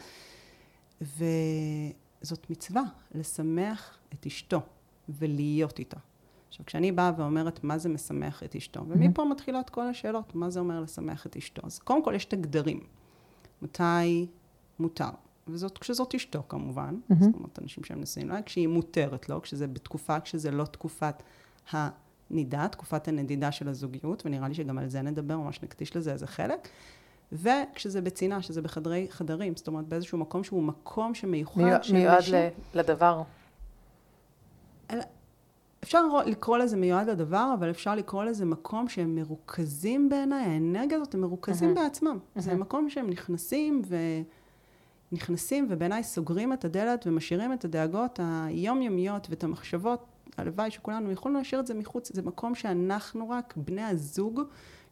וזאת 1.01 2.51
מצווה, 2.51 2.83
לשמח 3.15 3.99
את 4.15 4.27
אשתו 4.27 4.61
ולהיות 5.09 5.79
איתה. 5.79 5.99
עכשיו, 6.49 6.67
כשאני 6.67 6.93
באה 6.93 7.13
ואומרת 7.17 7.65
מה 7.65 7.79
זה 7.79 7.89
משמח 7.89 8.43
את 8.43 8.57
אשתו, 8.57 8.85
ומפה 8.89 9.25
מתחילות 9.25 9.71
כל 9.71 9.87
השאלות, 9.87 10.35
מה 10.35 10.51
זה 10.51 10.61
אומר 10.61 10.81
לשמח 10.81 11.27
את 11.27 11.37
אשתו. 11.37 11.63
אז 11.65 11.79
קודם 11.79 12.05
כל 12.05 12.13
יש 12.17 12.25
את 12.25 12.33
הגדרים. 12.33 12.81
מתי 13.63 14.27
מותר? 14.79 15.11
וזאת 15.49 15.79
כשזאת 15.79 16.15
אשתו 16.15 16.43
כמובן, 16.49 16.95
mm-hmm. 16.95 17.15
זאת 17.21 17.35
אומרת, 17.35 17.59
אנשים 17.63 17.85
שהם 17.85 18.01
נשואים, 18.01 18.29
לא 18.29 18.41
כשהיא 18.41 18.69
מותרת 18.69 19.29
לו? 19.29 19.43
כשזה 19.43 19.67
בתקופה, 19.67 20.21
כשזה 20.21 20.51
לא 20.51 20.65
תקופת 20.65 21.23
הנידה, 21.71 22.69
תקופת 22.69 23.09
הנדידה 23.09 23.53
של 23.53 23.69
הזוגיות, 23.69 24.27
ונראה 24.27 24.49
לי 24.49 24.55
שגם 24.55 24.79
על 24.79 24.89
זה 24.89 25.03
נדבר, 25.03 25.37
ממש 25.37 25.63
נקדיש 25.63 25.97
לזה 25.97 26.13
איזה 26.13 26.27
חלק. 26.27 26.69
וכשזה 27.33 28.01
בצינה, 28.01 28.43
שזה 28.43 28.63
בחדרי 28.63 29.07
חדרים, 29.11 29.57
זאת 29.57 29.69
אומרת 29.69 29.85
באיזשהו 29.85 30.19
מקום 30.19 30.45
שהוא 30.45 30.63
מקום 30.63 31.15
שמיוחד. 31.15 31.63
מיועד, 31.63 31.83
מיועד 31.93 32.25
לדבר. 32.75 33.23
אפשר 35.89 36.23
לקרוא 36.27 36.59
לזה 36.59 36.77
מיועד 36.77 37.09
לדבר, 37.11 37.51
אבל 37.59 37.71
אפשר 37.71 37.95
לקרוא 37.95 38.25
לזה 38.25 38.45
מקום 38.45 38.89
שהם 38.89 39.15
מרוכזים 39.15 40.09
בעיניי, 40.09 40.45
האנרגיה 40.45 40.97
הזאת, 40.97 41.15
הם 41.15 41.21
מרוכזים 41.21 41.73
mm-hmm. 41.73 41.81
בעצמם. 41.81 42.19
Mm-hmm. 42.19 42.41
זה 42.41 42.55
מקום 42.55 42.91
שהם 42.91 43.11
נכנסים 43.11 43.83
ו... 43.87 43.97
נכנסים 45.13 45.67
ובעיניי 45.71 46.03
סוגרים 46.03 46.53
את 46.53 46.65
הדלת 46.65 47.07
ומשאירים 47.07 47.53
את 47.53 47.65
הדאגות 47.65 48.21
היומיומיות 48.23 49.27
ואת 49.31 49.45
המחשבות, 49.45 50.07
הלוואי 50.37 50.71
שכולנו 50.71 51.11
יכולנו 51.11 51.39
להשאיר 51.39 51.61
את 51.61 51.67
זה 51.67 51.75
מחוץ, 51.75 52.13
זה 52.15 52.23
מקום 52.23 52.55
שאנחנו 52.55 53.31
רק, 53.31 53.55
בני 53.57 53.83
הזוג, 53.83 54.41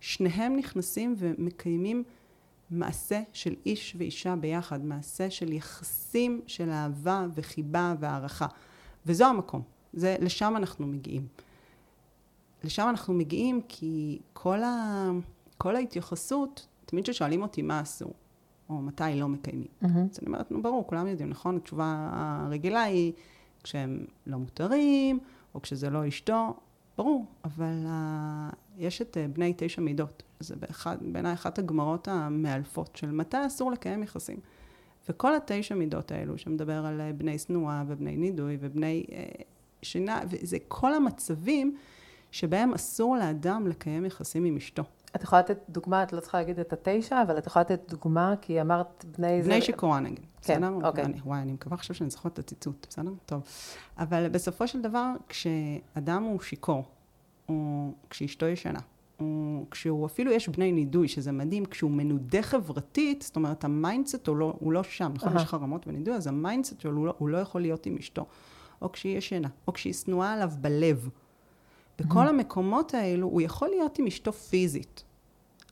שניהם 0.01 0.57
נכנסים 0.57 1.15
ומקיימים 1.19 2.03
מעשה 2.71 3.23
של 3.33 3.55
איש 3.67 3.97
ואישה 3.99 4.37
ביחד, 4.37 4.85
מעשה 4.85 5.31
של 5.31 5.53
יחסים 5.53 6.41
של 6.47 6.71
אהבה 6.71 7.27
וחיבה 7.35 7.95
והערכה. 8.01 8.47
וזו 9.07 9.25
המקום. 9.25 9.76
זה, 9.97 10.17
לשם 10.21 10.55
אנחנו 10.57 10.87
מגיעים. 10.87 11.27
לשם 12.65 12.87
אנחנו 12.89 13.15
מגיעים 13.15 13.61
כי 13.69 14.19
כל, 14.33 14.63
ה, 14.63 15.11
כל 15.59 15.77
ההתייחסות, 15.77 16.67
תמיד 16.85 17.05
כששואלים 17.05 17.43
אותי 17.43 17.63
מה 17.63 17.83
אסור, 17.83 18.13
או 18.69 18.75
מתי 18.75 19.05
לא 19.15 19.29
מקיימים. 19.29 19.67
Mm-hmm. 19.67 19.87
אז 19.87 20.19
אני 20.19 20.27
אומרת, 20.27 20.51
נו 20.51 20.63
ברור, 20.63 20.87
כולם 20.87 21.07
יודעים, 21.07 21.31
נכון? 21.31 21.57
התשובה 21.57 22.11
הרגילה 22.13 22.83
היא 22.83 23.13
כשהם 23.63 24.05
לא 24.27 24.39
מותרים, 24.39 25.19
או 25.55 25.63
כשזה 25.63 25.91
לא 25.91 26.09
אשתו, 26.09 26.55
ברור, 26.99 27.27
אבל 27.45 27.87
uh, 27.87 28.55
יש 28.79 29.03
את 29.03 29.17
uh, 29.17 29.35
בני 29.35 29.55
תשע 29.57 29.83
מידות. 29.83 30.23
זה 30.41 30.55
בעיניי 31.01 31.33
אחת 31.33 31.59
הגמרות 31.59 32.09
המאלפות 32.09 32.97
של 32.97 33.11
מתי 33.11 33.47
אסור 33.47 33.73
לקיים 33.73 34.03
יחסים. 34.03 34.41
וכל 35.09 35.35
התשע 35.35 35.75
מידות 35.75 36.13
האלו, 36.13 36.39
שמדבר 36.39 36.87
על 36.87 37.01
uh, 37.01 37.17
בני 37.19 37.39
שנואה 37.39 37.85
ובני 37.87 38.17
נידוי 38.17 38.57
ובני 38.61 39.05
uh, 39.09 39.13
שינה, 39.83 40.21
וזה 40.31 40.57
כל 40.69 40.95
המצבים 40.95 41.77
שבהם 42.31 42.75
אסור 42.75 43.17
לאדם 43.17 43.67
לקיים 43.67 44.05
יחסים 44.05 44.45
עם 44.45 44.57
אשתו. 44.57 44.83
את 45.17 45.23
יכולה 45.23 45.41
לתת 45.41 45.59
דוגמה, 45.69 46.03
את 46.03 46.13
לא 46.13 46.21
צריכה 46.21 46.39
להגיד 46.39 46.59
את 46.59 46.73
התשע, 46.73 47.23
אבל 47.23 47.39
את 47.39 47.47
יכולה 47.47 47.63
לתת 47.63 47.81
דוגמה, 47.89 48.35
כי 48.41 48.61
אמרת 48.61 49.05
בני 49.19 49.43
זה... 49.43 49.49
בני 49.49 49.63
שיכורה 49.63 50.01
נגיד, 50.01 50.27
כן, 50.43 50.61
בסדר? 50.61 50.89
אוקיי. 50.89 51.05
אני, 51.05 51.21
וואי, 51.25 51.41
אני 51.41 51.53
מקווה 51.53 51.75
עכשיו 51.75 51.97
שאני 51.97 52.11
זוכרת 52.11 52.33
את 52.33 52.39
הציטוט, 52.39 52.87
בסדר? 52.91 53.11
טוב. 53.27 53.43
אבל 53.99 54.29
בסופו 54.29 54.69
של 54.69 54.83
דבר, 54.83 55.13
כשאדם 55.29 56.23
הוא 56.23 56.41
שיכור, 56.41 56.85
או 57.49 57.91
כשאשתו 58.11 58.47
ישנה, 58.47 58.81
או 59.21 59.65
כשהוא 59.71 60.07
אפילו 60.07 60.33
יש 60.33 60.49
בני 60.49 60.73
נידוי, 60.73 61.09
שזה 61.09 61.33
מדהים, 61.33 61.65
כשהוא 61.65 61.91
מנודה 61.91 62.43
חברתית, 62.43 63.23
זאת 63.23 63.37
אומרת, 63.37 63.65
ה 63.65 63.73
mindset 63.73 64.27
הוא 64.27 64.37
לא, 64.37 64.55
הוא 64.59 64.73
לא 64.73 64.83
שם, 64.83 65.13
נכון? 65.15 65.37
יש 65.37 65.43
חרמות 65.43 65.87
ונידוי, 65.87 66.15
אז 66.15 66.27
ה 66.27 66.34
mindset 66.34 66.81
שלו, 66.81 66.97
הוא 66.97 67.07
לא, 67.07 67.15
הוא 67.19 67.29
לא 67.29 67.39
יכול 67.39 67.61
להיות 67.61 67.87
עם 67.87 67.97
אשתו. 67.97 68.27
או 68.83 68.93
כשהיא 68.93 69.19
ישנה, 69.19 69.49
או 69.69 69.73
כשהיא 69.73 69.93
שנואה 69.93 70.33
עליו 70.33 70.51
בלב. 70.61 71.09
בכל 71.99 72.29
המקומות 72.29 72.95
האלו 72.95 73.27
הוא 73.27 73.41
יכול 73.41 73.69
להיות 73.69 73.99
עם 73.99 74.07
אשתו 74.07 74.33
פיזית, 74.33 75.05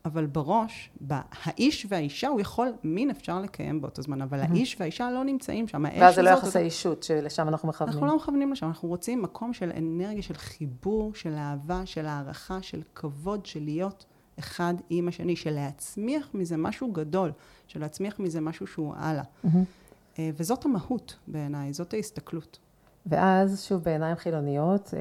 אבל 0.04 0.26
בראש, 0.26 0.90
האיש 1.10 1.86
והאישה, 1.88 2.28
הוא 2.28 2.40
יכול, 2.40 2.72
מין 2.84 3.10
אפשר 3.10 3.40
לקיים 3.40 3.80
באותו 3.80 4.02
זמן, 4.02 4.22
אבל 4.22 4.40
האיש 4.40 4.76
והאישה 4.80 5.10
לא 5.10 5.24
נמצאים 5.24 5.68
שם. 5.68 5.84
ואז 6.00 6.14
זה 6.14 6.22
לא 6.22 6.30
יחסי 6.30 6.58
אישות, 6.58 7.02
שלשם 7.02 7.48
אנחנו 7.48 7.68
מכוונים. 7.68 7.94
אנחנו 7.94 8.06
לא 8.06 8.16
מכוונים 8.16 8.52
לשם, 8.52 8.66
אנחנו 8.66 8.88
רוצים 8.88 9.22
מקום 9.22 9.52
של 9.52 9.72
אנרגיה, 9.76 10.22
של 10.22 10.34
חיבור, 10.34 11.14
של 11.14 11.34
אהבה, 11.34 11.86
של 11.86 12.06
הערכה, 12.06 12.62
של 12.62 12.82
כבוד, 12.94 13.46
של 13.46 13.64
להיות 13.64 14.04
אחד 14.38 14.74
עם 14.90 15.08
השני, 15.08 15.36
של 15.36 15.50
להצמיח 15.50 16.28
מזה 16.34 16.56
משהו 16.56 16.92
גדול, 16.92 17.32
של 17.66 17.80
להצמיח 17.80 18.18
מזה 18.20 18.40
משהו 18.40 18.66
שהוא 18.66 18.94
הלאה. 18.96 19.24
אה, 20.18 20.30
וזאת 20.36 20.64
המהות 20.64 21.16
בעיניי, 21.26 21.72
זאת 21.72 21.94
ההסתכלות. 21.94 22.58
ואז 23.06 23.64
שוב 23.64 23.82
בעיניים 23.82 24.16
חילוניות, 24.16 24.94
אה, 24.94 25.00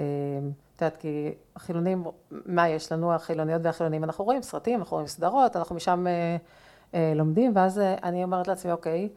את 0.75 0.81
יודעת, 0.81 0.97
כי 0.97 1.31
החילונים, 1.55 2.03
מה 2.31 2.69
יש 2.69 2.91
לנו, 2.91 3.13
החילוניות 3.13 3.61
והחילונים, 3.63 4.03
אנחנו 4.03 4.23
רואים 4.25 4.41
סרטים, 4.41 4.79
אנחנו 4.79 4.95
רואים 4.95 5.07
סדרות, 5.07 5.55
אנחנו 5.55 5.75
משם 5.75 6.07
אה, 6.07 6.37
אה, 6.93 7.13
לומדים, 7.15 7.51
ואז 7.55 7.81
אני 8.03 8.23
אומרת 8.23 8.47
לעצמי, 8.47 8.71
אוקיי, 8.71 9.09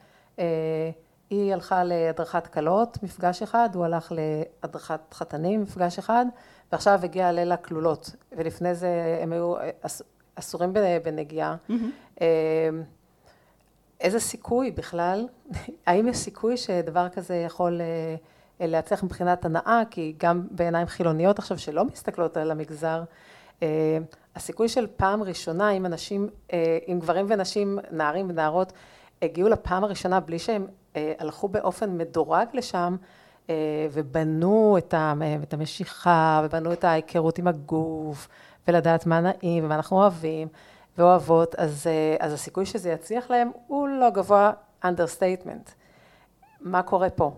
היא 1.30 1.52
הלכה 1.52 1.84
להדרכת 1.84 2.46
כלות, 2.46 2.98
מפגש 3.02 3.42
אחד, 3.42 3.68
הוא 3.74 3.84
הלך 3.84 4.12
להדרכת 4.12 5.00
חתנים, 5.14 5.62
מפגש 5.62 5.98
אחד, 5.98 6.26
ועכשיו 6.72 7.00
הגיע 7.02 7.32
ליל 7.32 7.52
הכלולות, 7.52 8.16
ולפני 8.32 8.74
זה 8.74 9.18
הם 9.22 9.32
היו, 9.32 9.54
אסורים 10.34 10.72
בנגיעה. 11.04 11.56
Mm-hmm. 11.70 12.22
איזה 14.00 14.20
סיכוי 14.20 14.70
בכלל, 14.70 15.28
האם 15.86 16.08
יש 16.08 16.16
סיכוי 16.16 16.56
שדבר 16.56 17.08
כזה 17.08 17.34
יכול 17.34 17.80
להצליח 18.60 19.02
מבחינת 19.02 19.44
הנאה, 19.44 19.82
כי 19.90 20.14
גם 20.18 20.46
בעיניים 20.50 20.86
חילוניות 20.86 21.38
עכשיו 21.38 21.58
שלא 21.58 21.84
מסתכלות 21.84 22.36
על 22.36 22.50
המגזר, 22.50 23.02
הסיכוי 24.36 24.68
של 24.68 24.86
פעם 24.96 25.22
ראשונה, 25.22 25.70
אם 25.70 25.86
אנשים, 25.86 26.28
אם 26.88 26.98
גברים 27.00 27.26
ונשים, 27.28 27.78
נערים 27.90 28.26
ונערות, 28.30 28.72
הגיעו 29.22 29.48
לפעם 29.48 29.84
הראשונה 29.84 30.20
בלי 30.20 30.38
שהם 30.38 30.66
הלכו 30.94 31.48
באופן 31.48 31.98
מדורג 31.98 32.46
לשם, 32.52 32.96
ובנו 33.92 34.78
את 35.42 35.54
המשיכה, 35.54 36.42
ובנו 36.44 36.72
את 36.72 36.84
ההיכרות 36.84 37.38
עם 37.38 37.48
הגוף, 37.48 38.28
ולדעת 38.68 39.06
מה 39.06 39.20
נעים 39.20 39.64
ומה 39.64 39.74
אנחנו 39.74 39.96
אוהבים 39.96 40.48
ואוהבות, 40.98 41.54
אז, 41.54 41.86
אז 42.20 42.32
הסיכוי 42.32 42.66
שזה 42.66 42.90
יצליח 42.90 43.30
להם 43.30 43.50
הוא 43.66 43.88
לא 43.88 44.10
גבוה 44.10 44.52
understatement. 44.84 45.70
מה 46.60 46.82
קורה 46.82 47.10
פה? 47.10 47.32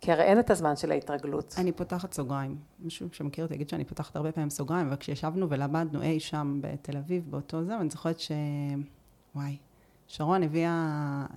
כי 0.00 0.12
הרי 0.12 0.22
אין 0.22 0.40
את 0.40 0.50
הזמן 0.50 0.76
של 0.76 0.90
ההתרגלות. 0.90 1.54
אני 1.58 1.72
פותחת 1.72 2.12
סוגריים. 2.12 2.56
מישהו 2.78 3.08
שמכיר 3.12 3.44
אותי 3.44 3.54
יגיד 3.54 3.68
שאני 3.68 3.84
פותחת 3.84 4.16
הרבה 4.16 4.32
פעמים 4.32 4.50
סוגריים, 4.50 4.86
אבל 4.86 4.96
כשישבנו 4.96 5.50
ולמדנו 5.50 6.02
אי 6.02 6.20
שם 6.20 6.58
בתל 6.60 6.96
אביב, 6.96 7.30
באותו 7.30 7.64
זה, 7.64 7.76
אני 7.76 7.90
זוכרת 7.90 8.20
ש... 8.20 8.32
וואי, 9.34 9.56
שרון 10.06 10.42
הביאה 10.42 10.70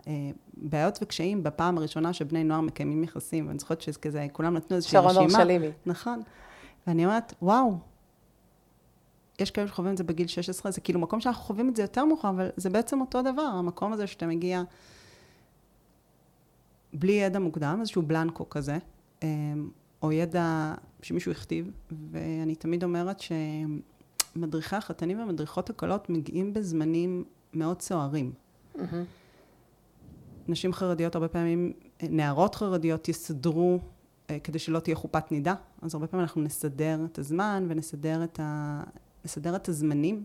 אה, 0.08 0.14
בעיות 0.54 1.00
וקשיים 1.02 1.44
בפעם 1.44 1.78
הראשונה 1.78 2.14
שבני 2.14 2.44
נוער 2.44 2.62
מקיימים 2.62 3.04
יחסים, 3.04 3.48
ואני 3.48 3.60
זוכרת 3.60 3.82
שכזה, 3.82 4.28
כולם 4.32 4.54
נתנו 4.54 4.76
איזושהי 4.76 4.98
רשימה. 4.98 5.14
שרון 5.14 5.26
אורשלימי. 5.26 5.72
נכון. 5.86 6.22
ואני 6.88 7.06
אומרת, 7.06 7.34
וואו, 7.42 7.78
יש 9.40 9.52
כאלה 9.52 9.68
שחווים 9.68 9.92
את 9.92 9.98
זה 9.98 10.04
בגיל 10.04 10.28
16, 10.28 10.72
זה 10.72 10.82
כאילו 10.82 11.00
מקום 11.00 11.22
שאנחנו 11.22 11.44
חווים 11.44 11.70
את 11.70 11.76
זה 11.76 11.82
יותר 11.82 12.06
מאוחר, 12.06 12.30
אבל 12.30 12.50
זה 12.58 12.70
בעצם 12.70 13.02
אותו 13.02 13.22
דבר, 13.22 13.42
המקום 13.42 13.94
הזה 13.94 14.08
שאתה 14.08 14.28
מגיע 14.28 14.62
בלי 16.94 17.12
ידע 17.12 17.40
מוקדם, 17.40 17.78
איזשהו 17.80 18.02
בלנקו 18.02 18.50
כזה, 18.50 18.78
אה, 19.24 19.28
או 20.02 20.12
ידע 20.12 20.74
שמישהו 21.02 21.32
הכתיב, 21.32 21.72
ואני 22.12 22.56
תמיד 22.56 22.84
אומרת 22.84 23.18
שמדריכי 24.36 24.76
החתנים 24.76 25.20
ומדריכות 25.20 25.70
הקלות 25.70 26.10
מגיעים 26.10 26.54
בזמנים 26.54 27.24
מאוד 27.54 27.82
סוערים. 27.82 28.32
Mm-hmm. 28.76 28.80
נשים 30.48 30.74
חרדיות 30.74 31.16
הרבה 31.16 31.28
פעמים, 31.28 31.74
נערות 32.04 32.56
חרדיות 32.56 33.08
יסדרו 33.08 33.80
אה, 34.30 34.40
כדי 34.40 34.60
שלא 34.60 34.80
תהיה 34.80 34.96
חופת 34.96 35.32
נידה, 35.32 35.54
אז 35.82 35.96
הרבה 35.96 36.08
פעמים 36.08 36.24
אנחנו 36.24 36.42
נסדר 36.42 37.00
את 37.06 37.20
הזמן 37.20 37.66
ונסדר 37.70 38.24
את, 38.24 38.40
ה... 38.40 38.84
נסדר 39.26 39.56
את 39.56 39.70
הזמנים. 39.70 40.24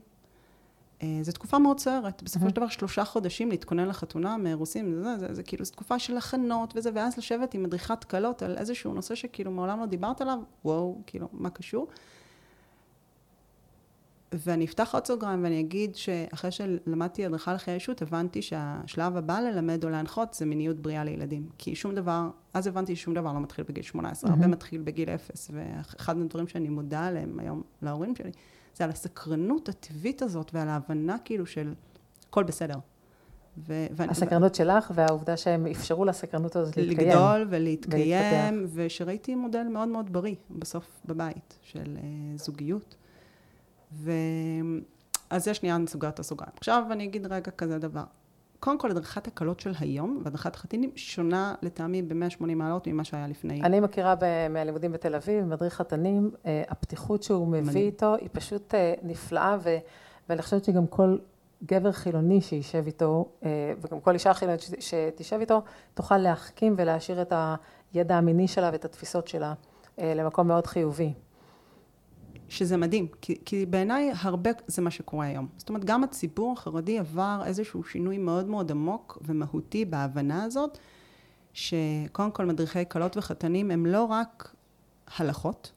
אה, 1.04 1.22
זו 1.22 1.32
תקופה 1.32 1.58
מאוד 1.58 1.80
סוערת. 1.80 2.22
בסופו 2.22 2.46
mm-hmm. 2.46 2.48
של 2.48 2.54
דבר 2.54 2.68
שלושה 2.68 3.04
חודשים 3.04 3.50
להתכונן 3.50 3.88
לחתונה 3.88 4.36
מרוסים, 4.36 4.94
זה, 4.94 5.02
זה, 5.02 5.18
זה, 5.18 5.34
זה 5.34 5.42
כאילו, 5.42 5.64
זו 5.64 5.72
תקופה 5.72 5.98
של 5.98 6.16
הכנות 6.16 6.72
וזה, 6.76 6.90
ואז 6.94 7.18
לשבת 7.18 7.54
עם 7.54 7.62
מדריכת 7.62 8.04
קלות 8.04 8.42
על 8.42 8.56
איזשהו 8.56 8.94
נושא 8.94 9.14
שכאילו 9.14 9.50
מעולם 9.50 9.80
לא 9.80 9.86
דיברת 9.86 10.20
עליו, 10.20 10.38
וואו, 10.64 10.98
כאילו, 11.06 11.28
מה 11.32 11.50
קשור? 11.50 11.88
ואני 14.32 14.64
אפתח 14.64 14.94
עוד 14.94 15.06
סוגריים 15.06 15.44
ואני 15.44 15.60
אגיד 15.60 15.96
שאחרי 15.96 16.50
שלמדתי 16.50 17.26
הדרכה 17.26 17.54
לחיי 17.54 17.74
אישות, 17.74 18.02
הבנתי 18.02 18.42
שהשלב 18.42 19.16
הבא 19.16 19.40
ללמד 19.40 19.84
או 19.84 19.90
להנחות 19.90 20.34
זה 20.34 20.46
מיניות 20.46 20.76
בריאה 20.76 21.04
לילדים. 21.04 21.48
כי 21.58 21.74
שום 21.74 21.94
דבר, 21.94 22.30
אז 22.54 22.66
הבנתי 22.66 22.96
ששום 22.96 23.14
דבר 23.14 23.32
לא 23.32 23.40
מתחיל 23.40 23.64
בגיל 23.68 23.82
18, 23.82 24.30
mm-hmm. 24.30 24.32
הרבה 24.32 24.46
מתחיל 24.46 24.80
בגיל 24.80 25.10
0. 25.10 25.50
ואחד 25.54 26.18
הדברים 26.18 26.48
שאני 26.48 26.68
מודה 26.68 27.06
עליהם 27.06 27.38
היום 27.38 27.62
להורים 27.82 28.16
שלי, 28.16 28.30
זה 28.76 28.84
על 28.84 28.90
הסקרנות 28.90 29.68
הטבעית 29.68 30.22
הזאת 30.22 30.50
ועל 30.54 30.68
ההבנה 30.68 31.16
כאילו 31.24 31.46
של 31.46 31.74
הכל 32.28 32.44
בסדר. 32.44 32.78
ו- 33.58 33.86
הסקרנות 33.98 34.52
ו- 34.52 34.54
שלך 34.54 34.90
והעובדה 34.94 35.36
שהם 35.36 35.66
אפשרו 35.66 36.04
לסקרנות 36.04 36.56
הזאת 36.56 36.76
להתקיים. 36.76 37.08
לגדול 37.08 37.46
ולהתקיים, 37.50 38.54
ולהתפתח. 38.54 38.70
ושראיתי 38.74 39.34
מודל 39.34 39.62
מאוד 39.62 39.88
מאוד 39.88 40.12
בריא 40.12 40.34
בסוף 40.50 41.00
בבית 41.04 41.58
של 41.62 41.96
uh, 41.96 42.42
זוגיות. 42.42 42.94
ו... 43.92 44.12
אז 45.30 45.44
זה 45.44 45.54
שנייה 45.54 45.76
אני 45.76 45.86
סוגרת 45.86 46.14
את 46.14 46.18
הסוגריים. 46.18 46.52
עכשיו 46.56 46.84
אני 46.90 47.04
אגיד 47.04 47.26
רגע 47.26 47.50
כזה 47.50 47.78
דבר. 47.78 48.04
קודם 48.64 48.78
כל, 48.78 48.90
הדרכת 48.90 49.26
הקלות 49.26 49.60
של 49.60 49.72
היום, 49.80 50.20
והדרכת 50.24 50.54
החתינים, 50.54 50.90
שונה 50.96 51.54
לטעמי 51.62 52.02
ב-180 52.02 52.54
מעלות 52.56 52.86
ממה 52.86 53.04
שהיה 53.04 53.26
לפני. 53.26 53.62
אני 53.62 53.80
מכירה 53.80 54.14
מהלימודים 54.50 54.92
בתל 54.92 55.14
אביב, 55.14 55.44
מדריך 55.44 55.74
חתנים, 55.74 56.30
אה, 56.46 56.62
הפתיחות 56.68 57.22
שהוא 57.22 57.48
מביא 57.48 57.70
מני. 57.70 57.80
איתו 57.80 58.14
היא 58.14 58.28
פשוט 58.32 58.74
אה, 58.74 58.94
נפלאה, 59.02 59.56
ו- 59.64 59.76
ואני 60.28 60.42
חושבת 60.42 60.64
שגם 60.64 60.86
כל 60.86 61.18
גבר 61.64 61.92
חילוני 61.92 62.40
שישב 62.40 62.82
איתו, 62.86 63.28
אה, 63.44 63.72
וגם 63.80 64.00
כל 64.00 64.14
אישה 64.14 64.34
חילונית 64.34 64.60
שתשב 64.80 65.36
איתו, 65.40 65.62
תוכל 65.94 66.18
להחכים 66.18 66.74
ולהשאיר 66.78 67.22
את 67.22 67.32
הידע 67.94 68.16
המיני 68.16 68.48
שלה 68.48 68.70
ואת 68.72 68.84
התפיסות 68.84 69.28
שלה 69.28 69.54
למקום 69.98 70.48
מאוד 70.48 70.66
חיובי. 70.66 71.12
שזה 72.48 72.76
מדהים, 72.76 73.06
כי, 73.20 73.36
כי 73.44 73.66
בעיניי 73.66 74.12
הרבה 74.20 74.50
זה 74.66 74.82
מה 74.82 74.90
שקורה 74.90 75.26
היום. 75.26 75.48
זאת 75.56 75.68
אומרת, 75.68 75.84
גם 75.84 76.04
הציבור 76.04 76.52
החרדי 76.52 76.98
עבר 76.98 77.42
איזשהו 77.46 77.84
שינוי 77.84 78.18
מאוד 78.18 78.46
מאוד 78.46 78.70
עמוק 78.70 79.18
ומהותי 79.22 79.84
בהבנה 79.84 80.44
הזאת, 80.44 80.78
שקודם 81.52 82.30
כל 82.30 82.44
מדריכי 82.44 82.88
כלות 82.88 83.16
וחתנים 83.16 83.70
הם 83.70 83.86
לא 83.86 84.04
רק 84.04 84.54
הלכות, 85.16 85.72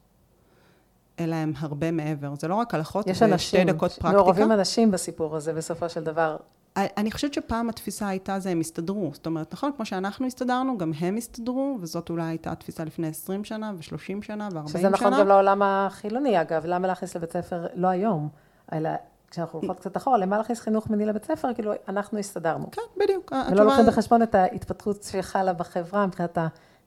אלא 1.19 1.35
הם 1.35 1.53
הרבה 1.57 1.91
מעבר. 1.91 2.35
זה 2.35 2.47
לא 2.47 2.55
רק 2.55 2.73
הלכות 2.73 3.05
ושתי 3.09 3.63
דקות 3.63 3.91
פרקטיקה. 3.91 4.11
מעורבים 4.11 4.51
אנשים 4.51 4.91
בסיפור 4.91 5.35
הזה 5.35 5.53
בסופו 5.53 5.89
של 5.89 6.03
דבר. 6.03 6.37
אני 6.77 7.11
חושבת 7.11 7.33
שפעם 7.33 7.69
התפיסה 7.69 8.07
הייתה 8.07 8.39
זה 8.39 8.49
הם 8.49 8.59
הסתדרו. 8.59 9.09
זאת 9.13 9.25
אומרת, 9.25 9.53
נכון, 9.53 9.71
כמו 9.75 9.85
שאנחנו 9.85 10.27
הסתדרנו, 10.27 10.77
גם 10.77 10.91
הם 10.99 11.15
הסתדרו, 11.15 11.77
וזאת 11.81 12.09
אולי 12.09 12.23
הייתה 12.23 12.51
התפיסה 12.51 12.83
לפני 12.83 13.07
20 13.07 13.43
שנה 13.43 13.71
ו-30 13.75 14.21
שנה 14.21 14.49
ו-40 14.53 14.69
שנה. 14.69 14.79
שזה 14.79 14.89
נכון 14.89 15.13
גם 15.19 15.27
לעולם 15.27 15.61
החילוני, 15.61 16.41
אגב. 16.41 16.65
למה 16.65 16.87
להכניס 16.87 17.15
לבית 17.15 17.31
ספר, 17.31 17.67
לא 17.75 17.87
היום, 17.87 18.29
אלא 18.73 18.89
כשאנחנו 19.31 19.59
הולכות 19.59 19.79
קצת 19.79 19.97
אחורה, 19.97 20.17
למה 20.17 20.37
להכניס 20.37 20.59
חינוך 20.59 20.89
מיני 20.89 21.05
לבית 21.05 21.25
ספר? 21.25 21.53
כאילו, 21.53 21.71
אנחנו 21.87 22.19
הסתדרנו. 22.19 22.71
כן, 22.71 22.81
בדיוק. 22.97 23.31
ולא 23.51 23.65
לוקחים 23.65 23.85
בחשבון 23.85 24.21
את 24.21 24.35
ההתפתחות 24.35 25.03
שחלה 25.03 25.53
בחברה, 25.53 26.05
מבחינת 26.05 26.37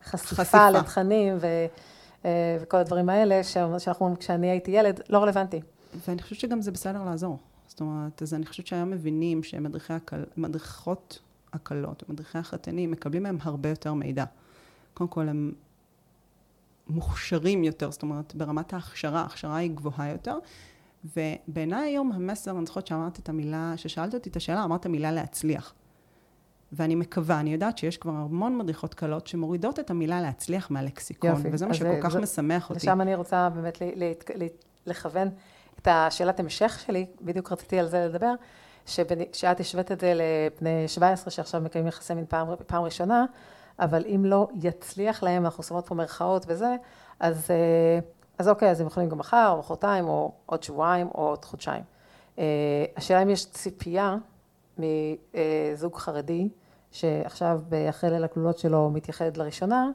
החשיפה 0.01 0.71
לתכנים 0.71 1.37
ו... 1.41 1.47
אה, 2.25 2.57
וכל 2.61 2.77
הדברים 2.77 3.09
האלה, 3.09 3.45
שאנחנו 3.45 3.97
אומרים, 4.01 4.17
כשאני 4.17 4.51
הייתי 4.51 4.71
ילד, 4.71 5.01
לא 5.09 5.19
רלוונטי. 5.19 5.61
ואני 6.09 6.23
חושבת 6.23 6.41
שגם 6.41 6.63
זה 6.63 6.71
בסדר 6.71 7.05
לעזור. 7.05 7.39
זאת 7.71 7.81
אומרת, 7.81 8.23
אז 8.23 8.35
אני 8.35 8.47
חושבת 8.47 8.67
שהיום 8.67 8.91
מבינים 8.91 9.43
שמדריכות 9.43 11.19
הקלות, 11.53 12.09
מדריכי 12.09 12.39
החתנים, 12.39 12.91
מקבלים 12.91 13.23
מהם 13.23 13.39
הרבה 13.41 13.69
יותר 13.69 13.95
מידע. 13.95 14.25
קודם 14.95 15.11
כל, 15.11 15.29
הם 15.29 15.53
מוכשרים 16.89 17.65
יותר, 17.65 17.91
זאת 17.91 18.03
אומרת, 18.03 18.35
ברמת 18.35 18.73
ההכשרה, 18.73 19.21
ההכשרה 19.21 19.57
היא 19.57 19.71
גבוהה 19.71 20.11
יותר. 20.11 20.39
ובעיניי 21.17 21.91
היום 21.91 22.13
המסר, 22.13 22.59
אני 22.59 22.67
זוכרת 22.67 22.87
שאמרת 22.87 23.19
את 23.19 23.29
המילה, 23.29 23.73
ששאלת 23.77 24.15
אותי 24.15 24.31
את 24.31 24.37
השאלה, 24.37 24.65
אמרת 24.65 24.87
המילה 24.87 25.13
להצליח. 25.13 25.75
ואני 26.73 26.95
מקווה, 26.95 27.41
אני 27.41 27.53
יודעת 27.53 27.79
שיש 27.79 27.99
כבר 27.99 28.13
המון 28.13 28.59
מדריכות 28.59 28.95
קלות 28.95 29.27
שמורידות 29.27 29.79
את 29.79 29.91
המילה 29.91 30.21
להצליח 30.21 30.71
מהלקסיקון, 30.71 31.31
יופי. 31.31 31.49
וזה 31.53 31.67
מה 31.67 31.75
שכל 31.75 32.03
כך 32.03 32.17
משמח 32.17 32.71
אותי. 32.71 32.79
לשם 32.81 33.01
אני 33.01 33.15
רוצה 33.15 33.49
באמת 33.51 33.79
לכוון. 34.87 35.29
את 35.83 35.89
השאלת 35.91 36.41
המשך 36.41 36.81
שלי, 36.87 37.07
בדיוק 37.21 37.53
רציתי 37.53 37.79
על 37.79 37.87
זה 37.87 38.07
לדבר, 38.07 38.33
שאת 39.33 39.61
השווית 39.61 39.93
את 39.93 40.01
זה 40.01 40.13
לבני 40.15 40.89
17 40.89 41.31
שעכשיו 41.31 41.61
מקיימים 41.61 41.89
יחסי 41.89 42.15
מין 42.15 42.25
פעם, 42.29 42.49
פעם 42.67 42.83
ראשונה, 42.83 43.25
אבל 43.79 44.05
אם 44.15 44.25
לא 44.25 44.49
יצליח 44.63 45.23
להם, 45.23 45.45
אנחנו 45.45 45.63
שמות 45.63 45.87
פה 45.87 45.95
מרכאות 45.95 46.45
וזה, 46.49 46.77
אז, 47.21 47.51
אה, 47.51 47.99
אז 48.39 48.49
אוקיי, 48.49 48.71
אז 48.71 48.81
הם 48.81 48.87
יכולים 48.87 49.09
גם 49.09 49.19
מחר, 49.19 49.51
או 49.53 49.59
מחרתיים, 49.59 50.09
או 50.09 50.33
עוד 50.47 50.63
שבועיים, 50.63 51.09
או 51.15 51.29
עוד 51.29 51.45
חודשיים. 51.45 51.83
אה, 52.39 52.45
השאלה 52.97 53.23
אם 53.23 53.31
יש 53.31 53.51
ציפייה 53.51 54.17
מזוג 54.79 55.97
חרדי, 55.97 56.49
שעכשיו 56.93 57.61
אחרי 57.91 58.11
ליל 58.11 58.25
הכלולות 58.25 58.59
שלו 58.59 58.91
מתייחד 58.91 59.37
לראשונה, 59.37 59.91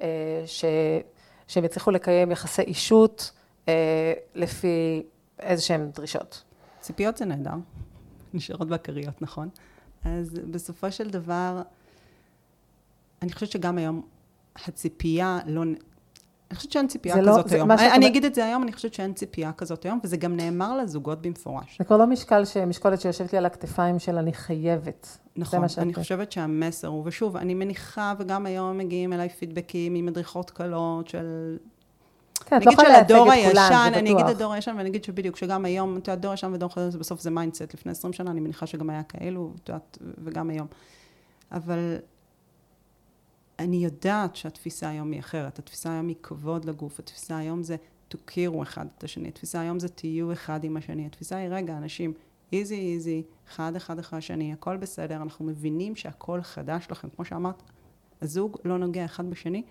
אה, 0.00 0.42
ש... 0.46 0.64
שהם 1.46 1.64
יצליחו 1.64 1.90
לקיים 1.90 2.30
יחסי 2.30 2.62
אישות 2.62 3.32
לפי 4.34 5.02
איזה 5.42 5.62
שהן 5.62 5.90
דרישות. 5.90 6.44
ציפיות 6.80 7.16
זה 7.16 7.24
נהדר, 7.24 7.54
נשארות 8.34 8.68
בכריות, 8.68 9.22
נכון? 9.22 9.48
אז 10.04 10.30
בסופו 10.50 10.92
של 10.92 11.10
דבר, 11.10 11.62
אני 13.22 13.32
חושבת 13.32 13.50
שגם 13.50 13.78
היום 13.78 14.02
הציפייה 14.66 15.38
לא... 15.46 15.62
אני 15.62 16.56
חושבת 16.56 16.72
שאין 16.72 16.88
ציפייה 16.88 17.16
לא- 17.16 17.32
כזאת 17.32 17.52
לא, 17.52 17.56
היום. 17.56 17.70
אני, 17.70 17.92
אני 17.92 18.06
אגיד 18.06 18.24
את 18.24 18.34
זה 18.34 18.44
היום, 18.44 18.62
אני 18.62 18.72
חושבת 18.72 18.94
שאין 18.94 19.12
ציפייה 19.12 19.52
כזאת 19.52 19.84
היום, 19.84 20.00
וזה 20.04 20.16
גם 20.16 20.36
נאמר 20.36 20.76
לזוגות 20.76 21.22
במפורש. 21.22 21.78
זה 21.78 21.84
כבר 21.84 21.96
לא 21.96 22.06
משקל, 22.06 22.44
ש... 22.44 22.56
משקולת 22.56 23.00
שיושבת 23.00 23.32
לי 23.32 23.38
על 23.38 23.46
הכתפיים 23.46 23.98
של 23.98 24.16
אני 24.18 24.32
חייבת. 24.32 25.18
נכון, 25.36 25.64
אני 25.78 25.94
חושבת 25.94 26.32
שהמסר 26.32 26.88
הוא, 26.88 27.02
ושוב, 27.06 27.36
אני 27.36 27.54
מניחה, 27.54 28.14
וגם 28.18 28.46
היום 28.46 28.78
מגיעים 28.78 29.12
אליי 29.12 29.28
פידבקים 29.28 29.94
ממדריכות 29.94 30.50
קלות 30.50 31.08
של 31.08 31.56
כן, 32.42 32.56
את 32.56 32.60
נגיד 32.60 32.68
לא 32.68 32.72
יכולה 32.72 32.88
לייצג 32.88 33.08
שלדור 33.08 33.34
את 33.34 33.48
כולם, 33.48 33.72
הישן, 33.72 33.98
אני 33.98 34.12
אגיד. 34.12 34.26
הדור 34.26 34.52
הישן 34.52 34.74
ואני 34.76 34.88
אגיד 34.88 35.04
שבדיוק, 35.04 35.36
שגם 35.36 35.64
היום, 35.64 35.98
את 35.98 36.08
יודעת, 36.08 36.20
דור 36.20 36.30
הישן 36.30 36.52
ודור 36.52 36.68
חדש, 36.68 36.94
בסוף 36.94 37.20
זה 37.20 37.30
mindset, 37.30 37.74
לפני 37.74 37.92
20 37.92 38.12
שנה, 38.12 38.30
אני 38.30 38.40
מניחה 38.40 38.66
שגם 38.66 38.90
היה 38.90 39.02
כאלו, 39.02 39.52
את 39.62 39.68
יודעת, 39.68 39.98
וגם 40.24 40.50
היום. 40.50 40.66
אבל 41.52 41.96
אני 43.58 43.76
יודעת 43.76 44.36
שהתפיסה 44.36 44.88
היום 44.88 45.12
היא 45.12 45.20
אחרת, 45.20 45.58
התפיסה 45.58 45.92
היום 45.92 46.08
היא 46.08 46.16
כבוד 46.22 46.64
לגוף, 46.64 46.98
התפיסה 46.98 47.38
היום 47.38 47.62
זה 47.62 47.76
תוכירו 48.08 48.62
אחד 48.62 48.86
את 48.98 49.04
השני, 49.04 49.28
התפיסה 49.28 49.60
היום 49.60 49.78
זה 49.78 49.88
תהיו 49.88 50.32
אחד 50.32 50.64
עם 50.64 50.76
השני, 50.76 51.06
התפיסה 51.06 51.36
היא 51.36 51.48
רגע, 51.48 51.76
אנשים, 51.76 52.12
איזי 52.52 52.92
איזי, 52.94 53.22
אחד 53.48 53.76
אחד 53.76 53.98
אחרי 53.98 54.18
השני, 54.18 54.52
הכל 54.52 54.76
בסדר, 54.76 55.16
אנחנו 55.16 55.44
מבינים 55.44 55.96
שהכל 55.96 56.42
חדש 56.42 56.86
לכם, 56.90 57.08
כמו 57.16 57.24
שאמרת, 57.24 57.62
הזוג 58.22 58.56
לא 58.64 58.78
נוגע 58.78 59.04
אחד 59.04 59.30
בשני, 59.30 59.62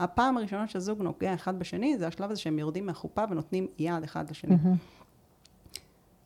הפעם 0.00 0.36
הראשונה 0.36 0.68
שהזוג 0.68 1.02
נוגע 1.02 1.34
אחד 1.34 1.58
בשני, 1.58 1.98
זה 1.98 2.06
השלב 2.06 2.30
הזה 2.30 2.40
שהם 2.40 2.58
יורדים 2.58 2.86
מהחופה 2.86 3.24
ונותנים 3.30 3.66
יד 3.78 4.02
אחד 4.04 4.30
לשני. 4.30 4.56
מהמם. 4.56 4.76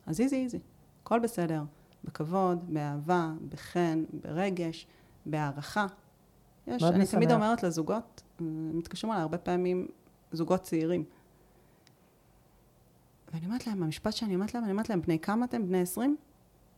אז 0.05 0.21
איזי 0.21 0.35
איזי, 0.35 0.59
הכל 1.03 1.19
בסדר, 1.19 1.63
בכבוד, 2.03 2.73
באהבה, 2.73 3.31
בחן, 3.49 4.03
ברגש, 4.23 4.87
בהערכה. 5.25 5.87
יש, 6.67 6.83
אני 6.83 7.03
משמח. 7.03 7.11
תמיד 7.11 7.31
אומרת 7.31 7.63
לזוגות, 7.63 8.21
אה, 8.41 8.45
מתקשרים 8.73 9.13
אליי 9.13 9.21
הרבה 9.21 9.37
פעמים 9.37 9.87
זוגות 10.31 10.61
צעירים. 10.61 11.03
ואני 13.33 13.45
אומרת 13.45 13.67
להם, 13.67 13.83
המשפט 13.83 14.13
שאני 14.13 14.35
אומרת 14.35 14.53
להם, 14.53 14.63
אני 14.63 14.71
אומרת 14.71 14.89
להם, 14.89 15.01
בני 15.01 15.19
כמה 15.19 15.45
אתם? 15.45 15.67
בני 15.67 15.81
20? 15.81 16.17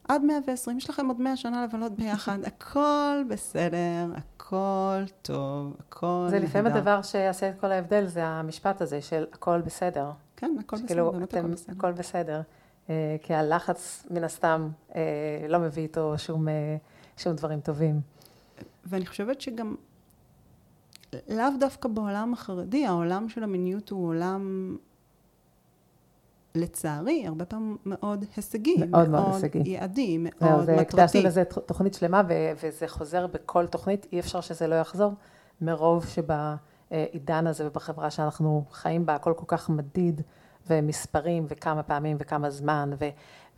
עד 0.08 0.22
120, 0.24 0.78
יש 0.78 0.90
לכם 0.90 1.08
עוד 1.08 1.22
100 1.22 1.38
שנה 1.38 1.64
לבלות 1.64 1.92
ביחד, 1.92 2.38
הכל 2.48 3.24
בסדר, 3.30 4.06
הכל 4.16 5.04
טוב, 5.22 5.76
הכל 5.80 6.28
זה 6.30 6.40
לפעמים 6.40 6.68
נהדר. 6.68 6.78
הדבר 6.78 7.02
שיעשה 7.02 7.50
את 7.50 7.60
כל 7.60 7.72
ההבדל, 7.72 8.06
זה 8.06 8.26
המשפט 8.26 8.82
הזה 8.82 9.02
של 9.02 9.26
הכל 9.34 9.62
בסדר. 9.62 10.12
כן, 10.38 10.56
הכל 10.60 10.76
בסדר, 10.76 10.88
כאילו, 10.88 11.12
באמת 11.12 11.30
אתם, 11.30 11.40
הכל 11.40 11.52
בסדר. 11.52 11.74
הכל 11.78 11.92
בסדר. 11.92 12.42
אה, 12.90 13.16
כי 13.22 13.34
הלחץ, 13.34 14.08
מן 14.12 14.24
הסתם, 14.24 14.70
אה, 14.96 15.02
לא 15.50 15.60
מביא 15.60 15.84
איתו 15.84 16.14
שום, 16.18 16.48
אה, 16.48 16.78
שום 17.18 17.34
דברים 17.36 17.60
טובים. 17.60 18.02
ואני 18.86 19.06
חושבת 19.06 19.42
שגם, 19.42 19.76
לאו 21.30 21.46
דווקא 21.60 21.90
בעולם 21.90 22.34
החרדי, 22.34 22.86
העולם 22.86 23.30
של 23.30 23.44
המיניות 23.44 23.90
הוא 23.90 24.08
עולם, 24.08 24.76
לצערי, 26.56 27.24
הרבה 27.28 27.46
פעמים 27.46 27.78
מאוד 27.86 28.26
הישגי. 28.36 28.76
מאוד 28.90 29.10
מאוד 29.10 29.34
הישגי. 29.34 29.70
יעדי, 29.70 30.18
מאוד 30.18 30.66
זה- 30.66 30.72
מטרתי. 30.76 30.82
הקדשנו 31.02 31.22
לזה 31.24 31.44
תוכנית 31.46 31.94
שלמה, 31.94 32.22
ו- 32.28 32.52
וזה 32.64 32.88
חוזר 32.88 33.28
בכל 33.28 33.68
תוכנית, 33.68 34.08
אי 34.14 34.20
אפשר 34.20 34.42
שזה 34.42 34.68
לא 34.68 34.76
יחזור, 34.76 35.14
מרוב 35.62 36.06
שבעידן 36.06 37.48
הזה 37.48 37.68
ובחברה 37.68 38.10
שאנחנו 38.12 38.64
חיים 38.72 39.06
בה, 39.06 39.16
הכל 39.16 39.34
כל 39.38 39.46
כך 39.48 39.70
מדיד, 39.70 40.22
ומספרים, 40.70 41.46
וכמה 41.50 41.84
פעמים, 41.84 42.18
וכמה 42.20 42.50
זמן, 42.50 42.92
ו- 43.00 43.10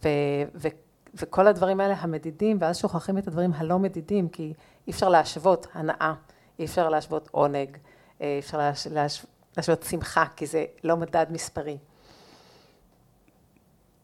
ו- 0.03 0.09
ו- 0.55 0.67
וכל 1.15 1.47
הדברים 1.47 1.79
האלה 1.79 1.95
המדידים, 1.99 2.57
ואז 2.61 2.77
שוכחים 2.77 3.17
את 3.17 3.27
הדברים 3.27 3.51
הלא 3.55 3.79
מדידים, 3.79 4.27
כי 4.29 4.53
אי 4.87 4.91
אפשר 4.91 5.09
להשוות 5.09 5.67
הנאה, 5.73 6.13
אי 6.59 6.65
אפשר 6.65 6.89
להשוות 6.89 7.27
עונג, 7.31 7.77
אה, 8.21 8.27
אי 8.35 8.39
אפשר 8.39 8.57
להש- 8.57 8.87
להש- 8.87 9.25
להשוות 9.57 9.83
שמחה, 9.83 10.25
כי 10.35 10.45
זה 10.45 10.65
לא 10.83 10.97
מדד 10.97 11.25
מספרי. 11.29 11.77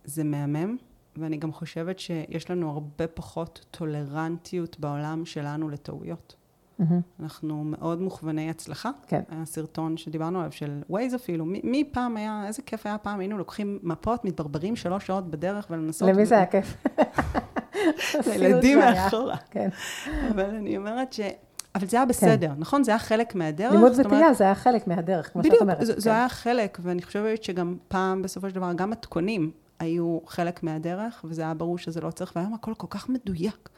זה 0.03 0.23
מהמם, 0.23 0.77
ואני 1.17 1.37
גם 1.37 1.51
חושבת 1.51 1.99
שיש 1.99 2.51
לנו 2.51 2.69
הרבה 2.69 3.07
פחות 3.07 3.65
טולרנטיות 3.71 4.79
בעולם 4.79 5.25
שלנו 5.25 5.69
לטעויות. 5.69 6.35
אנחנו 7.19 7.63
מאוד 7.63 8.01
מוכווני 8.01 8.49
הצלחה. 8.49 8.89
כן. 9.07 9.21
היה 9.29 9.45
סרטון 9.45 9.97
שדיברנו 9.97 10.39
עליו, 10.39 10.51
של 10.51 10.81
ווייז 10.89 11.15
אפילו. 11.15 11.45
מי, 11.45 11.61
מי 11.63 11.89
פעם 11.91 12.17
היה, 12.17 12.43
איזה 12.47 12.61
כיף 12.61 12.85
היה 12.85 12.97
פעם, 12.97 13.19
היינו 13.19 13.37
לוקחים 13.37 13.79
מפות, 13.83 14.25
מתברברים 14.25 14.75
שלוש 14.75 15.07
שעות 15.07 15.31
בדרך 15.31 15.67
ולנסות... 15.69 16.09
למי 16.09 16.23
ו- 16.23 16.25
זה 16.25 16.35
היה 16.35 16.45
כיף? 16.45 16.77
לילדים. 18.27 18.79
מאחורה. 18.79 19.37
כן. 19.51 19.69
אבל 20.31 20.55
אני 20.55 20.77
אומרת 20.77 21.13
ש... 21.13 21.19
אבל 21.75 21.87
זה 21.87 21.97
היה 21.97 22.05
בסדר, 22.05 22.51
נכון? 22.57 22.83
זה 22.83 22.91
היה 22.91 22.99
חלק 22.99 23.35
מהדרך. 23.35 23.71
לימוד 23.71 23.91
וטעייה 23.97 24.33
זה 24.33 24.43
היה 24.43 24.55
חלק 24.55 24.87
מהדרך, 24.87 25.33
כמו 25.33 25.43
שאת 25.43 25.49
בדיוק, 25.51 25.61
אומרת. 25.61 25.85
זה, 25.85 25.93
כן. 25.93 25.99
זה 25.99 26.09
היה 26.09 26.29
חלק, 26.29 26.77
ואני 26.81 27.01
חושבת 27.01 27.43
שגם 27.43 27.77
פעם, 27.87 28.21
בסופו 28.21 28.49
של 28.49 28.55
דבר, 28.55 28.73
גם 28.73 28.89
מתכונים 28.89 29.51
היו 29.79 30.19
חלק 30.27 30.63
מהדרך, 30.63 31.25
וזה 31.27 31.41
היה 31.41 31.53
ברור 31.53 31.77
שזה 31.77 32.01
לא 32.01 32.11
צריך, 32.11 32.33
והיום 32.35 32.53
הכל 32.53 32.73
כל 32.73 32.87
כך 32.89 33.09
מדויק, 33.09 33.69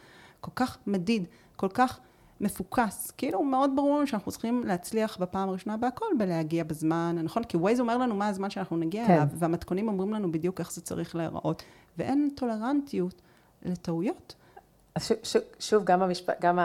כל 0.41 0.51
כך 0.55 0.77
מדיד, 0.87 1.25
כל 1.55 1.67
כך 1.73 1.99
מפוקס. 2.41 3.11
כאילו, 3.11 3.43
מאוד 3.43 3.71
ברור 3.75 3.97
לנו 3.97 4.07
שאנחנו 4.07 4.31
צריכים 4.31 4.63
להצליח 4.65 5.17
בפעם 5.17 5.49
הראשונה 5.49 5.77
בהכל, 5.77 6.05
בלהגיע 6.17 6.63
בזמן, 6.63 7.15
נכון? 7.23 7.43
כי 7.43 7.57
ווייז 7.57 7.79
אומר 7.79 7.97
לנו 7.97 8.15
מה 8.15 8.27
הזמן 8.27 8.49
שאנחנו 8.49 8.77
נגיע 8.77 9.07
כן. 9.07 9.13
אליו, 9.13 9.27
והמתכונים 9.33 9.87
אומרים 9.87 10.13
לנו 10.13 10.31
בדיוק 10.31 10.59
איך 10.59 10.71
זה 10.71 10.81
צריך 10.81 11.15
להיראות, 11.15 11.63
ואין 11.97 12.29
טולרנטיות 12.35 13.21
לטעויות. 13.65 14.35
אז 14.95 15.03
ש, 15.05 15.11
ש, 15.23 15.37
שוב, 15.59 15.83
גם, 15.83 16.01
המשפ... 16.01 16.29
גם 16.41 16.59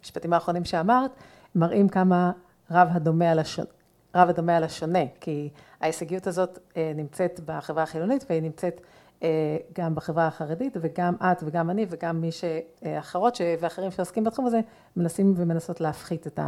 המשפטים 0.00 0.32
האחרונים 0.32 0.64
שאמרת, 0.64 1.10
מראים 1.54 1.88
כמה 1.88 2.32
רב 2.70 2.88
הדומה 2.90 3.30
על, 3.30 3.38
השונה, 3.38 3.68
רב 4.16 4.28
הדומה 4.28 4.56
על 4.56 4.64
השונה, 4.64 4.98
כי 5.20 5.48
ההישגיות 5.80 6.26
הזאת 6.26 6.58
אה, 6.76 6.92
נמצאת 6.94 7.40
בחברה 7.46 7.82
החילונית 7.82 8.24
והיא 8.30 8.42
נמצאת 8.42 8.80
אה, 9.22 9.28
גם 9.78 9.94
בחברה 9.94 10.26
החרדית, 10.26 10.76
וגם 10.80 11.14
את 11.22 11.42
וגם 11.46 11.70
אני 11.70 11.86
וגם 11.88 12.20
מי 12.20 12.30
שאחרות 12.32 13.34
ש... 13.34 13.40
ואחרים 13.60 13.90
שעוסקים 13.90 14.24
בתחום 14.24 14.46
הזה, 14.46 14.60
מנסים 14.96 15.34
ומנסות 15.36 15.80
להפחית 15.80 16.26
את 16.26 16.40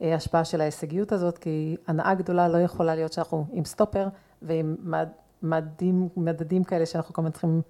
ההשפעה 0.00 0.44
של 0.44 0.60
ההישגיות 0.60 1.12
הזאת, 1.12 1.38
כי 1.38 1.76
הנאה 1.86 2.14
גדולה 2.14 2.48
לא 2.48 2.58
יכולה 2.58 2.94
להיות 2.94 3.12
שאנחנו 3.12 3.46
עם 3.52 3.64
סטופר 3.64 4.08
ועם 4.42 4.76
מד... 4.82 5.08
מדדים, 5.42 6.08
מדדים 6.16 6.64
כאלה 6.64 6.86
שאנחנו 6.86 7.14
כל 7.14 7.22
הזמן 7.22 7.32
צריכים 7.32 7.62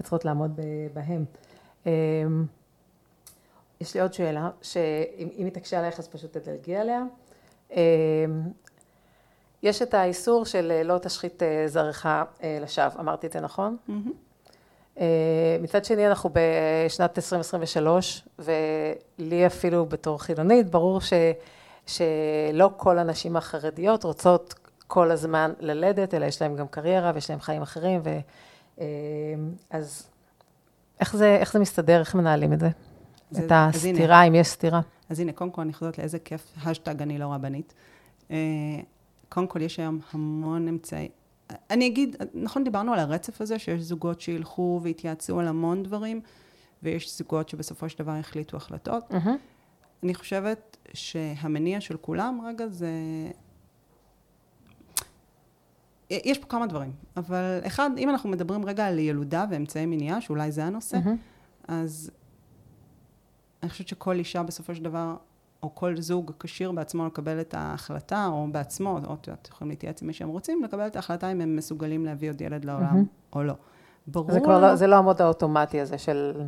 וצריכות 0.00 0.24
לעמוד 0.24 0.60
בהם. 0.94 1.24
אמ, 1.86 1.92
יש 3.80 3.94
לי 3.94 4.00
עוד 4.00 4.12
שאלה, 4.12 4.50
שאם 4.62 5.28
אם 5.36 5.44
היא 5.44 5.52
תקשה 5.52 5.78
עלייך 5.78 5.98
אז 5.98 6.08
פשוט 6.08 6.36
תדלגי 6.36 6.76
עליה. 6.76 7.02
יש 9.64 9.82
את 9.82 9.94
האיסור 9.94 10.44
של 10.44 10.72
אה, 10.74 10.82
לא 10.82 10.98
תשחית 10.98 11.42
אה, 11.42 11.64
זרעך 11.68 12.06
אה, 12.06 12.22
לשווא, 12.62 13.00
אמרתי 13.00 13.26
את 13.26 13.32
זה 13.32 13.40
נכון? 13.40 13.76
אה, 15.00 15.06
מצד 15.60 15.84
שני 15.84 16.08
אנחנו 16.08 16.30
בשנת 16.32 17.18
2023, 17.18 18.24
ולי 18.38 19.46
אפילו 19.46 19.86
בתור 19.86 20.22
חילונית, 20.22 20.70
ברור 20.70 21.00
ש, 21.00 21.12
שלא 21.86 22.70
כל 22.76 22.98
הנשים 22.98 23.36
החרדיות 23.36 24.04
רוצות 24.04 24.54
כל 24.86 25.10
הזמן 25.10 25.52
ללדת, 25.60 26.14
אלא 26.14 26.24
יש 26.26 26.42
להן 26.42 26.56
גם 26.56 26.68
קריירה 26.68 27.12
ויש 27.14 27.30
להן 27.30 27.38
חיים 27.40 27.62
אחרים, 27.62 28.00
ו, 28.04 28.18
אז 29.70 30.06
איך 31.00 31.16
זה, 31.16 31.36
איך 31.40 31.52
זה 31.52 31.58
מסתדר, 31.58 32.00
איך 32.00 32.14
מנהלים 32.14 32.52
את 32.52 32.60
זה? 32.60 32.68
זה- 33.30 33.40
את. 33.42 33.50
הסתירה, 33.96 34.22
אם 34.22 34.34
יש 34.34 34.46
סתירה. 34.46 34.80
אז 35.10 35.20
הנה, 35.20 35.32
קודם 35.32 35.50
כל 35.50 35.62
אני 35.62 35.72
חוזרת 35.72 35.98
לאיזה 35.98 36.18
כיף, 36.18 36.52
השטג 36.64 37.02
אני 37.02 37.18
לא 37.18 37.26
רבנית. 37.32 37.74
קודם 39.34 39.46
כל, 39.46 39.62
יש 39.62 39.78
היום 39.78 40.00
המון 40.12 40.68
אמצעי... 40.68 41.08
אני 41.70 41.86
אגיד, 41.86 42.16
נכון, 42.34 42.64
דיברנו 42.64 42.92
על 42.92 42.98
הרצף 42.98 43.40
הזה, 43.40 43.58
שיש 43.58 43.80
זוגות 43.80 44.20
שילכו 44.20 44.80
והתייעצו 44.82 45.40
על 45.40 45.48
המון 45.48 45.82
דברים, 45.82 46.20
ויש 46.82 47.18
זוגות 47.18 47.48
שבסופו 47.48 47.88
של 47.88 47.98
דבר 47.98 48.12
החליטו 48.12 48.56
החלטות. 48.56 49.10
מהמם. 49.10 49.36
אני 50.02 50.14
חושבת 50.14 50.76
שהמניע 50.92 51.80
של 51.80 51.96
כולם, 51.96 52.40
רגע, 52.46 52.68
זה... 52.68 52.90
יש 56.10 56.38
פה 56.38 56.46
כמה 56.46 56.66
דברים, 56.66 56.92
אבל 57.16 57.60
אחד, 57.66 57.90
אם 57.98 58.10
אנחנו 58.10 58.28
מדברים 58.28 58.64
רגע 58.64 58.86
על 58.86 58.98
ילודה 58.98 59.44
ואמצעי 59.50 59.86
מניעה, 59.86 60.20
שאולי 60.20 60.52
זה 60.52 60.64
הנושא, 60.64 60.96
מהמם. 61.04 61.16
אז 61.68 62.10
אני 63.62 63.70
חושבת 63.70 63.88
שכל 63.88 64.18
אישה 64.18 64.42
בסופו 64.42 64.74
של 64.74 64.82
דבר, 64.82 65.16
או 65.64 65.74
כל 65.74 66.00
זוג 66.00 66.32
כשיר 66.40 66.72
בעצמו 66.72 67.06
לקבל 67.06 67.40
את 67.40 67.54
ההחלטה, 67.54 68.26
או 68.26 68.46
בעצמו, 68.52 68.98
או 69.06 69.14
את 69.14 69.26
יודעת, 69.26 69.48
יכולים 69.48 69.70
להתייעץ 69.70 70.02
עם 70.02 70.08
מי 70.08 70.14
שהם 70.14 70.28
רוצים, 70.28 70.64
לקבל 70.64 70.86
את 70.86 70.96
ההחלטה 70.96 71.32
אם 71.32 71.40
הם 71.40 71.56
מסוגלים 71.56 72.04
להביא 72.04 72.30
עוד 72.30 72.40
ילד 72.40 72.64
לעולם 72.64 72.84
מהמם. 72.84 73.04
או 73.32 73.42
לא. 73.42 73.54
ברור 74.06 74.32
זה 74.32 74.40
כבר 74.40 74.60
לא, 74.60 74.76
זה 74.76 74.86
לא 74.86 74.96
המוד 74.96 75.22
האוטומטי 75.22 75.80
הזה 75.80 75.98
של, 75.98 76.42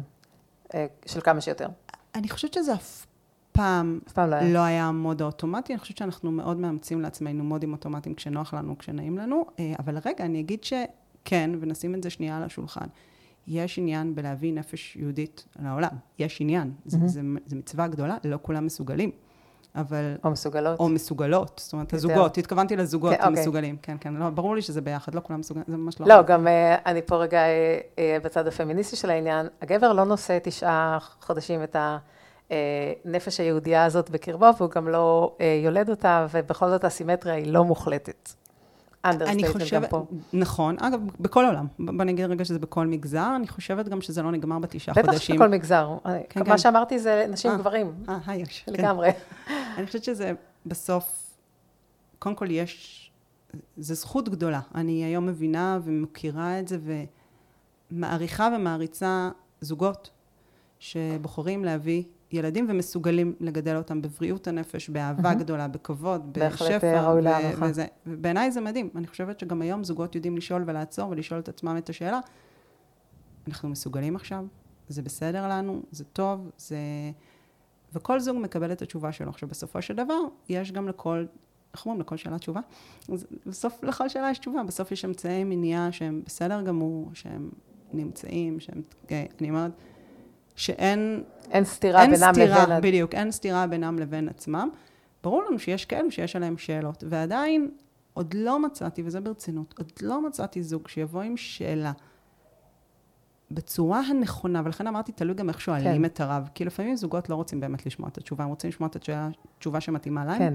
אה, 0.75 0.87
של 1.07 1.21
כמה 1.21 1.41
שיותר. 1.41 1.69
אני 2.15 2.29
חושבת 2.29 2.55
שזה 2.55 2.75
אף 2.75 3.07
פעם 3.53 4.01
אף 4.09 4.13
פעם 4.13 4.31
לא 4.31 4.37
היה. 4.37 4.53
לא 4.53 4.59
היה 4.59 4.85
המוד 4.85 5.23
האוטומטי, 5.23 5.73
אני 5.73 5.81
חושבת 5.81 5.97
שאנחנו 5.97 6.31
מאוד 6.31 6.57
מאמצים 6.57 7.01
לעצמנו 7.01 7.45
מודים 7.45 7.73
אוטומטיים 7.73 8.15
כשנוח 8.15 8.55
לנו, 8.55 8.79
כשנעים 8.79 9.19
לנו, 9.19 9.45
אה, 9.59 9.73
אבל 9.79 9.99
רגע, 10.05 10.25
אני 10.25 10.41
אגיד 10.41 10.65
שכן, 10.65 11.51
ונשים 11.61 11.95
את 11.95 12.03
זה 12.03 12.11
שנייה 12.11 12.37
על 12.37 12.43
השולחן. 12.43 12.87
יש 13.49 13.79
עניין 13.79 14.15
בלהביא 14.15 14.53
נפש 14.53 14.97
יהודית 14.97 15.45
לעולם, 15.63 15.91
יש 16.19 16.41
עניין, 16.41 16.73
זה, 16.85 16.97
מהמם. 16.97 17.09
זה, 17.09 17.21
זה 17.47 17.57
מצווה 17.57 17.89
גדולה, 17.89 18.17
לא 18.25 18.39
כולם 18.43 18.67
מסוגלים, 18.67 19.11
אבל, 19.75 20.15
או 20.25 20.31
מסוגלות. 20.31 20.81
או 20.81 20.89
מסוגלות, 20.89 21.61
זאת 21.65 21.73
אומרת. 21.73 21.95
הזוגות, 21.95 22.39
התכוונתי 22.39 22.77
לזוגות 22.77 23.15
כן, 23.15 23.17
אוקיי. 23.23 23.39
המסוגלים, 23.39 23.77
כן, 23.83 23.97
כן, 24.01 24.15
לא, 24.15 24.31
ברור 24.31 24.55
לי 24.55 24.63
שזה 24.63 24.81
ביחד, 24.81 25.15
לא 25.15 25.21
כולם 25.21 25.41
מסוגלים, 25.41 25.65
זה 25.69 25.77
ממש 25.77 26.01
לא. 26.01 26.07
לא, 26.07 26.23
גם 26.23 26.47
אה, 26.47 26.77
אני 26.87 27.03
פה 27.03 27.17
רגע 27.17 27.39
אה, 27.39 27.79
אה, 27.99 28.19
בצד 28.23 28.47
הפמיניסטי 28.47 28.97
של 28.97 29.11
העניין, 29.11 29.47
הגבר 29.63 29.93
לא 29.93 30.05
נושא 30.05 30.39
תשעה 30.43 30.99
חודשים 31.21 31.63
את, 31.63 31.77
הנפש 32.51 33.41
היהודייה 33.41 33.85
הזאת 33.85 34.11
בקרבו, 34.11 34.47
והוא 34.59 34.71
גם 34.71 34.89
לא 34.89 35.37
אה, 35.41 35.61
יולד 35.65 35.91
אותה, 35.91 36.27
ובכל 36.31 36.69
זאת 36.69 36.85
הסימטריה 36.85 37.35
היא 37.35 37.53
לא 37.53 37.65
מוחלטת. 37.65 38.31
אני 39.07 39.49
חושבת, 39.49 39.91
נכון, 40.33 40.77
אגב, 40.79 41.01
בכל 41.21 41.45
העולם, 41.45 41.67
בוא 41.79 42.05
נגיד 42.05 42.25
רגע 42.25 42.45
שזה 42.45 42.59
בכל 42.59 42.87
מגזר, 42.87 43.33
אני 43.37 43.49
חושבת 43.49 43.89
גם 43.89 44.01
שזה 44.01 44.23
לא 44.23 44.33
נגמר 44.33 44.59
בתשעה 44.59 44.95
חודשים. 44.95 45.13
בטח 45.13 45.23
שבכל 45.23 45.49
מגזר, 45.49 45.97
כן, 46.29 46.41
מה 46.41 46.47
כן. 46.47 46.59
שאמרתי 46.59 46.99
זה 46.99 47.27
נשים 47.29 47.51
אה, 47.51 47.57
גברים, 47.57 47.93
אה, 48.09 48.19
אה 48.29 48.37
יש, 48.37 48.63
כן. 48.67 48.73
לגמרי. 48.73 49.13
כן. 49.13 49.55
אני 49.77 49.87
חושבת 49.87 50.05
שזה 50.05 50.33
בסוף, 50.67 51.37
קודם 52.19 52.35
כל 52.35 52.51
יש, 52.51 53.11
זו 53.79 53.95
זכות 53.95 54.29
גדולה, 54.29 54.61
אני 54.75 55.05
היום 55.05 55.27
מבינה 55.27 55.79
ומכירה 55.85 56.61
את 56.61 56.69
זה, 56.69 56.79
ומעריכה 57.91 58.49
ומעריצה 58.57 59.31
זוגות 59.61 60.11
שבוחרים 60.79 61.65
להביא 61.65 62.03
ילדים 62.33 62.67
ומסוגלים 62.69 63.35
לגדל 63.41 63.77
אותם 63.77 64.03
בבריאות 64.03 64.49
הנפש, 64.49 64.89
באהבה 64.89 65.33
mm-hmm. 65.33 65.35
גדולה, 65.35 65.69
בכבוד, 65.69 66.39
בשפע. 66.39 67.15
וזה, 67.63 67.87
ובעיניי 68.07 68.51
זה 68.51 68.61
מדהים. 68.61 68.91
אני 68.97 69.07
חושבת 69.07 69.41
שגם 69.41 69.63
היום 69.63 69.85
זוגות 69.85 70.15
יודעים 70.15 70.37
לשאול 70.37 70.65
ולעצור 70.67 71.11
ולשאול 71.11 71.41
את 71.41 71.49
עצמם 71.49 71.77
את 71.79 71.89
השאלה, 71.89 72.21
אנחנו 73.49 73.69
מסוגלים 73.69 74.17
עכשיו? 74.17 74.45
זה 74.89 75.03
בסדר 75.03 75.49
לנו? 75.49 75.83
זה 75.91 76.05
טוב? 76.05 76.51
זה... 76.59 76.77
וכל 77.93 78.21
זוג 78.21 78.37
מקבל 78.37 78.73
את 78.73 78.83
התשובה 78.83 79.13
שלו. 79.13 79.31
עכשיו, 79.31 79.49
בסופו 79.49 79.83
של 79.83 79.95
דבר, 79.95 80.21
יש 80.49 80.73
גם 80.73 80.89
לכל, 80.89 81.25
איך 81.75 81.87
אומרים? 81.87 82.01
לכל 82.01 82.17
שאלה 82.17 82.39
תשובה? 82.39 82.61
בסוף 83.47 83.85
לכל 83.85 84.09
שאלה 84.09 84.31
יש 84.31 84.39
תשובה. 84.39 84.63
בסוף 84.63 84.93
יש 84.93 85.05
אמצעי 85.05 85.45
מניעה 85.45 85.93
שהם 85.93 86.23
בסדר 86.27 86.63
גמור, 86.63 87.11
שהם 87.15 87.51
נמצאים, 87.93 88.61
שהם... 88.61 88.83
אני 89.11 89.51
אומרת... 89.51 89.73
שאין... 90.57 91.23
אין 91.51 91.65
סתירה 91.65 92.03
אין 92.03 92.11
בינם 92.11 92.33
סתירה, 92.33 92.65
לבין... 92.65 92.81
בדיוק, 92.81 93.15
אין 93.15 93.31
סתירה 93.31 93.67
בינם 93.67 93.99
לבין 93.99 94.29
עצמם. 94.29 94.69
ברור 95.23 95.43
לנו 95.43 95.59
שיש 95.59 95.85
כאלו 95.85 96.11
שיש 96.11 96.37
עליהם 96.37 96.59
שאלות, 96.59 97.05
ועדיין 97.09 97.71
עוד 98.15 98.35
לא 98.35 98.59
מצאתי, 98.59 99.03
וזה 99.05 99.21
ברצינות, 99.21 99.75
עוד 99.79 99.93
לא 100.03 100.27
מצאתי 100.27 100.63
זוג 100.63 100.89
שיבוא 100.89 101.23
עם 101.23 101.37
שאלה 101.37 101.93
בצורה 103.51 104.01
הנכונה, 104.01 104.63
ולכן 104.65 104.87
אמרתי, 104.87 105.13
תלוי 105.13 105.35
גם 105.35 105.49
איך 105.49 105.61
שואלים 105.61 106.03
כן. 106.03 106.05
את 106.05 106.21
הרב, 106.21 106.49
כי 106.55 106.65
לפעמים 106.65 106.97
זוגות 106.97 107.29
לא 107.29 107.35
רוצים 107.35 107.61
באמת 107.61 107.87
לשמוע 107.87 108.09
את 108.09 108.19
התשובה, 108.19 108.45
הם 108.45 108.51
רוצים 108.51 108.71
לשמוע 108.71 108.89
את 108.89 108.97
התשובה, 108.97 109.29
התשובה 109.57 109.81
שמתאימה 109.81 110.25
להם. 110.25 110.39
כן. 110.39 110.55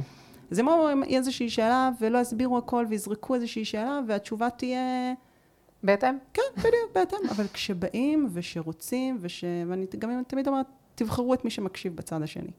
אז 0.52 0.60
הם 0.60 0.68
אומרים 0.68 1.04
איזושהי 1.04 1.49
שאלה, 1.49 1.89
ולא 1.99 2.18
יסבירו 2.18 2.58
הכל, 2.58 2.86
ויזרקו 2.89 3.36
איזושהי 3.36 3.66
שאלה, 3.66 3.99
והתשובה 4.08 4.49
תהיה... 4.49 5.14
בהתאם? 5.84 6.17
כן, 6.34 6.41
בדיוק, 6.57 6.91
בהתאם. 6.95 7.19
אבל 7.32 7.45
כשבאים 7.53 8.29
ושרוצים, 8.34 9.17
וש... 9.21 9.43
ואני 9.67 9.86
גם 9.99 10.21
תמיד 10.27 10.47
אומרת, 10.47 10.65
תבחרו 10.95 11.34
את 11.34 11.45
מי 11.45 11.51
שמקשיב 11.51 11.95
בצד 11.95 12.21
השני. 12.21 12.51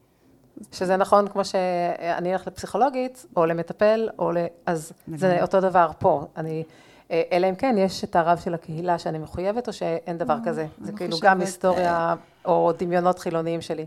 שזה 0.73 0.97
נכון, 0.97 1.29
כמו 1.29 1.45
שאני 1.45 2.33
אלך 2.33 2.47
לפסיכולוגית, 2.47 3.27
או 3.37 3.47
למטפל, 3.47 4.09
או 4.19 4.33
ל... 4.33 4.37
אז 4.67 4.93
לגמרי. 5.09 5.19
זה 5.19 5.43
אותו 5.43 5.61
דבר 5.61 5.91
פה. 5.99 6.27
אני... 6.37 6.65
אלא 7.11 7.49
אם 7.51 7.55
כן, 7.55 7.75
יש 7.79 8.05
את 8.05 8.17
הרב 8.17 8.39
של 8.39 8.55
הקהילה 8.55 8.99
שאני 8.99 9.19
מחויבת, 9.19 9.69
או 9.69 9.73
שאין 9.73 10.19
דבר 10.19 10.37
לא, 10.37 10.45
כזה. 10.45 10.67
זה 10.81 10.93
כאילו 10.93 11.13
חושבת... 11.13 11.31
גם 11.31 11.41
היסטוריה, 11.41 12.15
או 12.45 12.73
דמיונות 12.79 13.19
חילוניים 13.19 13.61
שלי. 13.61 13.87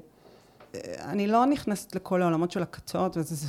אני 0.99 1.27
לא 1.27 1.45
נכנסת 1.45 1.95
לכל 1.95 2.21
העולמות 2.21 2.51
של 2.51 2.63
הכתות, 2.63 3.17
וזה... 3.17 3.47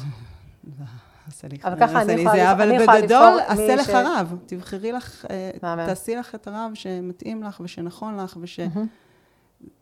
עשה 1.29 1.49
לי 1.49 1.59
אבל 1.65 1.81
ככה 1.81 2.03
אני 2.03 2.13
יכולה 2.13 2.53
לבחור 2.53 2.87
אבל 2.87 3.03
בגדול, 3.03 3.39
עשה 3.47 3.75
לך 3.75 3.91
רב. 3.91 4.37
תבחרי 4.47 4.93
לך, 4.93 5.27
אה, 5.31 5.87
תעשי 5.87 6.17
לך 6.17 6.35
את 6.35 6.47
הרב 6.47 6.71
שמתאים 6.75 7.43
לך 7.43 7.61
ושנכון 7.61 8.17
לך 8.17 8.37
וש... 8.41 8.61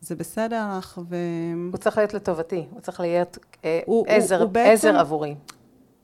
זה 0.01 0.17
בסדר 0.17 0.79
לך, 0.79 1.01
ו... 1.09 1.17
הוא 1.73 1.79
צריך 1.79 1.99
להיות 1.99 2.15
לטובתי, 2.15 2.67
הוא 2.71 2.81
צריך 2.81 3.01
להיות 3.01 3.39
אה, 3.65 3.81
הוא, 3.87 4.05
עזר, 4.09 4.37
הוא, 4.37 4.45
הוא 4.45 4.51
בעצם, 4.51 4.89
עזר 4.89 4.99
עבורי. 4.99 5.35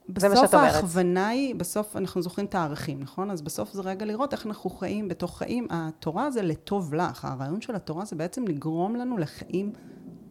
בסוף 0.08 0.54
ההכוונה 0.54 1.28
היא, 1.28 1.54
בסוף 1.54 1.96
אנחנו 1.96 2.22
זוכרים 2.22 2.46
את 2.46 2.54
הערכים, 2.54 3.00
נכון? 3.00 3.30
אז 3.30 3.42
בסוף 3.42 3.72
זה 3.72 3.82
רגע 3.82 4.06
לראות 4.06 4.32
איך 4.32 4.46
אנחנו 4.46 4.70
חיים 4.70 5.08
בתוך 5.08 5.38
חיים. 5.38 5.66
התורה 5.70 6.30
זה 6.30 6.42
לטוב 6.42 6.94
לך, 6.94 7.24
הרעיון 7.24 7.60
של 7.60 7.74
התורה 7.74 8.04
זה 8.04 8.16
בעצם 8.16 8.44
לגרום 8.44 8.96
לנו 8.96 9.18
לחיים 9.18 9.72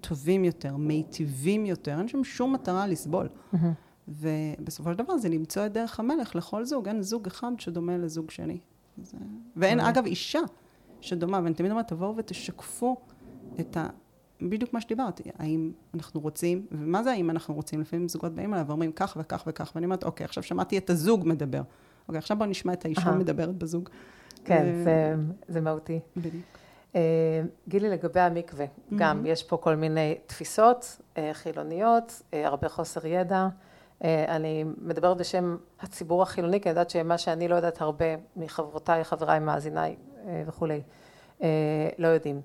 טובים 0.01 0.45
יותר, 0.45 0.77
מיטיבים 0.77 1.65
יותר, 1.65 1.99
אין 1.99 2.07
שם 2.07 2.23
שום 2.23 2.53
מטרה 2.53 2.87
לסבול. 2.87 3.27
Mm-hmm. 3.53 3.57
ובסופו 4.09 4.91
של 4.91 4.97
דבר 4.97 5.17
זה 5.17 5.29
למצוא 5.29 5.65
את 5.65 5.73
דרך 5.73 5.99
המלך 5.99 6.35
לכל 6.35 6.65
זוג, 6.65 6.87
אין 6.87 7.01
זוג 7.01 7.27
אחד 7.27 7.51
שדומה 7.57 7.97
לזוג 7.97 8.31
שני. 8.31 8.59
זה... 9.03 9.17
ואין 9.55 9.79
אגב 9.79 10.05
אישה 10.05 10.39
שדומה, 11.01 11.39
ואני 11.43 11.53
תמיד 11.53 11.71
אומרת, 11.71 11.87
תבואו 11.87 12.15
ותשקפו 12.17 12.97
את 13.59 13.77
ה... 13.77 13.87
בדיוק 14.41 14.73
מה 14.73 14.81
שדיברתי, 14.81 15.23
האם 15.39 15.71
אנחנו 15.93 16.19
רוצים, 16.19 16.65
ומה 16.71 17.03
זה 17.03 17.11
האם 17.11 17.29
אנחנו 17.29 17.53
רוצים? 17.53 17.81
לפעמים 17.81 18.07
זוגות 18.07 18.35
באים 18.35 18.53
אליי 18.53 18.63
ואומרים 18.67 18.91
כך 18.91 19.17
וכך 19.19 19.43
וכך, 19.47 19.71
ואני 19.75 19.85
אומרת, 19.85 20.03
אוקיי, 20.03 20.25
עכשיו 20.25 20.43
שמעתי 20.43 20.77
את 20.77 20.89
הזוג 20.89 21.27
מדבר. 21.27 21.61
אוקיי, 22.07 22.17
עכשיו 22.17 22.37
בואו 22.37 22.49
נשמע 22.49 22.73
את 22.73 22.85
האישה 22.85 23.11
מדברת 23.11 23.55
בזוג. 23.55 23.89
כן, 24.45 24.73
ו... 24.75 24.83
זה, 24.83 25.15
זה 25.47 25.61
מהותי. 25.61 25.99
בדיוק. 26.17 26.43
Uh, 26.93 26.95
גילי, 27.67 27.89
לגבי 27.89 28.19
המקווה, 28.19 28.65
mm-hmm. 28.65 28.95
גם 28.95 29.25
יש 29.25 29.43
פה 29.43 29.57
כל 29.57 29.75
מיני 29.75 30.15
תפיסות 30.25 30.97
uh, 31.15 31.19
חילוניות, 31.33 32.21
הרבה 32.33 32.69
חוסר 32.69 33.07
ידע. 33.07 33.47
אה, 34.03 34.35
אני 34.35 34.63
מדברת 34.77 35.17
בשם 35.17 35.57
הציבור 35.79 36.21
החילוני, 36.21 36.61
כי 36.61 36.69
אני 36.69 36.71
יודעת 36.71 36.89
שמה 36.89 37.17
שאני 37.17 37.47
לא 37.47 37.55
יודעת 37.55 37.81
הרבה 37.81 38.05
מחברותיי, 38.35 39.03
חבריי, 39.03 39.39
מאזיניי 39.39 39.95
אה, 40.27 40.43
וכולי, 40.47 40.81
אה, 41.41 41.89
לא 41.97 42.07
יודעים. 42.07 42.41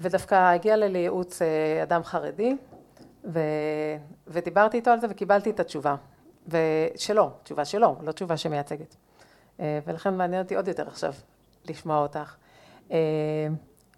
ודווקא 0.00 0.34
הגיע 0.52 0.76
לי 0.76 0.88
לייעוץ 0.88 1.42
אדם 1.82 2.02
חרדי, 2.04 2.56
ו... 3.24 3.40
ודיברתי 4.26 4.76
איתו 4.76 4.90
על 4.90 5.00
זה 5.00 5.06
וקיבלתי 5.10 5.50
את 5.50 5.60
התשובה. 5.60 5.96
ושלו, 6.48 7.30
תשובה 7.42 7.64
שלו, 7.64 7.96
לא 8.02 8.12
תשובה 8.12 8.36
שמייצגת. 8.36 8.96
ולכן 9.58 10.14
מעניין 10.14 10.42
אותי 10.42 10.56
עוד 10.56 10.68
יותר 10.68 10.88
עכשיו 10.88 11.12
לשמוע 11.68 11.98
אותך. 11.98 12.36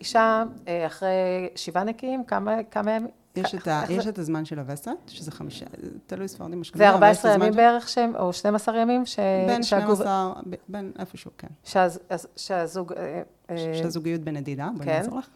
אישה 0.01 0.44
אחרי 0.86 1.49
שבעה 1.57 1.84
נקיים, 1.84 2.24
כמה, 2.24 2.57
כמה? 2.70 2.99
יש 3.37 3.55
את, 3.55 3.68
ה, 3.68 3.83
יש 3.89 4.07
את 4.07 4.18
הזמן 4.18 4.45
של 4.45 4.59
הווסת, 4.59 4.91
שזה 5.07 5.31
חמישה, 5.31 5.66
תלוי 6.07 6.29
ספרדים 6.29 6.61
אשכנזים. 6.61 6.89
זה 6.89 6.95
14 6.95 7.35
ימים 7.35 7.53
בערך 7.53 7.89
שהם, 7.89 8.16
או 8.16 8.33
12 8.33 8.79
ימים? 8.79 9.07
ש... 9.07 9.18
בין 9.47 9.62
12, 9.62 10.33
בין 10.68 10.93
איפשהו, 10.99 11.31
כן. 11.39 11.49
שהז, 11.64 12.01
שהזוג... 12.37 12.93
אה, 12.93 13.22
אה, 13.51 13.74
שהזוגיות 13.74 14.20
בנדידה, 14.20 14.68
בואי 14.76 14.87
כן. 14.87 14.97
נעזור 14.97 15.18
לך. 15.18 15.29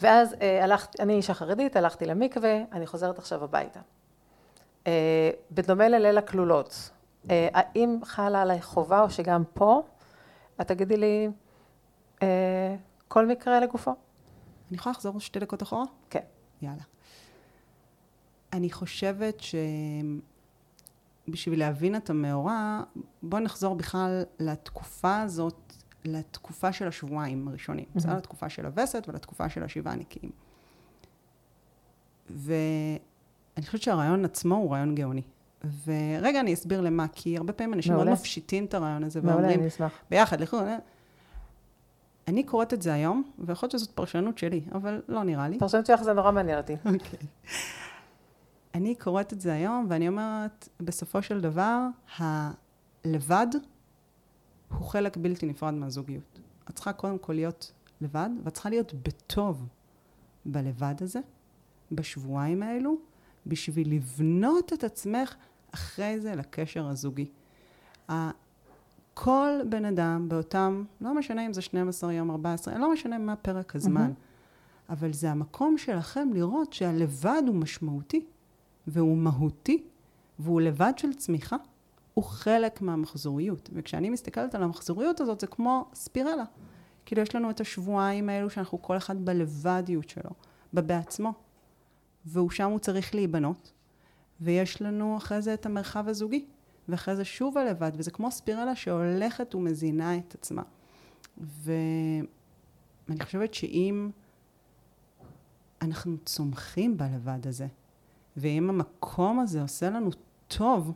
ואז 0.00 0.34
אה, 0.40 0.64
הלכתי, 0.64 1.02
אני 1.02 1.14
אישה 1.14 1.34
חרדית, 1.34 1.76
הלכתי 1.76 2.06
למקווה, 2.06 2.58
אני 2.72 2.86
חוזרת 2.86 3.18
עכשיו 3.18 3.44
הביתה. 3.44 3.80
בדומה 5.50 5.88
לליל 5.88 6.18
הכלולות, 6.18 6.90
האם 7.28 7.98
חלה 8.04 8.42
עליי 8.42 8.62
חובה 8.62 9.02
או 9.02 9.10
שגם 9.10 9.42
פה, 9.54 9.82
את 10.60 10.68
תגידי 10.68 10.96
לי 10.96 11.28
כל 13.08 13.26
מקרה 13.26 13.60
לגופו? 13.60 13.90
אני 14.68 14.76
יכולה 14.76 14.92
לחזור 14.92 15.20
שתי 15.20 15.38
דקות 15.38 15.62
אחורה? 15.62 15.84
כן. 16.10 16.20
יאללה. 16.62 16.82
אני 18.52 18.70
חושבת 18.70 19.42
שבשביל 21.28 21.58
להבין 21.58 21.96
את 21.96 22.10
המאורע, 22.10 22.82
בואו 23.22 23.42
נחזור 23.42 23.74
בכלל 23.74 24.22
לתקופה 24.38 25.20
הזאת, 25.20 25.72
לתקופה 26.04 26.72
של 26.72 26.88
השבועיים 26.88 27.48
הראשונים. 27.48 27.84
Mm-hmm. 27.84 27.96
בסדר? 27.96 28.16
לתקופה 28.16 28.48
של 28.48 28.66
הווסת 28.66 29.04
ולתקופה 29.08 29.48
של 29.48 29.62
השבעה 29.62 29.92
הנקיים. 29.92 30.30
ואני 32.30 33.66
חושבת 33.66 33.82
שהרעיון 33.82 34.24
עצמו 34.24 34.54
הוא 34.54 34.72
רעיון 34.72 34.94
גאוני. 34.94 35.22
ורגע 35.84 36.40
אני 36.40 36.54
אסביר 36.54 36.80
למה, 36.80 37.06
כי 37.12 37.36
הרבה 37.36 37.52
פעמים 37.52 37.74
אנשים 37.74 37.94
מאוד 37.94 38.10
מפשיטים 38.10 38.64
את 38.64 38.74
הרעיון 38.74 39.04
הזה, 39.04 39.20
ואומרים, 39.22 39.60
ביחד, 40.10 40.40
לכו, 40.40 40.58
אני 42.28 42.42
קוראת 42.44 42.74
את 42.74 42.82
זה 42.82 42.92
היום, 42.92 43.22
ויכול 43.38 43.66
להיות 43.66 43.80
שזאת 43.80 43.90
פרשנות 43.90 44.38
שלי, 44.38 44.60
אבל 44.72 45.02
לא 45.08 45.22
נראה 45.22 45.48
לי. 45.48 45.58
פרשנות 45.58 45.86
שלך 45.86 46.02
זה 46.02 46.12
נורא 46.12 46.32
מעניין 46.32 46.58
אותי. 46.58 46.72
אוקיי. 46.94 47.18
אני 48.74 48.94
קוראת 48.94 49.32
את 49.32 49.40
זה 49.40 49.52
היום, 49.52 49.86
ואני 49.88 50.08
אומרת, 50.08 50.68
בסופו 50.80 51.22
של 51.22 51.40
דבר, 51.40 51.86
הלבד 52.16 53.46
הוא 54.68 54.86
חלק 54.86 55.16
בלתי 55.16 55.46
נפרד 55.46 55.74
מהזוגיות. 55.74 56.38
את 56.70 56.74
צריכה 56.74 56.92
קודם 56.92 57.18
כל 57.18 57.32
להיות 57.32 57.72
לבד, 58.00 58.30
ואת 58.44 58.54
צריכה 58.54 58.70
להיות 58.70 58.94
בטוב 58.94 59.66
בלבד 60.44 60.94
הזה, 61.00 61.20
בשבועיים 61.92 62.62
האלו, 62.62 62.96
בשביל 63.46 63.94
לבנות 63.94 64.72
את 64.72 64.84
עצמך 64.84 65.34
אחרי 65.74 66.20
זה 66.20 66.34
לקשר 66.34 66.86
הזוגי. 66.86 67.30
כל 69.20 69.60
בן 69.68 69.84
אדם 69.84 70.28
באותם, 70.28 70.84
לא 71.00 71.14
משנה 71.14 71.46
אם 71.46 71.52
זה 71.52 71.62
12 71.62 72.12
יום, 72.12 72.30
14, 72.30 72.78
לא 72.78 72.92
משנה 72.92 73.18
מה 73.18 73.36
פרק 73.36 73.76
הזמן, 73.76 74.10
mm-hmm. 74.10 74.92
אבל 74.92 75.12
זה 75.12 75.30
המקום 75.30 75.78
שלכם 75.78 76.28
לראות 76.34 76.72
שהלבד 76.72 77.42
הוא 77.46 77.54
משמעותי, 77.54 78.24
והוא 78.86 79.16
מהותי, 79.16 79.82
והוא 80.38 80.60
לבד 80.60 80.92
של 80.96 81.14
צמיחה, 81.14 81.56
הוא 82.14 82.24
חלק 82.24 82.82
מהמחזוריות. 82.82 83.70
וכשאני 83.72 84.10
מסתכלת 84.10 84.54
על 84.54 84.62
המחזוריות 84.62 85.20
הזאת, 85.20 85.40
זה 85.40 85.46
כמו 85.46 85.88
ספירלה. 85.94 86.44
כאילו 87.06 87.22
יש 87.22 87.34
לנו 87.34 87.50
את 87.50 87.60
השבועיים 87.60 88.28
האלו 88.28 88.50
שאנחנו 88.50 88.82
כל 88.82 88.96
אחד 88.96 89.24
בלבדיות 89.24 90.08
שלו, 90.08 90.30
בעצמו, 90.72 91.32
והוא 92.24 92.50
שם 92.50 92.70
הוא 92.70 92.78
צריך 92.78 93.14
להיבנות, 93.14 93.72
ויש 94.40 94.82
לנו 94.82 95.16
אחרי 95.16 95.42
זה 95.42 95.54
את 95.54 95.66
המרחב 95.66 96.08
הזוגי, 96.08 96.44
ואחרי 96.88 97.16
זה 97.16 97.24
שוב 97.24 97.58
הלבד, 97.58 97.92
וזה 97.94 98.10
כמו 98.10 98.30
ספירלה 98.30 98.76
שהולכת 98.76 99.54
ומזינה 99.54 100.18
את 100.18 100.34
עצמה. 100.34 100.62
ואני 101.38 103.20
חושבת 103.22 103.54
שאם 103.54 104.10
אנחנו 105.82 106.16
צומחים 106.24 106.96
בלבד 106.96 107.46
הזה, 107.46 107.66
ואם 108.36 108.70
המקום 108.70 109.40
הזה 109.40 109.62
עושה 109.62 109.90
לנו 109.90 110.10
טוב, 110.48 110.92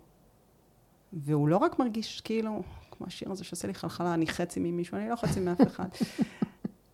והוא 1.13 1.49
לא 1.49 1.57
רק 1.57 1.79
מרגיש 1.79 2.21
כאילו, 2.21 2.63
כמו 2.91 3.07
השיר 3.07 3.33
הזה 3.33 3.45
שעושה 3.45 3.69
לי 3.69 3.75
חלחלה, 3.75 4.15
אני 4.15 4.27
חצי 4.27 4.61
ממישהו, 4.61 4.99
אני 4.99 5.09
לא 5.09 5.17
חצי 5.17 5.41
מאף 5.41 5.61
אחד. 5.67 5.89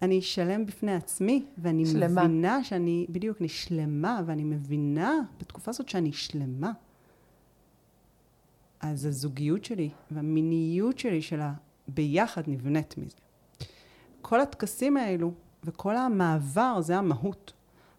אני 0.02 0.22
שלם 0.22 0.66
בפני 0.66 0.94
עצמי, 0.94 1.46
ואני 1.58 1.86
שלמה. 1.86 2.24
מבינה 2.24 2.64
שאני, 2.64 3.06
בדיוק, 3.10 3.40
אני 3.40 3.48
שלמה, 3.48 4.20
ואני 4.26 4.44
מבינה 4.44 5.12
בתקופה 5.40 5.70
הזאת 5.70 5.88
שאני 5.88 6.12
שלמה. 6.12 6.72
אז 8.80 9.04
הזוגיות 9.04 9.64
שלי 9.64 9.90
והמיניות 10.10 10.98
שלי 10.98 11.22
שלה 11.22 11.52
ביחד 11.88 12.42
נבנית 12.46 12.98
מזה. 12.98 13.16
כל 14.22 14.40
הטקסים 14.40 14.96
האלו 14.96 15.32
וכל 15.64 15.96
המעבר 15.96 16.80
זה 16.80 16.96
המהות. 16.96 17.52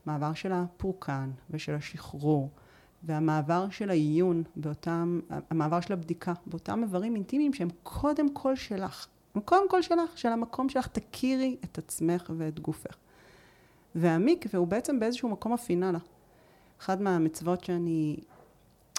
מעבר 0.06 0.34
של 0.34 0.52
הפורקן 0.52 1.32
ושל 1.50 1.76
השחרור 1.76 2.50
והמעבר 3.04 3.70
של 3.70 3.90
העיון 3.90 4.44
באותם, 4.56 5.20
המעבר 5.50 5.82
של 5.82 5.94
הבדיקה 5.94 6.34
באותם 6.46 6.84
איברים 6.84 7.16
אינטימיים 7.16 7.54
שהם 7.54 7.70
קודם 7.84 8.34
כל 8.34 8.56
שלך. 8.56 9.08
הם 9.36 9.42
קודם 9.42 9.70
כל 9.70 9.82
שלך, 9.82 10.18
של 10.18 10.28
המקום 10.28 10.70
שלך, 10.70 10.88
תכירי 10.88 11.58
את 11.64 11.78
עצמך 11.78 12.32
ואת 12.38 12.60
גופך. 12.60 12.96
והמקווה 13.96 14.60
הוא 14.60 14.68
בעצם 14.68 15.00
באיזשהו 15.00 15.30
מקום 15.30 15.54
הפינאלה. 15.54 16.00
אחת 16.80 17.00
מהמצוות 17.00 17.64
שאני 17.64 18.18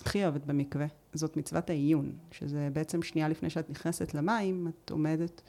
הכי 0.00 0.22
אוהבת 0.22 0.44
במקווה, 0.44 0.86
זאת 1.14 1.36
מצוות 1.36 1.70
העיון, 1.70 2.12
שזה 2.30 2.68
בעצם 2.72 3.02
שנייה 3.02 3.28
לפני 3.28 3.50
שאת 3.50 3.70
נכנסת 3.70 4.14
למים, 4.14 4.68
את 4.68 4.90
עומדת 4.90 5.42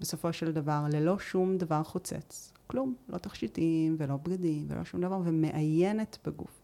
בסופו 0.00 0.32
של 0.32 0.52
דבר 0.52 0.84
ללא 0.92 1.18
שום 1.18 1.58
דבר 1.58 1.82
חוצץ. 1.82 2.52
כלום, 2.66 2.94
לא 3.08 3.18
תכשיטים 3.18 3.96
ולא 3.98 4.16
בגדים 4.16 4.66
ולא 4.68 4.84
שום 4.84 5.00
דבר, 5.00 5.20
ומעיינת 5.24 6.18
בגוף. 6.26 6.62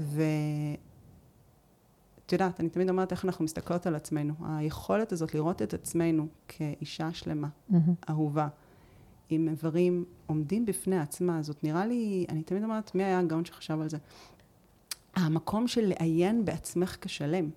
ואת 0.00 0.78
יודעת, 2.32 2.60
אני 2.60 2.68
תמיד 2.68 2.88
אומרת 2.90 3.12
איך 3.12 3.24
אנחנו 3.24 3.44
מסתכלות 3.44 3.86
על 3.86 3.94
עצמנו. 3.94 4.34
היכולת 4.44 5.12
הזאת 5.12 5.34
לראות 5.34 5.62
את 5.62 5.74
עצמנו 5.74 6.26
כאישה 6.48 7.12
שלמה, 7.12 7.48
mm-hmm. 7.48 7.74
אהובה, 8.10 8.48
עם 9.30 9.48
איברים 9.48 10.04
עומדים 10.26 10.66
בפני 10.66 10.98
עצמה, 10.98 11.42
זאת 11.42 11.64
נראה 11.64 11.86
לי, 11.86 12.26
אני 12.28 12.42
תמיד 12.42 12.62
אומרת, 12.62 12.94
מי 12.94 13.04
היה 13.04 13.18
הגאון 13.18 13.44
שחשב 13.44 13.80
על 13.80 13.88
זה? 13.88 13.98
המקום 15.18 15.68
של 15.68 15.92
לעיין 15.98 16.44
בעצמך 16.44 16.96
כשלם, 17.00 17.50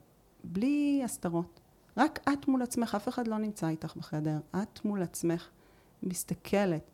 בלי 0.43 1.01
הסתרות. 1.05 1.59
רק 1.97 2.19
את 2.33 2.47
מול 2.47 2.61
עצמך, 2.61 2.95
אף 2.95 3.07
אחד 3.07 3.27
לא 3.27 3.37
נמצא 3.37 3.67
איתך 3.67 3.95
בחדר. 3.95 4.39
את 4.63 4.85
מול 4.85 5.01
עצמך 5.01 5.49
מסתכלת 6.03 6.91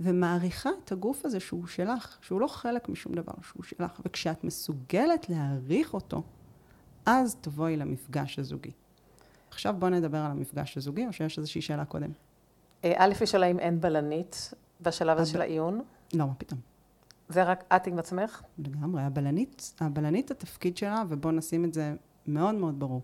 ומעריכה 0.00 0.70
את 0.84 0.92
הגוף 0.92 1.24
הזה 1.24 1.40
שהוא 1.40 1.66
שלך, 1.66 2.18
שהוא 2.20 2.40
לא 2.40 2.46
חלק 2.46 2.88
משום 2.88 3.14
דבר, 3.14 3.32
שהוא 3.42 3.62
שלך. 3.62 4.00
וכשאת 4.06 4.44
מסוגלת 4.44 5.28
להעריך 5.28 5.94
אותו, 5.94 6.22
אז 7.06 7.36
תבואי 7.40 7.76
למפגש 7.76 8.38
הזוגי. 8.38 8.70
עכשיו 9.50 9.74
בואו 9.78 9.90
נדבר 9.90 10.18
על 10.18 10.30
המפגש 10.30 10.76
הזוגי, 10.76 11.06
או 11.06 11.12
שיש 11.12 11.38
איזושהי 11.38 11.60
שאלה 11.60 11.84
קודם? 11.84 12.10
אה, 12.84 12.92
א', 12.96 13.12
יש 13.22 13.30
שאלה 13.30 13.46
אם 13.46 13.58
אין 13.58 13.80
בלנית 13.80 14.54
בשלב 14.80 15.18
הזה 15.18 15.30
של 15.30 15.40
העיון. 15.40 15.80
לא, 16.14 16.26
מה 16.26 16.34
פתאום. 16.34 16.60
זה 17.28 17.42
רק 17.42 17.64
את 17.76 17.86
עם 17.86 17.98
עצמך? 17.98 18.42
לגמרי. 18.58 19.02
הבלנית, 19.02 19.72
הבלנית 19.80 20.30
התפקיד 20.30 20.76
שלה, 20.76 21.02
ובואו 21.08 21.32
נשים 21.32 21.64
את 21.64 21.74
זה 21.74 21.94
מאוד 22.26 22.54
מאוד 22.54 22.80
ברור. 22.80 23.02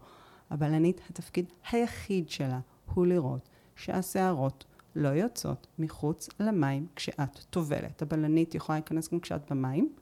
הבלנית, 0.50 1.00
התפקיד 1.10 1.46
היחיד 1.70 2.30
שלה 2.30 2.60
הוא 2.94 3.06
לראות 3.06 3.48
שהשערות 3.76 4.64
לא 4.96 5.08
יוצאות 5.08 5.66
מחוץ 5.78 6.28
למים 6.40 6.86
כשאת 6.96 7.38
טובלת. 7.50 8.02
הבלנית 8.02 8.54
יכולה 8.54 8.78
להיכנס 8.78 9.12
גם 9.12 9.20
כשאת 9.20 9.52
במים, 9.52 9.92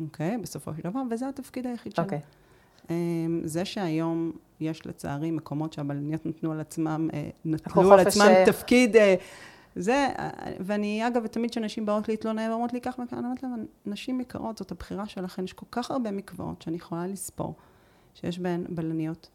אוקיי? 0.00 0.38
בסופו 0.38 0.74
של 0.74 0.82
דבר, 0.82 1.00
וזה 1.10 1.28
התפקיד 1.28 1.66
היחיד 1.66 1.94
שלה. 1.94 2.04
אוקיי. 2.04 2.20
אמ, 2.90 3.40
זה 3.44 3.64
שהיום 3.64 4.32
יש 4.60 4.86
לצערי 4.86 5.30
מקומות 5.30 5.72
שהבלניות 5.72 6.26
נתנו 6.26 6.52
על 6.52 6.60
עצמם, 6.60 7.08
אה, 7.14 7.28
נתנו 7.44 7.92
על 7.92 8.00
עצמם 8.00 8.26
ש... 8.44 8.48
תפקיד, 8.48 8.96
אה, 8.96 9.14
זה, 9.76 10.08
ואני 10.60 11.06
אגב, 11.06 11.26
תמיד 11.26 11.50
כשנשים 11.50 11.86
באות 11.86 12.08
להתלונן 12.08 12.50
ואומרות 12.50 12.72
לי 12.72 12.80
כך 12.80 12.98
וכאן, 13.04 13.18
אני 13.18 13.26
אומרת 13.26 13.42
להם, 13.42 13.66
נשים 13.86 14.20
יקרות, 14.20 14.58
זאת 14.58 14.72
הבחירה 14.72 15.06
שלכן, 15.06 15.44
יש 15.44 15.52
כל 15.52 15.66
כך 15.70 15.90
הרבה 15.90 16.10
מקוואות 16.10 16.62
שאני 16.62 16.76
יכולה 16.76 17.06
לספור, 17.06 17.54
שיש 18.14 18.38
בהן 18.38 18.64
בלניות 18.68 19.30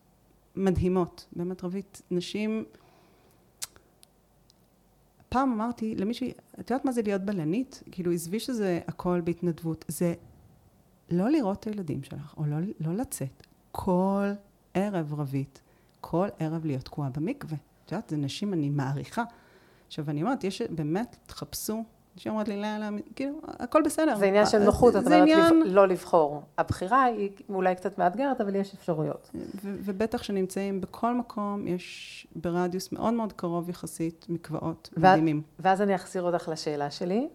מדהימות, 0.56 1.26
באמת 1.36 1.64
רבית, 1.64 2.02
נשים... 2.12 2.66
פעם 5.30 5.52
אמרתי 5.52 5.96
למישהי, 5.96 6.32
את 6.60 6.72
יודעת 6.72 6.86
מה 6.86 6.92
זה 6.92 7.02
להיות 7.02 7.22
בלנית? 7.22 7.84
כאילו, 7.92 8.12
עזבי 8.12 8.40
שזה 8.40 8.80
הכל 8.88 9.22
בהתנדבות. 9.24 9.86
זה 9.88 10.14
לא 11.12 11.30
לראות 11.30 11.60
את 11.60 11.68
הילדים 11.68 12.04
שלך, 12.04 12.34
או 12.38 12.46
לא, 12.46 12.58
לא 12.80 12.94
לצאת. 12.94 13.48
כל 13.72 14.28
ערב 14.74 15.14
רבית, 15.14 15.62
כל 16.02 16.28
ערב 16.40 16.66
להיות 16.66 16.84
תקועה 16.86 17.10
במקווה. 17.10 17.58
את 17.86 17.92
יודעת, 17.92 18.10
זה 18.10 18.18
נשים 18.18 18.54
אני 18.54 18.70
מעריכה. 18.70 19.24
עכשיו, 19.90 20.10
אני 20.10 20.22
אומרת, 20.22 20.44
יש, 20.44 20.62
באמת, 20.62 21.18
תחפשו 21.26 21.84
שהיא 22.16 22.32
אומרת 22.32 22.48
לי, 22.48 22.62
לא, 22.62 22.78
לא, 22.78 22.98
כאילו, 23.16 23.34
הכל 23.48 23.82
בסדר. 23.86 24.16
זה 24.16 24.26
עניין 24.26 24.46
של 24.46 24.60
נוחות, 24.60 24.96
את 24.96 25.06
אומרת 25.06 25.22
עניין... 25.22 25.62
לא 25.66 25.88
לבחור. 25.88 26.42
הבחירה 26.58 27.04
היא 27.04 27.30
אולי 27.50 27.76
קצת 27.76 27.98
מאתגרת, 27.98 28.42
אבל 28.42 28.56
יש 28.56 28.74
אפשרויות. 28.74 29.32
ובטח 29.64 30.24
שנמצאים 30.24 30.82
בכל 30.82 31.14
מקום, 31.16 31.68
יש 31.68 32.28
ברדיוס 32.36 32.92
מאוד 32.92 33.14
מאוד 33.14 33.34
קרוב 33.34 33.70
יחסית 33.70 34.26
מקוואות 34.30 34.90
מדהימים. 34.98 35.42
ואז 35.60 35.82
אני 35.82 35.96
אחזיר 35.96 36.24
אותך 36.24 36.50
לשאלה 36.52 36.92
שלי, 36.92 37.28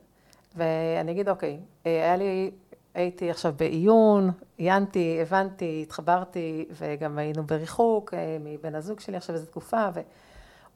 ואני 0.56 1.12
אגיד, 1.12 1.28
אוקיי, 1.28 1.60
אה, 1.86 1.92
היה 1.92 2.16
לי, 2.16 2.50
הייתי 2.94 3.30
עכשיו 3.30 3.54
בעיון, 3.56 4.30
עיינתי, 4.56 5.18
הבנתי, 5.22 5.80
התחברתי, 5.82 6.64
וגם 6.70 7.18
היינו 7.18 7.46
בריחוק 7.46 8.14
אה, 8.14 8.36
מבן 8.40 8.74
הזוג 8.74 9.00
שלי 9.00 9.16
עכשיו 9.16 9.34
איזו 9.34 9.46
תקופה, 9.46 9.88
ו... 9.94 10.00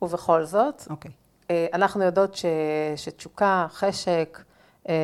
ובכל 0.02 0.44
זאת. 0.44 0.82
אוקיי. 0.90 1.10
אה, 1.50 1.66
אנחנו 1.72 2.04
יודעות 2.04 2.34
ש, 2.34 2.44
שתשוקה, 2.96 3.66
חשק, 3.70 4.44
אה, 4.88 4.94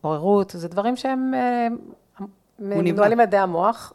עוררות, 0.00 0.50
זה 0.56 0.68
דברים 0.68 0.96
שהם 0.96 1.34
אה, 1.34 1.68
מנוהלים 2.58 3.20
על 3.20 3.26
ידי 3.26 3.36
המוח, 3.36 3.92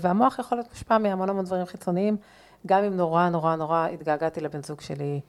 והמוח 0.00 0.38
יכול 0.38 0.58
להיות 0.58 0.70
מושפע 0.70 0.98
מהמון 0.98 1.30
המון 1.30 1.44
דברים 1.44 1.66
חיצוניים, 1.66 2.16
גם 2.66 2.84
אם 2.84 2.96
נורא 2.96 3.28
נורא 3.28 3.56
נורא 3.56 3.88
התגעגעתי 3.88 4.40
לבן 4.40 4.62
זוג 4.62 4.80
שלי 4.80 5.20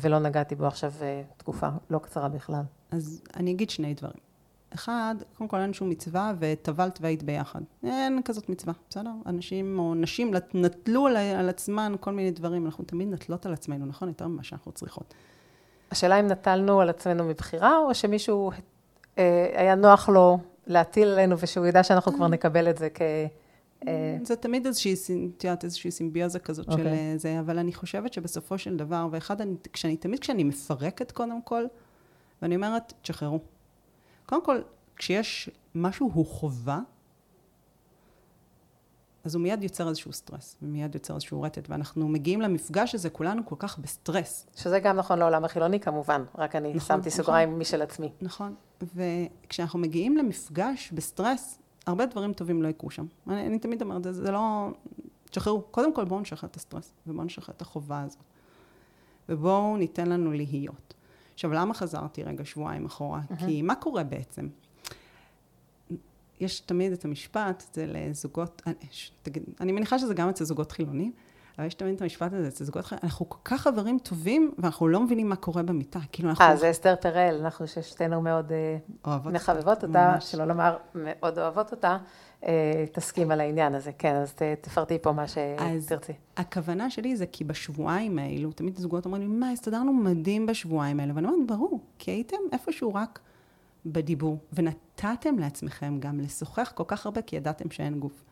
ולא 0.00 0.18
נגעתי 0.18 0.54
בו 0.54 0.66
עכשיו 0.66 0.92
תקופה 1.36 1.68
לא 1.90 1.98
קצרה 1.98 2.28
בכלל. 2.28 2.62
אז 2.90 3.22
אני 3.36 3.50
אגיד 3.50 3.70
שני 3.70 3.94
דברים. 3.94 4.29
אחד, 4.74 5.14
קודם 5.38 5.48
כל 5.48 5.56
אין 5.56 5.72
שום 5.72 5.88
מצווה, 5.88 6.32
וטבלת 6.38 6.98
והיית 7.02 7.22
ביחד. 7.22 7.60
אין 7.84 8.22
כזאת 8.24 8.48
מצווה, 8.48 8.74
בסדר? 8.90 9.10
אנשים 9.26 9.78
או 9.78 9.94
נשים 9.94 10.34
נטלו 10.54 11.06
על, 11.06 11.16
על 11.16 11.48
עצמן 11.48 11.94
כל 12.00 12.12
מיני 12.12 12.30
דברים, 12.30 12.66
אנחנו 12.66 12.84
תמיד 12.84 13.08
נטלות 13.08 13.46
על 13.46 13.52
עצמנו, 13.52 13.86
נכון? 13.86 14.08
יותר 14.08 14.26
ממה 14.26 14.44
שאנחנו 14.44 14.72
צריכות. 14.72 15.14
השאלה 15.90 16.20
אם 16.20 16.26
נטלנו 16.26 16.80
על 16.80 16.88
עצמנו 16.88 17.24
מבחירה, 17.24 17.78
או 17.78 17.94
שמישהו 17.94 18.50
אה, 19.18 19.50
היה 19.54 19.74
נוח 19.74 20.08
לו 20.08 20.38
להטיל 20.66 21.08
עלינו, 21.08 21.38
ושהוא 21.38 21.66
ידע 21.66 21.82
שאנחנו 21.82 22.12
כבר 22.12 22.28
נקבל 22.28 22.70
את 22.70 22.78
זה 22.78 22.88
כ... 22.94 23.02
אה, 23.88 24.16
זה 24.22 24.36
תמיד 24.36 24.66
איזושהי, 24.66 24.94
את 25.36 25.44
יודעת, 25.44 25.64
איזושהי 25.64 25.90
סימביוזה 25.90 26.38
כזאת 26.38 26.68
okay. 26.68 26.72
של 26.72 26.78
אוקיי. 26.78 26.92
אה, 26.92 27.12
זה, 27.16 27.40
אבל 27.40 27.58
אני 27.58 27.72
חושבת 27.72 28.12
שבסופו 28.12 28.58
של 28.58 28.76
דבר, 28.76 29.08
ואחד, 29.10 29.40
אני, 29.40 29.54
כשאני, 29.72 29.96
תמיד 29.96 30.18
כשאני 30.18 30.44
מפרקת 30.44 31.10
קודם 31.12 31.42
כל, 31.42 31.64
ואני 32.42 32.56
אומרת, 32.56 32.92
תשחררו. 33.02 33.38
קודם 34.30 34.44
כל, 34.44 34.60
כשיש 34.96 35.50
משהו 35.74 36.10
הוא 36.14 36.26
חובה, 36.26 36.78
אז 39.24 39.34
הוא 39.34 39.42
מיד 39.42 39.62
יוצר 39.62 39.88
איזשהו 39.88 40.12
סטרס, 40.12 40.56
ומיד 40.62 40.94
יוצר 40.94 41.14
איזשהו 41.14 41.42
רטט, 41.42 41.70
ואנחנו 41.70 42.08
מגיעים 42.08 42.40
למפגש 42.40 42.94
הזה 42.94 43.10
כולנו 43.10 43.46
כל 43.46 43.54
כך 43.58 43.78
בסטרס. 43.78 44.46
שזה 44.56 44.80
גם 44.80 44.96
נכון 44.96 45.18
לעולם 45.18 45.44
החילוני 45.44 45.80
כמובן, 45.80 46.24
רק 46.38 46.56
אני 46.56 46.68
נכון, 46.68 46.80
שמתי 46.80 47.08
נכון, 47.08 47.10
סוגריים 47.10 47.58
משל 47.58 47.82
עצמי. 47.82 48.12
נכון, 48.20 48.54
וכשאנחנו 48.94 49.78
מגיעים 49.78 50.16
למפגש 50.16 50.92
בסטרס, 50.92 51.58
הרבה 51.86 52.06
דברים 52.06 52.32
טובים 52.32 52.62
לא 52.62 52.68
יקרו 52.68 52.90
שם. 52.90 53.06
אני, 53.28 53.46
אני 53.46 53.58
תמיד 53.58 53.82
אומרת, 53.82 54.04
זה, 54.04 54.12
זה 54.12 54.30
לא... 54.30 54.68
תשחררו, 55.30 55.62
קודם 55.62 55.94
כל 55.94 56.04
בואו 56.04 56.20
נשחרר 56.20 56.48
את 56.50 56.56
הסטרס, 56.56 56.92
ובואו 57.06 57.24
נשחרר 57.24 57.54
את 57.56 57.62
החובה 57.62 58.02
הזאת. 58.02 58.22
ובואו 59.28 59.76
ניתן 59.76 60.08
לנו 60.08 60.32
להיות. 60.32 60.94
עכשיו, 61.40 61.52
למה 61.52 61.74
חזרתי 61.74 62.22
רגע 62.22 62.44
שבועיים 62.44 62.86
אחורה? 62.86 63.20
Mm-hmm. 63.20 63.46
כי 63.46 63.62
מה 63.62 63.74
קורה 63.74 64.04
בעצם? 64.04 64.48
יש 66.40 66.60
תמיד 66.60 66.92
את 66.92 67.04
המשפט, 67.04 67.62
זה 67.72 67.86
לזוגות, 67.86 68.62
אני, 68.66 68.74
תגיד, 69.22 69.42
אני 69.60 69.72
מניחה 69.72 69.98
שזה 69.98 70.14
גם 70.14 70.28
אצל 70.28 70.44
זוגות 70.44 70.72
חילונים, 70.72 71.12
אבל 71.60 71.66
יש 71.66 71.74
תמיד 71.74 71.94
את 71.94 72.02
המשפט 72.02 72.32
הזה, 72.32 72.48
אצל 72.48 72.64
זוגות 72.64 72.84
אחרים, 72.84 73.00
אנחנו 73.04 73.28
כל 73.28 73.38
כך 73.44 73.60
חברים 73.60 73.98
טובים, 73.98 74.52
ואנחנו 74.58 74.88
לא 74.88 75.00
מבינים 75.00 75.28
מה 75.28 75.36
קורה 75.36 75.62
במיטה. 75.62 75.98
כאילו 76.12 76.30
אנחנו... 76.30 76.44
אה, 76.44 76.56
זה 76.56 76.70
אסתר 76.70 76.94
פרל, 77.00 77.38
אנחנו 77.40 77.66
ששתינו 77.66 78.22
מאוד 78.22 78.52
אה, 78.52 79.18
מחבבות 79.24 79.84
אותה. 79.84 80.16
שלא 80.20 80.44
לומר 80.44 80.76
מאוד 80.94 81.38
אוהבות 81.38 81.72
אותה, 81.72 81.98
אה, 82.46 82.84
תסכים 82.92 83.30
על 83.30 83.40
העניין 83.40 83.74
הזה. 83.74 83.92
כן, 83.98 84.14
אז 84.14 84.34
תפרטי 84.60 84.98
פה 84.98 85.12
מה 85.12 85.24
שתרצי. 85.28 86.12
הכוונה 86.36 86.90
שלי 86.90 87.16
זה 87.16 87.26
כי 87.26 87.44
בשבועיים 87.44 88.18
האלו, 88.18 88.52
תמיד 88.52 88.76
הזוגות 88.78 89.04
אומרים 89.04 89.22
לי, 89.22 89.28
מה, 89.28 89.50
הסתדרנו 89.50 89.92
מדהים 89.92 90.46
בשבועיים 90.46 91.00
האלה, 91.00 91.12
ואני 91.14 91.28
אומרת, 91.28 91.46
ברור, 91.46 91.80
כי 91.98 92.10
הייתם 92.10 92.36
איפשהו 92.52 92.94
רק 92.94 93.18
בדיבור, 93.86 94.38
ונתתם 94.52 95.38
לעצמכם 95.38 95.96
גם 96.00 96.20
לשוחח 96.20 96.72
כל 96.74 96.84
כך 96.86 97.06
הרבה, 97.06 97.22
כי 97.22 97.36
ידעתם 97.36 97.70
שאין 97.70 98.00
גוף. 98.00 98.24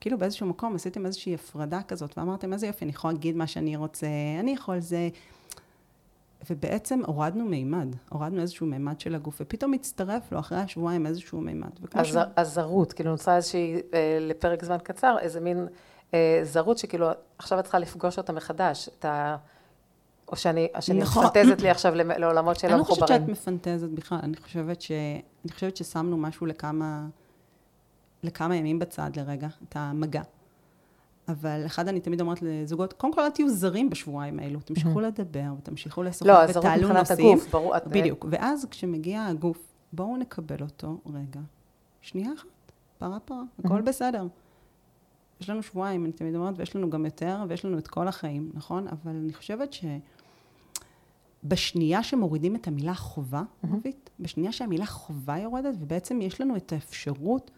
כאילו 0.00 0.18
באיזשהו 0.18 0.46
מקום 0.46 0.74
עשיתם 0.74 1.06
איזושהי 1.06 1.34
הפרדה 1.34 1.80
כזאת, 1.88 2.18
ואמרתם, 2.18 2.52
איזה 2.52 2.66
יופי, 2.66 2.84
אני 2.84 2.92
יכולה 2.92 3.12
להגיד 3.12 3.36
מה 3.36 3.46
שאני 3.46 3.76
רוצה, 3.76 4.06
אני 4.40 4.50
יכול 4.50 4.80
זה... 4.80 5.08
ובעצם 6.50 7.00
הורדנו 7.06 7.44
מימד, 7.44 7.88
הורדנו 8.08 8.40
איזשהו 8.40 8.66
מימד 8.66 9.00
של 9.00 9.14
הגוף, 9.14 9.36
ופתאום 9.40 9.72
הצטרף 9.72 10.32
לו 10.32 10.38
אחרי 10.38 10.58
השבועיים 10.58 11.06
איזשהו 11.06 11.40
מימד. 11.40 11.68
וכמו 11.82 12.00
אז 12.00 12.06
ש- 12.06 12.16
הזרות, 12.36 12.92
כאילו 12.92 13.10
נוצרה 13.10 13.36
איזושהי, 13.36 13.74
אה, 13.94 14.18
לפרק 14.20 14.64
זמן 14.64 14.76
קצר, 14.82 15.16
איזה 15.20 15.40
מין 15.40 15.66
אה, 16.14 16.40
זרות 16.42 16.78
שכאילו, 16.78 17.06
עכשיו 17.38 17.58
את 17.58 17.64
צריכה 17.64 17.78
לפגוש 17.78 18.18
אותה 18.18 18.32
מחדש, 18.32 18.88
את 18.98 19.04
ה... 19.04 19.36
או 20.28 20.36
שאני, 20.36 20.68
או 20.76 20.82
שאני 20.82 20.98
נכון. 20.98 21.24
מפנטזת 21.26 21.60
לי 21.62 21.70
עכשיו 21.70 21.94
למ- 21.94 22.10
לעולמות 22.10 22.58
שלא 22.58 22.70
אני 22.70 22.78
לא 22.78 22.84
חושבת 22.84 23.02
מחוברים. 23.02 23.20
שאת 23.20 23.28
מפנטזת 23.30 23.88
בכלל, 23.88 24.18
אני 24.22 24.36
חושבת, 24.36 24.80
ש... 24.82 24.90
אני 25.44 25.52
חושבת 25.52 25.76
ששמנו 25.76 26.16
משהו 26.16 26.46
לכמה, 26.46 27.06
לכמה 28.26 28.56
ימים 28.56 28.78
בצד 28.78 29.10
לרגע, 29.16 29.48
את 29.68 29.76
המגע. 29.76 30.22
אבל 31.28 31.62
אחד 31.66 31.88
אני 31.88 32.00
תמיד 32.00 32.20
אומרת 32.20 32.38
לזוגות, 32.42 32.92
קודם 32.92 33.14
כל 33.14 33.20
אל 33.20 33.30
תהיו 33.30 33.50
זרים 33.50 33.90
בשבועיים 33.90 34.38
האלו, 34.38 34.60
תמשיכו 34.60 35.00
לדבר 35.00 35.52
ותמשיכו 35.58 36.02
לשוחח 36.02 36.26
לא, 36.26 36.58
ותעלו 36.58 36.88
נושאים. 36.92 37.28
הגוף, 37.38 37.50
ברור. 37.50 37.76
את- 37.76 37.86
בדיוק, 37.86 38.26
ואז 38.30 38.66
כשמגיע 38.70 39.24
הגוף, 39.26 39.58
בואו 39.92 40.16
נקבל 40.16 40.56
אותו 40.60 40.98
רגע, 41.06 41.40
שנייה 42.00 42.32
אחת, 42.36 42.46
פרה 42.98 43.20
פרה, 43.20 43.42
הכל 43.64 43.80
בסדר. 43.82 44.26
יש 45.40 45.50
לנו 45.50 45.62
שבועיים, 45.62 46.04
אני 46.04 46.12
תמיד 46.12 46.34
אומרת, 46.34 46.54
ויש 46.58 46.76
לנו 46.76 46.90
גם 46.90 47.04
יותר, 47.04 47.44
ויש 47.48 47.64
לנו 47.64 47.78
את 47.78 47.88
כל 47.88 48.08
החיים, 48.08 48.50
נכון? 48.54 48.88
אבל 48.88 49.12
אני 49.16 49.32
חושבת 49.34 49.72
ש... 49.72 49.84
בשנייה 51.44 52.02
שמורידים 52.02 52.56
את 52.56 52.68
המילה 52.68 52.94
חובה, 52.94 53.42
רבית, 53.72 54.10
בשנייה 54.20 54.52
שהמילה 54.52 54.86
חובה 54.86 55.38
יורדת, 55.38 55.74
ובעצם 55.80 56.20
יש 56.22 56.40
לנו 56.40 56.56
את 56.56 56.72
האפשרות 56.72 57.50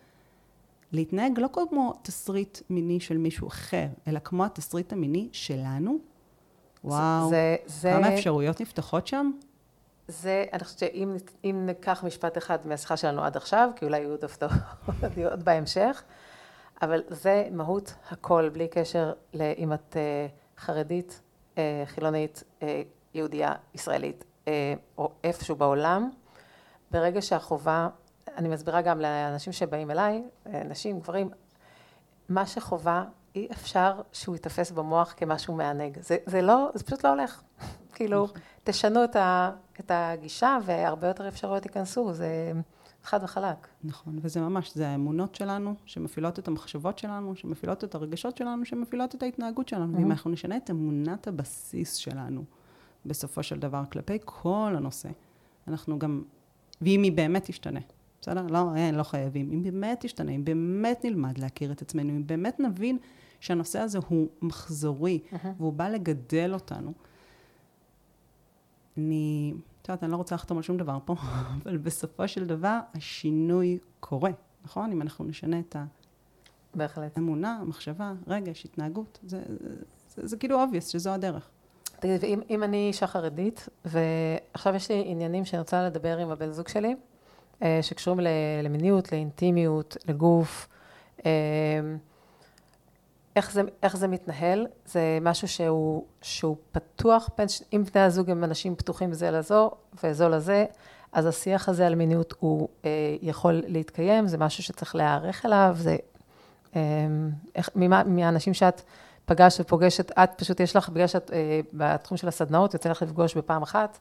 להתנהג 0.92 1.38
לא 1.38 1.48
כמו 1.52 1.92
תסריט 2.02 2.58
מיני 2.70 3.00
של 3.00 3.16
מישהו 3.16 3.48
אחר, 3.48 3.86
אלא 4.06 4.18
כמו 4.18 4.44
התסריט 4.44 4.92
המיני 4.92 5.28
שלנו, 5.32 5.98
וואו, 6.84 7.28
זה, 7.30 7.56
זה, 7.66 7.92
כמה 7.92 8.14
אפשרויות 8.14 8.60
נפתחות 8.60 9.06
שם? 9.06 9.30
זה, 10.08 10.44
אני 10.52 10.64
חושבת 10.64 10.78
שאם 10.78 11.16
אם 11.44 11.62
ניקח 11.66 12.04
משפט 12.06 12.38
אחד 12.38 12.58
מהשיחה 12.64 12.96
שלנו 12.96 13.24
עד 13.24 13.36
עכשיו, 13.36 13.70
כי 13.76 13.84
אולי 13.84 13.98
יהיו 13.98 14.10
עוד 14.10 14.24
הפתעות 14.24 15.38
בהמשך, 15.44 16.02
אבל 16.82 17.02
זה 17.08 17.48
מהות 17.52 17.94
הכל, 18.10 18.48
בלי 18.52 18.68
קשר 18.68 19.12
לאם 19.34 19.72
את 19.72 19.96
אה, 19.96 20.26
חרדית, 20.58 21.20
אה, 21.58 21.82
חילונית, 21.86 22.42
אה, 22.62 22.82
יהודייה, 23.14 23.52
ישראלית, 23.74 24.24
או 24.98 25.10
איפשהו 25.24 25.56
בעולם. 25.56 26.10
ברגע 26.90 27.22
שהחובה, 27.22 27.88
אני 28.36 28.48
מסבירה 28.48 28.82
גם 28.82 29.00
לאנשים 29.00 29.52
שבאים 29.52 29.90
אליי, 29.90 30.22
נשים, 30.46 31.00
גברים, 31.00 31.30
מה 32.28 32.46
שחובה, 32.46 33.04
אי 33.34 33.48
אפשר 33.52 34.00
שהוא 34.12 34.34
ייתפס 34.34 34.70
במוח 34.70 35.14
כמשהו 35.16 35.54
מענג. 35.54 35.98
זה, 36.00 36.16
זה 36.26 36.42
לא, 36.42 36.70
זה 36.74 36.84
פשוט 36.84 37.04
לא 37.04 37.10
הולך. 37.10 37.42
כאילו, 37.94 38.28
תשנו 38.64 39.04
את, 39.04 39.16
ה, 39.16 39.50
את 39.80 39.90
הגישה 39.94 40.58
והרבה 40.64 41.08
יותר 41.08 41.28
אפשרויות 41.28 41.66
ייכנסו, 41.66 42.12
זה 42.12 42.52
חד 43.02 43.20
וחלק. 43.22 43.68
נכון, 43.84 44.18
וזה 44.22 44.40
ממש, 44.40 44.74
זה 44.74 44.88
האמונות 44.88 45.34
שלנו, 45.34 45.74
שמפעילות 45.84 46.38
את 46.38 46.48
המחשבות 46.48 46.98
שלנו, 46.98 47.36
שמפעילות 47.36 47.84
את 47.84 47.94
הרגשות 47.94 48.36
שלנו, 48.36 48.64
שמפעילות 48.64 49.14
את 49.14 49.22
ההתנהגות 49.22 49.68
שלנו. 49.68 49.96
ואם 49.96 50.10
אנחנו 50.10 50.30
נשנה 50.30 50.56
את 50.56 50.70
אמונת 50.70 51.28
הבסיס 51.28 51.94
שלנו, 51.94 52.44
בסופו 53.06 53.42
של 53.42 53.58
דבר, 53.58 53.82
כלפי 53.92 54.18
כל 54.24 54.74
הנושא, 54.76 55.08
אנחנו 55.68 55.98
גם, 55.98 56.22
ואם 56.80 57.02
היא 57.02 57.12
באמת 57.12 57.44
תשתנה, 57.44 57.80
בסדר? 58.20 58.46
לא, 58.50 58.74
אין, 58.76 58.94
לא 58.94 59.02
חייבים. 59.02 59.52
אם 59.52 59.62
באמת 59.62 59.98
תשתנה, 60.00 60.32
אם 60.32 60.44
באמת 60.44 61.04
נלמד 61.04 61.38
להכיר 61.38 61.72
את 61.72 61.82
עצמנו, 61.82 62.10
אם 62.10 62.26
באמת 62.26 62.60
נבין 62.60 62.98
שהנושא 63.40 63.78
הזה 63.78 63.98
הוא 64.08 64.28
מחזורי, 64.42 65.20
והוא 65.58 65.72
בא 65.72 65.88
לגדל 65.88 66.50
אותנו, 66.54 66.92
אני, 68.96 69.52
את 69.82 69.88
יודעת, 69.88 70.04
אני 70.04 70.12
לא 70.12 70.16
רוצה 70.16 70.34
לחתום 70.34 70.56
על 70.56 70.62
שום 70.62 70.76
דבר 70.76 70.98
פה, 71.04 71.14
אבל 71.64 71.76
בסופו 71.76 72.28
של 72.28 72.46
דבר 72.46 72.78
השינוי 72.94 73.78
קורה, 74.00 74.30
נכון? 74.64 74.92
אם 74.92 75.02
אנחנו 75.02 75.24
נשנה 75.24 75.58
את 75.58 75.76
בהחלט. 76.74 77.16
האמונה, 77.16 77.58
המחשבה, 77.60 78.12
רגש, 78.26 78.64
התנהגות, 78.64 79.18
זה, 79.22 79.42
זה, 79.48 79.68
זה, 80.14 80.26
זה 80.26 80.36
כאילו 80.36 80.64
obvious 80.64 80.90
שזו 80.90 81.10
הדרך. 81.10 81.48
תגידי, 82.00 82.26
ואם 82.26 82.40
אם 82.50 82.62
אני 82.62 82.88
אישה 82.88 83.06
חרדית, 83.06 83.68
ועכשיו 83.84 84.74
יש 84.74 84.90
לי 84.90 85.02
עניינים 85.06 85.44
שאני 85.44 85.60
רוצה 85.60 85.86
לדבר 85.86 86.18
עם 86.18 86.30
הבן 86.30 86.52
זוג 86.52 86.68
שלי, 86.68 86.88
אה, 86.88 86.94
שקשורים 87.82 88.20
ל- 88.20 88.28
למיניות, 88.62 89.12
לאינטימיות, 89.12 89.96
לגוף, 90.08 90.68
אה, 91.26 91.30
איך 93.36 93.52
זה, 93.52 93.62
איך 93.82 93.96
זה 93.96 94.08
מתנהל? 94.08 94.66
זה 94.86 95.18
משהו 95.20 95.48
שהוא, 95.48 96.04
שהוא 96.22 96.56
פתוח, 96.72 97.30
בין, 97.38 97.46
אם 97.72 97.84
בני 97.94 98.02
הזוג 98.02 98.30
הם 98.30 98.44
אנשים 98.44 98.76
פתוחים 98.76 99.12
זה 99.12 99.30
לזו 99.30 99.70
וזו 100.04 100.28
לזה, 100.28 100.64
אז 101.12 101.26
השיח 101.26 101.68
הזה 101.68 101.86
על 101.86 101.94
מיניות 101.94 102.34
הוא 102.38 102.68
אה, 102.84 102.90
יכול 103.22 103.62
להתקיים, 103.66 104.26
זה 104.26 104.38
משהו 104.38 104.62
שצריך 104.62 104.94
להיערך 104.96 105.46
אליו, 105.46 105.76
זה... 105.78 105.96
אה, 106.76 106.80
איך, 107.54 107.70
ממה, 107.76 108.02
מהאנשים 108.04 108.54
שאת 108.54 108.82
פגשת 109.24 109.60
ופוגשת, 109.60 110.10
את 110.10 110.30
פשוט 110.36 110.60
יש 110.60 110.76
לך, 110.76 110.88
בגלל 110.88 111.06
שאת 111.06 111.30
אה, 111.32 111.60
בתחום 111.72 112.16
של 112.16 112.28
הסדנאות, 112.28 112.74
יוצא 112.74 112.90
לך 112.90 113.02
לפגוש 113.02 113.34
בפעם 113.34 113.62
אחת 113.62 113.98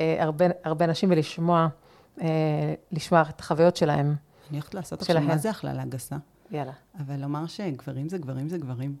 אה, 0.00 0.16
הרבה, 0.18 0.44
הרבה 0.64 0.86
נשים 0.86 1.10
ולשמוע, 1.10 1.58
אה, 1.60 1.66
לשמוע 2.92 3.22
את 3.28 3.40
החוויות 3.40 3.76
שלהם. 3.76 4.06
אני 4.50 4.58
הולכת 4.58 4.74
לעשות 4.74 5.00
עכשיו. 5.02 5.20
מה 5.20 5.38
זה 5.38 5.50
הכללה 5.50 5.84
גסה? 5.84 6.16
יאללה. 6.50 6.72
אבל 6.98 7.16
לומר 7.16 7.46
שגברים 7.46 8.08
זה 8.08 8.18
גברים 8.18 8.48
זה 8.48 8.58
גברים. 8.58 8.96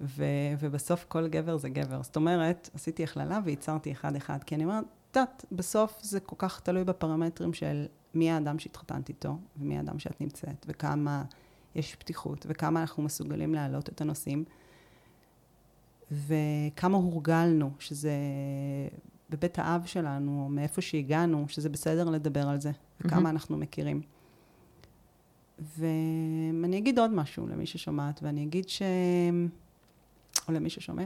ו, 0.00 0.24
ובסוף 0.60 1.04
כל 1.08 1.28
גבר 1.28 1.56
זה 1.56 1.68
גבר. 1.68 2.02
זאת 2.02 2.16
אומרת, 2.16 2.70
עשיתי 2.74 3.04
הכללה 3.04 3.40
וייצרתי 3.44 3.92
אחד-אחד. 3.92 4.44
כי 4.44 4.54
אני 4.54 4.64
אומרת, 4.64 4.84
את 5.10 5.16
יודעת, 5.16 5.44
בסוף 5.52 5.98
זה 6.02 6.20
כל 6.20 6.36
כך 6.38 6.60
תלוי 6.60 6.84
בפרמטרים 6.84 7.54
של 7.54 7.86
מי 8.14 8.30
האדם 8.30 8.58
שהתחתנת 8.58 9.08
איתו, 9.08 9.38
ומי 9.56 9.76
האדם 9.76 9.98
שאת 9.98 10.20
נמצאת, 10.20 10.66
וכמה 10.68 11.24
יש 11.74 11.94
פתיחות, 11.94 12.46
וכמה 12.48 12.80
אנחנו 12.80 13.02
מסוגלים 13.02 13.54
להעלות 13.54 13.88
את 13.88 14.00
הנושאים, 14.00 14.44
וכמה 16.10 16.96
הורגלנו, 16.96 17.70
שזה 17.78 18.12
בבית 19.30 19.58
האב 19.58 19.86
שלנו, 19.86 20.42
או 20.44 20.48
מאיפה 20.48 20.80
שהגענו, 20.80 21.48
שזה 21.48 21.68
בסדר 21.68 22.10
לדבר 22.10 22.48
על 22.48 22.60
זה, 22.60 22.70
וכמה 23.00 23.30
אנחנו 23.30 23.56
מכירים. 23.56 24.02
ואני 25.58 26.78
אגיד 26.78 26.98
עוד 26.98 27.10
משהו 27.10 27.46
למי 27.46 27.66
ששומעת, 27.66 28.20
ואני 28.22 28.44
אגיד 28.44 28.68
ש... 28.68 28.82
או 30.48 30.52
למי 30.52 30.70
ששומע. 30.70 31.04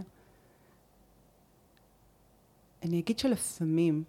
אני 2.82 3.00
אגיד 3.00 3.18
שלפעמים 3.18 4.04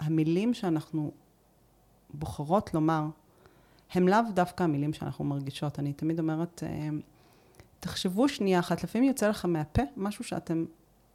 המילים 0.00 0.54
שאנחנו 0.54 1.12
בוחרות 2.14 2.74
לומר, 2.74 3.06
הם 3.92 4.08
לאו 4.08 4.18
דווקא 4.34 4.62
המילים 4.62 4.92
שאנחנו 4.92 5.24
מרגישות. 5.24 5.78
אני 5.78 5.92
תמיד 5.92 6.18
אומרת, 6.18 6.62
אה, 6.66 6.88
תחשבו 7.80 8.28
שנייה 8.28 8.60
אחת, 8.60 8.84
לפעמים 8.84 9.08
יוצא 9.08 9.28
לך 9.28 9.44
מהפה 9.44 9.82
משהו 9.96 10.24
שאתם 10.24 10.64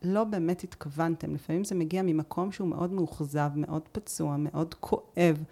לא 0.04 0.24
באמת 0.24 0.64
התכוונתם. 0.64 1.34
לפעמים 1.34 1.64
זה 1.64 1.76
מגיע 1.76 2.02
ממקום 2.02 2.52
שהוא 2.52 2.68
מאוד 2.68 2.92
מאוכזב, 2.92 3.50
מאוד 3.56 3.82
פצוע, 3.92 4.36
מאוד 4.38 4.74
כואב. 4.74 5.44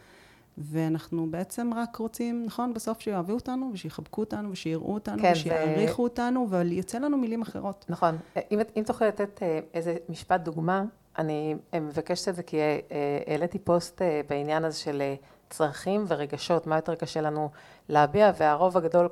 ואנחנו 0.58 1.28
בעצם 1.32 1.72
רק 1.76 1.96
רוצים, 1.96 2.46
נכון, 2.46 2.74
בסוף 2.74 3.00
שיאהבו 3.00 3.34
אותנו, 3.34 3.70
ושיחבקו 3.74 4.22
אותנו, 4.22 4.52
ושיראו 4.52 4.94
אותנו, 4.94 5.22
כן, 5.22 5.32
ושיעריכו 5.32 6.04
אותנו, 6.04 6.48
אבל 6.50 6.72
יוצא 6.72 7.00
לנו 7.00 7.18
מילים 7.18 7.42
אחרות. 7.42 7.86
נכון. 7.90 8.18
אם, 8.52 8.60
אם 8.78 8.84
תוכלי 8.86 9.08
לתת 9.08 9.44
אה, 9.44 9.60
איזה 9.74 9.96
משפט 10.10 10.42
דוגמה, 10.42 10.84
אני 11.18 11.56
אה, 11.74 11.80
מבקשת 11.80 12.28
את 12.28 12.36
זה 12.36 12.44
כי 12.44 12.58
אה, 12.60 12.80
העליתי 13.28 13.60
פוסט 13.60 14.02
בעניין 14.30 14.66
הזה 14.66 14.78
של 14.78 15.02
צרכים 15.50 16.06
ורגשות, 16.08 16.68
מה 16.68 16.76
יותר 16.76 16.96
קשה 16.96 17.22
לנו 17.22 17.50
להביע, 17.90 18.32
והרוב 18.38 18.78
הגדול, 18.78 19.10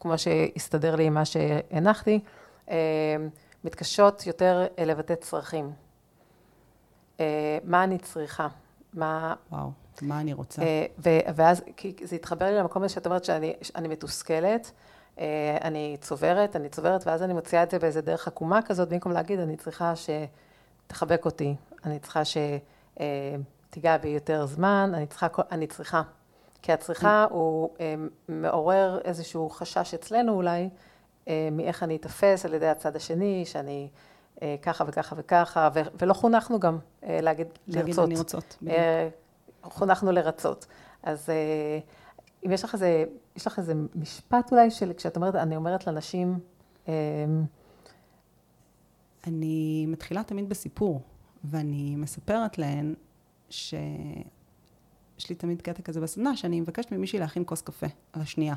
כמו 0.00 0.18
שהסתדר 0.18 0.96
לי 0.96 1.04
עם 1.04 1.14
מה 1.14 1.24
שהנחתי, 1.24 2.20
מתקשות 3.64 4.26
יותר 4.26 4.66
אה, 4.78 4.84
לבטא 4.84 5.14
צרכים. 5.14 5.72
אה, 7.20 7.58
מה 7.64 7.84
אני 7.84 7.98
צריכה? 7.98 8.48
מה, 8.92 9.34
וואו, 9.52 9.70
מה 10.02 10.20
אני 10.20 10.32
רוצה? 10.32 10.62
אה, 10.62 10.86
ו- 10.98 11.30
ואז, 11.34 11.62
כי 11.76 11.96
זה 12.02 12.16
התחבר 12.16 12.44
לי 12.44 12.56
למקום 12.56 12.82
הזה 12.82 12.94
שאת 12.94 13.06
אומרת 13.06 13.24
שאני 13.24 13.54
שאני 13.62 13.88
מתוסכלת, 13.88 14.70
אני 15.60 15.96
צוברת, 16.00 16.56
אני 16.56 16.68
צוברת, 16.68 17.06
ואז 17.06 17.22
אני 17.22 17.32
מוציאה 17.32 17.62
את 17.62 17.70
זה 17.70 17.78
באיזה 17.78 18.00
דרך 18.00 18.28
עקומה 18.28 18.62
כזאת, 18.62 18.88
במקום 18.88 19.12
להגיד, 19.12 19.40
אני 19.40 19.56
צריכה 19.56 19.92
שתחבק 20.86 21.24
אותי, 21.24 21.54
אני 21.84 21.98
צריכה 21.98 22.22
שתיגע 22.24 23.96
בי 23.96 24.08
יותר 24.08 24.46
זמן, 24.46 24.90
אני 24.94 25.06
צריכה, 25.06 25.26
אני 25.52 25.66
צריכה. 25.66 26.02
כי 26.62 26.72
הצריכה 26.72 27.26
הוא 27.30 27.70
מעורר 28.28 28.98
איזשהו 29.04 29.50
חשש 29.50 29.94
אצלנו 29.94 30.32
אולי, 30.32 30.68
מאיך 31.26 31.82
אני 31.82 31.96
אתפס 31.96 32.44
על 32.44 32.54
ידי 32.54 32.68
הצד 32.68 32.96
השני, 32.96 33.42
שאני 33.44 33.88
ככה 34.62 34.84
וככה 34.86 35.16
וככה, 35.18 35.68
ולא 36.00 36.14
חונכנו 36.14 36.60
גם 36.60 36.78
להגיד, 37.02 37.46
להגיד 37.66 37.94
לרצות. 37.94 37.98
להגיד 37.98 37.98
אני 37.98 38.18
רוצות. 38.18 38.58
חונכנו 39.62 40.12
לרצות. 40.12 40.66
אז 41.02 41.28
אם 42.46 42.52
יש 42.52 42.64
לך 42.64 42.74
איזה, 42.74 43.04
יש 43.36 43.46
לך 43.46 43.58
איזה 43.58 43.74
משפט 43.94 44.52
אולי 44.52 44.70
של, 44.70 44.92
כשאת 44.96 45.16
אומרת, 45.16 45.34
אני 45.34 45.56
אומרת 45.56 45.86
לנשים... 45.86 46.38
אמ, 46.88 46.92
אני 49.26 49.86
מתחילה 49.88 50.22
תמיד 50.22 50.48
בסיפור, 50.48 51.00
ואני 51.44 51.96
מספרת 51.96 52.58
להן 52.58 52.94
שיש 53.50 53.80
לי 55.28 55.34
תמיד 55.34 55.62
קטע 55.62 55.82
כזה 55.82 56.00
בסדנה, 56.00 56.36
שאני 56.36 56.60
מבקשת 56.60 56.92
ממישהי 56.92 57.18
להכין 57.18 57.42
כוס 57.46 57.62
קפה 57.62 57.86
על 58.12 58.22
השנייה. 58.22 58.54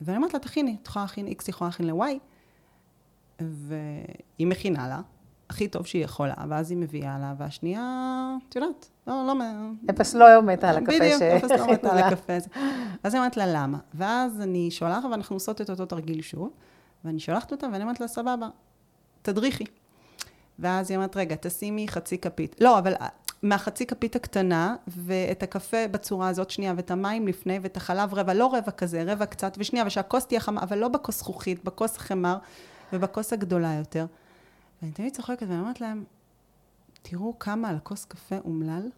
ואני 0.00 0.16
אומרת 0.16 0.34
לה, 0.34 0.40
תכיני, 0.40 0.76
את 0.82 0.88
יכולה 0.88 1.04
להכין 1.04 1.26
X, 1.26 1.30
היא 1.30 1.36
יכולה 1.48 1.68
להכין 1.68 1.86
ל-Y, 1.86 2.18
והיא 3.40 4.46
מכינה 4.46 4.88
לה, 4.88 5.00
הכי 5.50 5.68
טוב 5.68 5.86
שהיא 5.86 6.04
יכולה, 6.04 6.34
ואז 6.48 6.70
היא 6.70 6.78
מביאה 6.78 7.18
לה, 7.18 7.34
והשנייה, 7.38 8.36
את 8.48 8.56
יודעת, 8.56 8.90
לא, 9.06 9.26
לא... 9.26 9.34
אפס 9.90 10.14
לא 10.14 10.42
מתה 10.42 10.70
על 10.70 10.76
הקפה 10.76 10.92
בדיוק, 10.98 11.22
אפס 11.22 11.50
לא 11.50 11.72
מתה 11.72 11.92
על 11.92 11.98
הקפה. 12.04 12.32
אז 13.02 13.14
היא 13.14 13.20
אומרת 13.20 13.36
לה, 13.36 13.44
למה? 13.46 13.78
ואז 13.94 14.40
אני 14.40 14.70
שולחת, 14.70 15.04
ואנחנו 15.10 15.36
עושות 15.36 15.60
את 15.60 15.70
אותו 15.70 15.86
תרגיל 15.86 16.22
שוב, 16.22 16.50
ואני 17.04 17.20
שולחת 17.20 17.52
אותה, 17.52 17.66
ואני 17.72 17.82
אומרת 17.82 18.00
לה, 18.00 18.08
סבבה, 18.08 18.48
תדריכי. 19.22 19.64
ואז 20.58 20.90
היא 20.90 20.96
אומרת, 20.96 21.16
רגע, 21.16 21.36
תשימי 21.40 21.88
חצי 21.88 22.18
כפית. 22.18 22.56
לא, 22.60 22.78
אבל 22.78 22.94
מהחצי 23.42 23.86
כפית 23.86 24.16
הקטנה, 24.16 24.76
ואת 24.86 25.42
הקפה 25.42 25.88
בצורה 25.90 26.28
הזאת 26.28 26.50
שנייה, 26.50 26.74
ואת 26.76 26.90
המים 26.90 27.28
לפני, 27.28 27.58
ואת 27.62 27.76
החלב 27.76 28.14
רבע, 28.14 28.34
לא 28.34 28.54
רבע 28.54 28.70
כזה, 28.70 29.04
רבע 29.06 29.26
קצת, 29.26 29.56
ושנייה, 29.58 29.86
ושהכוס 29.86 30.26
תהיה 30.26 30.40
חמה, 30.40 30.62
אבל 30.62 30.78
לא 30.78 30.88
בכוס 30.88 31.18
זכוכית, 31.18 31.64
בכוס 31.64 31.96
חמר, 31.96 32.38
ובכוס 32.92 33.32
הגדולה 33.32 33.74
יותר. 33.74 34.06
ואני 34.82 34.92
תמיד 34.92 35.12
צוחקת 35.16 35.46
ואני 35.48 35.60
אומרת 35.60 35.80
להם, 35.80 36.04
תראו 37.02 37.38
כמה 37.38 37.68
על 37.68 37.76
הכוס 37.76 38.04
קפה 38.04 38.36
אומלל, 38.44 38.90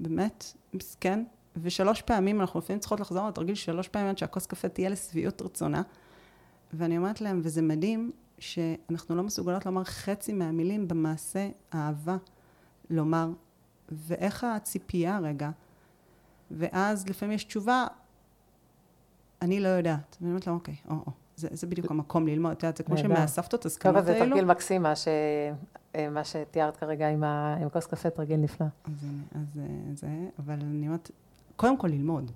באמת, 0.00 0.44
מסכן, 0.74 1.24
ושלוש 1.56 2.02
פעמים 2.02 2.40
אנחנו 2.40 2.60
לפעמים 2.60 2.80
צריכות 2.80 3.00
לחזור 3.00 3.28
לתרגיל 3.28 3.54
שלוש 3.54 3.88
פעמים 3.88 4.08
עד 4.08 4.18
שהכוס 4.18 4.46
קפה 4.46 4.68
תהיה 4.68 4.88
לשביעות 4.88 5.42
רצונה. 5.42 5.82
ואני 6.72 6.98
אומרת 6.98 7.20
להם, 7.20 7.40
וזה 7.42 7.62
מדהים 7.62 8.12
שאנחנו 8.38 9.16
לא 9.16 9.22
מסוגלות 9.22 9.66
לומר 9.66 9.84
חצי 9.84 10.32
מהמילים 10.32 10.88
במעשה 10.88 11.48
אהבה 11.74 12.16
לומר, 12.90 13.28
ואיך 13.92 14.44
הציפייה 14.44 15.18
רגע, 15.18 15.50
ואז 16.50 17.08
לפעמים 17.08 17.34
יש 17.34 17.44
תשובה, 17.44 17.86
אני 19.42 19.60
לא 19.60 19.68
יודעת. 19.68 20.16
ואני 20.20 20.30
אומרת 20.30 20.46
לה, 20.46 20.52
אוקיי, 20.52 20.76
או, 20.88 20.94
או. 20.94 21.12
זה, 21.36 21.48
זה 21.52 21.66
בדיוק 21.66 21.90
המקום 21.90 22.26
ללמוד, 22.26 22.52
את 22.52 22.62
יודעת, 22.62 22.76
זה 22.76 22.82
כמו 22.82 22.98
שמהסבתות 22.98 23.66
הזקנות 23.66 23.96
האלו. 23.96 24.06
טוב, 24.06 24.18
זה 24.18 24.24
תרגיל 24.24 24.44
מקסים, 24.44 24.82
מה, 24.82 24.96
ש... 24.96 25.08
מה 26.10 26.24
שתיארת 26.24 26.76
כרגע 26.76 27.08
עם, 27.08 27.24
ה... 27.24 27.56
עם 27.62 27.68
כוס 27.68 27.86
קפה, 27.86 28.10
תרגיל 28.10 28.36
נפלא. 28.36 28.66
אז, 28.84 28.92
אז 29.34 29.60
זה, 29.94 30.08
אבל 30.38 30.54
אני 30.54 30.86
אומרת, 30.86 31.10
קודם 31.56 31.78
כל 31.78 31.88
ללמוד. 31.88 32.30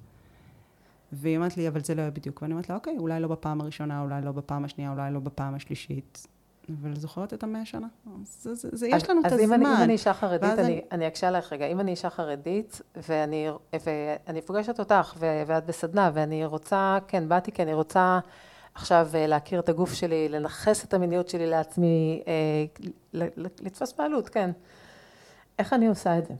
והיא 1.13 1.37
אומרת 1.37 1.57
לי, 1.57 1.69
אבל 1.69 1.85
זה 1.85 1.95
לא 1.95 2.01
יהיה 2.01 2.11
בדיוק. 2.11 2.43
ואני 2.43 2.53
אומרת 2.53 2.69
לה, 2.69 2.75
אוקיי, 2.75 2.97
אולי 2.99 3.21
לא 3.21 3.29
בפעם 3.29 3.61
הראשונה, 3.61 4.03
אולי 4.03 4.23
לא 4.23 4.33
בפעם 4.33 4.65
השנייה, 4.65 4.91
אולי 4.91 5.13
לא 5.13 5.21
בפעם 5.21 5.55
השלישית. 5.55 6.27
אבל 6.81 6.97
זוכרת 6.97 7.35
את 7.35 7.43
המאה 7.43 7.65
שנה? 7.65 7.87
זה, 8.23 8.55
זה, 8.55 8.69
זה, 8.73 8.89
יש 8.89 9.11
לנו 9.11 9.21
אז, 9.21 9.27
את 9.27 9.33
אז 9.33 9.41
הזמן. 9.41 9.67
אז 9.67 9.79
אם 9.79 9.83
אני 9.83 9.93
אישה 9.93 10.15
חרדית, 10.15 10.51
אני, 10.51 10.61
אני, 10.63 10.81
אני 10.93 11.07
אקשה 11.07 11.29
עליך 11.29 11.53
רגע. 11.53 11.67
אם 11.67 11.81
אני 11.81 11.91
אישה 11.91 12.11
חרדית, 12.11 12.81
ואני, 13.09 13.49
ואני 13.85 14.43
פוגשת 14.43 14.79
אותך, 14.79 15.15
ואת 15.19 15.67
בסדנה, 15.67 16.11
ואני 16.15 16.45
רוצה, 16.45 16.99
כן, 17.09 17.29
באתי 17.29 17.53
כי 17.53 17.63
אני 17.63 17.75
רוצה 17.75 18.19
עכשיו 18.75 19.09
אה, 19.15 19.27
להכיר 19.27 19.61
את 19.61 19.69
הגוף 19.69 19.95
שלי, 19.95 20.29
לנכס 20.29 20.85
את 20.85 20.95
המיניות 20.95 21.29
שלי 21.29 21.47
לעצמי, 21.47 22.23
אה, 22.27 22.65
לתפוס 23.61 23.93
בעלות, 23.93 24.29
כן. 24.29 24.51
איך 25.59 25.73
אני 25.73 25.87
עושה 25.89 26.19
את 26.19 26.27
זה? 26.27 26.35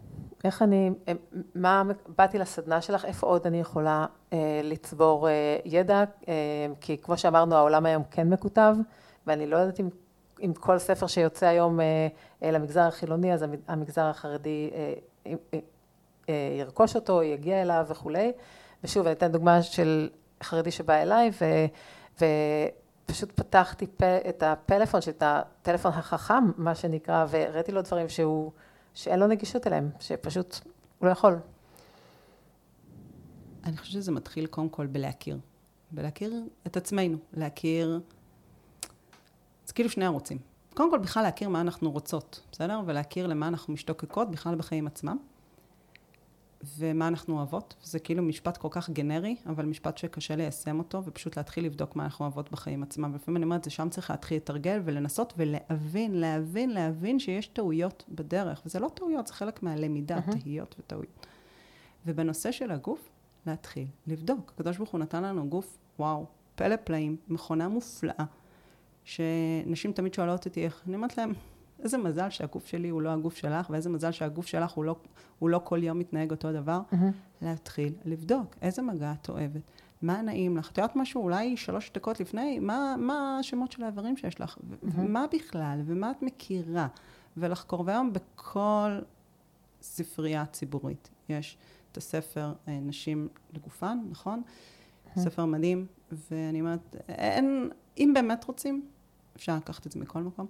איך 0.45 0.63
אני, 0.63 0.91
אה, 1.09 1.13
מה, 1.55 1.83
באתי 2.17 2.39
לסדנה 2.39 2.81
שלך, 2.81 3.05
איפה 3.05 3.27
עוד 3.27 3.47
אני 3.47 3.61
יכולה 3.61 4.07
לצבור 4.63 5.29
ידע? 5.65 6.05
כי 6.81 6.99
כמו 6.99 7.19
שאמרנו, 7.19 7.55
העולם 7.55 7.87
היום 7.87 8.03
כן 8.11 8.29
מקוטב, 8.29 8.77
ואני 9.27 9.47
לא 9.47 9.57
יודעת 9.57 9.81
אם, 9.81 9.89
אם 10.41 10.53
כל 10.55 10.79
ספר 10.79 11.07
שיוצא 11.07 11.47
היום 11.47 11.81
למגזר 12.43 12.81
החילוני, 12.81 13.35
אז 13.35 13.45
המגזר 13.69 14.05
החרדי 14.05 14.71
ירכוש 16.29 16.97
אותו, 16.97 17.23
יגיע 17.23 17.63
אליו 17.63 17.87
וכולי. 17.89 18.33
ושוב, 18.85 19.07
אני 19.07 19.13
אתן 19.13 19.33
דוגמה 19.33 19.63
של 19.63 20.09
חרדי 20.43 20.71
שבא 20.71 20.95
אליי, 20.95 21.31
ו... 21.41 21.45
ופשוט 23.05 23.33
פתחתי 23.33 23.87
את 24.29 24.43
הפלאפון, 24.43 25.01
את 25.09 25.23
הטלפון 25.27 25.93
החכם, 25.93 26.45
מה 26.57 26.75
שנקרא, 26.75 27.27
והראיתי 27.29 27.73
לו 27.73 27.83
דברים 27.83 28.09
שהוא, 28.09 28.53
שאין 28.95 29.19
לו 29.19 29.27
נגישות 29.27 29.67
אליהם, 29.67 29.91
שפשוט 30.01 30.61
הוא 30.99 31.07
לא 31.07 31.13
יכול. 31.13 31.39
אני 33.65 33.77
חושבת 33.77 33.93
שזה 33.93 34.13
מתחיל 34.13 34.47
קודם 34.47 34.69
כל 34.69 34.87
בלהכיר. 34.87 35.39
בלהכיר 35.91 36.33
את 36.67 36.77
עצמנו, 36.77 37.19
להכיר... 37.33 38.01
כאילו 39.79 39.91
שני 39.91 40.05
ערוצים. 40.05 40.39
קודם 40.75 40.91
כל 40.91 40.99
בכלל 40.99 41.23
להכיר 41.23 41.49
מה 41.49 41.61
אנחנו 41.61 41.91
רוצות, 41.91 42.41
בסדר? 42.53 42.81
ולהכיר 42.87 43.27
למה 43.27 43.49
אנחנו 43.49 43.75
משתוקקות 43.75 44.31
בכלל 44.31 44.55
בחיים 44.55 44.87
עצמם. 44.87 45.17
ומה 46.79 47.09
אנחנו 47.09 47.37
אוהבות. 47.37 47.75
זה 47.83 47.99
כאילו 47.99 48.23
משפט 48.23 48.57
כל 48.57 48.69
כך 48.71 48.91
גנרי, 48.91 49.37
אבל 49.47 49.65
משפט 49.65 49.99
שקשה 49.99 50.37
ליישם 50.37 50.79
אותו, 50.79 51.05
ופשוט 51.05 51.37
להתחיל 51.37 51.65
לבדוק 51.65 51.97
מה 51.97 52.05
אנחנו 52.05 52.25
אוהבות 52.25 52.53
בחיים 52.53 52.83
עצמם. 52.83 53.11
ולפעמים 53.13 53.37
אני 53.37 53.45
אומרת, 53.45 53.65
זה 53.65 53.71
שם 53.71 53.89
צריך 53.89 54.11
להתחיל 54.11 54.37
לתרגל 54.37 54.81
ולנסות 54.85 55.33
ולהבין, 55.37 56.15
להבין, 56.15 56.71
להבין 56.71 57.19
שיש 57.19 57.47
טעויות 57.47 58.05
בדרך. 58.09 58.63
וזה 58.67 58.81
לא 58.81 58.89
טעויות, 58.95 59.27
זה 59.27 59.35
חלק 59.35 59.63
מהלמידה, 59.63 60.19
mm-hmm. 60.19 60.39
תהיות 60.41 60.75
וטעויות. 60.79 61.27
ובנושא 62.07 62.53
של 62.53 62.71
הגוף, 62.71 63.09
להתחיל 63.47 63.87
לבדוק. 64.07 64.53
הקדוש 64.55 64.77
ברוך 64.77 64.91
הוא 64.91 65.01
נתן 65.01 65.23
לנו 65.23 65.49
גוף, 65.49 65.79
וואו, 65.99 66.27
פלא 66.55 66.77
פלאים, 66.77 67.17
מכונה 67.29 67.69
מופלאה, 67.69 68.25
שנשים 69.09 69.93
תמיד 69.93 70.15
שואלות 70.15 70.47
אותי 70.47 70.65
איך, 70.65 70.83
אני 70.87 70.97
אומרת 70.97 71.19
להם, 71.19 71.33
איזה 71.83 71.99
מזל 71.99 72.31
שהגוף 72.31 72.67
שלי 72.67 72.89
הוא 72.89 73.03
לא 73.03 73.09
הגוף 73.09 73.37
שלך, 73.37 73.71
ואיזה 73.71 73.91
מזל 73.91 74.13
שהגוף 74.13 74.47
שלך 74.47 74.71
הוא 74.71 74.85
לא, 74.85 74.97
הוא 75.39 75.51
לא 75.51 75.61
כל 75.65 75.85
יום 75.85 75.99
מתנהג 75.99 76.31
אותו 76.31 76.53
דבר. 76.53 76.81
Mm-hmm. 76.93 76.97
להתחיל 77.43 77.93
לבדוק 78.05 78.57
איזה 78.63 78.83
מגע 78.83 79.13
את 79.13 79.29
אוהבת, 79.29 79.61
מה 80.03 80.23
נעים 80.23 80.57
לך. 80.57 80.71
את 80.71 80.79
יודעת 80.79 80.97
משהו, 80.97 81.23
אולי 81.23 81.57
שלוש 81.57 81.91
דקות 81.95 82.21
לפני, 82.21 82.59
מה, 82.59 82.95
מה 82.99 83.39
השמות 83.41 83.73
של 83.73 83.83
האיברים 83.83 84.17
שיש 84.17 84.41
לך, 84.41 84.57
mm-hmm. 84.57 84.87
ומה 84.95 85.27
בכלל, 85.35 85.81
ומה 85.87 86.11
את 86.11 86.23
מכירה, 86.23 86.89
ולחקור. 87.37 87.85
והיום 87.87 88.13
בכל 88.13 88.99
ספרייה 89.83 90.47
ציבורית 90.47 91.11
יש 91.29 91.59
את 91.93 91.97
הספר 91.97 92.53
אה, 92.69 92.79
נשים 92.83 93.29
לגופן, 93.53 93.99
נכון? 94.11 94.43
Mm-hmm. 94.43 95.21
ספר 95.21 95.45
מדהים, 95.45 95.87
ואני 96.31 96.61
אומרת, 96.61 96.97
אין, 97.09 97.71
אם 97.99 98.11
באמת 98.15 98.45
רוצים, 98.45 98.83
אפשר 99.39 99.57
לקחת 99.57 99.87
את 99.87 99.93
זה 99.93 100.01
מכל 100.01 100.23
מקום. 100.23 100.47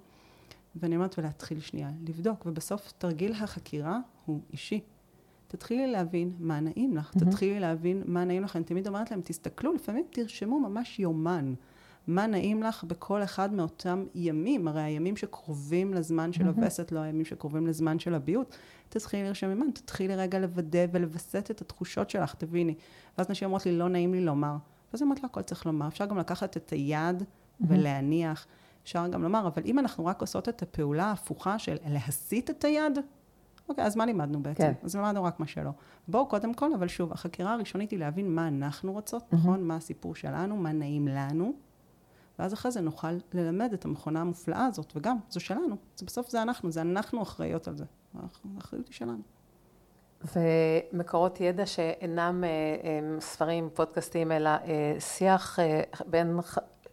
ואני 0.75 0.95
אומרת, 0.95 1.19
ולהתחיל 1.19 1.59
שנייה 1.59 1.89
לבדוק, 2.07 2.45
ובסוף 2.45 2.93
תרגיל 2.97 3.33
החקירה 3.33 3.99
הוא 4.25 4.41
אישי. 4.53 4.81
תתחילי 5.47 5.87
להבין 5.87 6.33
מה 6.39 6.59
נעים 6.59 6.97
לך, 6.97 7.11
mm-hmm. 7.11 7.19
תתחילי 7.19 7.59
להבין 7.59 8.03
מה 8.05 8.23
נעים 8.25 8.43
לך. 8.43 8.55
אני 8.55 8.63
תמיד 8.63 8.87
אומרת 8.87 9.11
להם, 9.11 9.21
תסתכלו, 9.23 9.73
לפעמים 9.73 10.05
תרשמו 10.11 10.59
ממש 10.59 10.99
יומן. 10.99 11.53
מה 12.07 12.27
נעים 12.27 12.63
לך 12.63 12.83
בכל 12.83 13.23
אחד 13.23 13.53
מאותם 13.53 14.05
ימים, 14.15 14.67
הרי 14.67 14.81
הימים 14.81 15.17
שקרובים 15.17 15.93
לזמן 15.93 16.33
של 16.33 16.47
הווסת, 16.47 16.91
לא 16.91 16.99
הימים 16.99 17.25
שקרובים 17.25 17.67
לזמן 17.67 17.99
של 17.99 18.13
הביוט, 18.13 18.55
תתחילי 18.89 19.23
לרשום 19.23 19.49
יומן, 19.49 19.71
תתחילי 19.71 20.15
רגע 20.15 20.39
לוודא 20.39 20.85
ולווסת 20.91 21.51
את 21.51 21.61
התחושות 21.61 22.09
שלך, 22.09 22.35
תביני. 22.35 22.75
ואז 23.17 23.29
נשים 23.29 23.45
אומרות 23.45 23.65
לי, 23.65 23.77
לא 23.77 23.89
נעים 23.89 24.13
לי 24.13 24.21
לומר. 24.21 24.55
ואז 24.93 25.03
אמרת 25.03 25.23
לה, 25.23 25.29
הכל 25.29 25.41
צריך 25.41 25.65
לומר. 25.65 25.87
אפשר 25.87 26.05
גם 26.05 26.17
לקחת 26.17 26.57
את 26.57 26.69
היד 26.69 27.23
ולהניח. 27.61 28.47
אפשר 28.89 29.07
גם 29.07 29.23
לומר, 29.23 29.47
אבל 29.47 29.61
אם 29.65 29.79
אנחנו 29.79 30.05
רק 30.05 30.21
עושות 30.21 30.49
את 30.49 30.61
הפעולה 30.61 31.05
ההפוכה 31.05 31.59
של 31.59 31.77
להסיט 31.87 32.49
את 32.49 32.63
היד, 32.63 32.99
אוקיי, 33.69 33.85
אז 33.85 33.95
מה 33.95 34.05
לימדנו 34.05 34.43
בעצם? 34.43 34.63
כן. 34.63 34.73
אז 34.83 34.95
למדנו 34.95 35.23
רק 35.23 35.39
מה 35.39 35.47
שלא. 35.47 35.71
בואו 36.07 36.25
קודם 36.25 36.53
כל, 36.53 36.73
אבל 36.73 36.87
שוב, 36.87 37.11
החקירה 37.11 37.53
הראשונית 37.53 37.91
היא 37.91 37.99
להבין 37.99 38.35
מה 38.35 38.47
אנחנו 38.47 38.91
רוצות, 38.91 39.23
mm-hmm. 39.23 39.35
נכון? 39.35 39.63
מה 39.63 39.75
הסיפור 39.75 40.15
שלנו, 40.15 40.57
מה 40.57 40.71
נעים 40.71 41.07
לנו, 41.07 41.53
ואז 42.39 42.53
אחרי 42.53 42.71
זה 42.71 42.81
נוכל 42.81 43.07
ללמד 43.33 43.73
את 43.73 43.85
המכונה 43.85 44.21
המופלאה 44.21 44.65
הזאת, 44.65 44.93
וגם, 44.95 45.17
זו 45.29 45.39
שלנו. 45.39 45.75
זה 45.95 46.05
בסוף 46.05 46.29
זה 46.29 46.41
אנחנו, 46.41 46.71
זה 46.71 46.81
אנחנו 46.81 47.21
אחראיות 47.21 47.67
על 47.67 47.77
זה. 47.77 47.85
האחריות 48.57 48.87
היא 48.87 48.95
שלנו. 48.95 49.21
ומקורות 50.35 51.41
ידע 51.41 51.65
שאינם 51.65 52.43
ספרים, 53.19 53.69
פודקאסטים, 53.73 54.31
אלא 54.31 54.51
שיח 54.99 55.59
בין, 56.07 56.39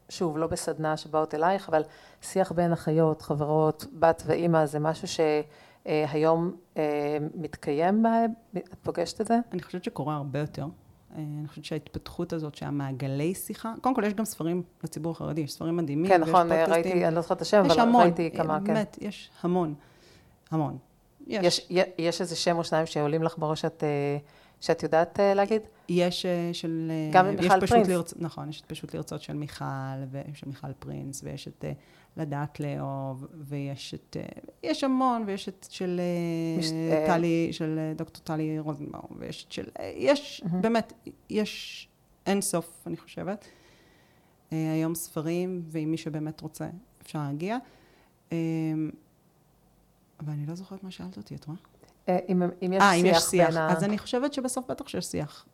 שוב, 0.08 0.38
לא 0.38 0.46
בסדנה 0.46 0.96
שבאות 0.96 1.34
אלייך, 1.34 1.68
אבל 1.68 1.82
שיח 2.22 2.52
בין 2.52 2.72
אחיות, 2.72 3.22
חברות, 3.22 3.86
בת 3.98 4.22
ואימא, 4.26 4.66
זה 4.66 4.78
משהו 4.78 5.08
שהיום 5.08 6.56
מתקיים, 7.34 8.06
את 8.56 8.74
פוגשת 8.82 9.20
את 9.20 9.26
זה? 9.26 9.38
אני 9.52 9.62
חושבת 9.62 9.84
שקורה 9.84 10.16
הרבה 10.16 10.38
יותר. 10.38 10.66
אני 11.16 11.48
חושבת 11.48 11.64
שההתפתחות 11.64 12.32
הזאת 12.32 12.54
שהמעגלי 12.54 13.34
שיחה, 13.34 13.72
קודם 13.80 13.94
כל 13.94 14.04
יש 14.04 14.14
גם 14.14 14.24
ספרים 14.24 14.62
לציבור 14.84 15.12
החרדי, 15.12 15.40
יש 15.40 15.52
ספרים 15.52 15.76
מדהימים. 15.76 16.08
כן, 16.08 16.20
נכון, 16.20 16.52
ראיתי, 16.52 17.06
אני 17.06 17.14
לא 17.14 17.20
זוכרת 17.20 17.36
את 17.36 17.42
השם, 17.42 17.62
אבל 17.64 17.80
המון, 17.80 18.02
ראיתי 18.02 18.30
כמה, 18.30 18.58
כן. 18.58 18.64
באמת, 18.64 18.98
יש 19.00 19.30
המון, 19.42 19.74
המון. 20.50 20.78
יש. 21.26 21.66
יש, 21.70 21.84
יש 21.98 22.20
איזה 22.20 22.36
שם 22.36 22.56
או 22.56 22.64
שניים 22.64 22.86
שעולים 22.86 23.22
לך 23.22 23.38
בראש 23.38 23.60
שאת, 23.60 23.84
שאת 24.60 24.82
יודעת 24.82 25.20
להגיד? 25.34 25.62
יש 25.88 26.26
של... 26.52 26.90
גם 27.12 27.26
עם 27.26 27.36
מיכל 27.36 27.66
פרינס. 27.66 27.88
לרצ... 27.88 28.14
נכון, 28.16 28.48
יש 28.48 28.60
את 28.60 28.66
פשוט 28.66 28.94
לרצות 28.94 29.22
של 29.22 29.32
מיכל, 29.32 29.64
ושל 30.10 30.48
מיכל 30.48 30.72
פרינס, 30.78 31.20
ויש 31.24 31.48
את 31.48 31.64
לדעת 32.16 32.60
לאהוב, 32.60 33.26
ויש 33.34 33.94
את... 33.94 34.16
יש 34.62 34.84
המון, 34.84 35.24
ויש 35.26 35.48
את 35.48 35.66
של 35.70 36.00
מש... 36.58 36.70
טלי, 37.06 37.48
של 37.52 37.92
דוקטור 37.96 38.22
טלי 38.24 38.58
רוזנבאום, 38.58 39.16
ויש 39.18 39.44
את 39.44 39.52
של... 39.52 39.64
יש, 39.96 40.42
mm-hmm. 40.44 40.56
באמת, 40.56 40.92
יש 41.30 41.88
אין 42.26 42.40
סוף, 42.40 42.82
אני 42.86 42.96
חושבת. 42.96 43.44
היום 44.50 44.94
ספרים, 44.94 45.62
ואם 45.68 45.90
מי 45.90 45.96
שבאמת 45.96 46.40
רוצה, 46.40 46.68
אפשר 47.02 47.18
להגיע. 47.18 47.58
אבל 50.20 50.32
אני 50.32 50.46
לא 50.46 50.54
זוכרת 50.54 50.84
מה 50.84 50.90
שאלת 50.90 51.16
אותי, 51.16 51.34
את 51.34 51.44
רואה? 51.44 51.58
אם, 52.08 52.42
אם 52.62 52.72
יש 52.72 52.82
아, 52.82 52.84
שיח, 52.84 53.00
אם 53.00 53.06
יש 53.06 53.22
שיח. 53.22 53.48
בין 53.48 53.56
ה... 53.56 53.72
אז 53.72 53.84
אני 53.84 53.98
חושבת 53.98 54.32
שבסוף 54.32 54.70
בטח 54.70 54.88
שיש 54.88 55.06
שיח. 55.06 55.46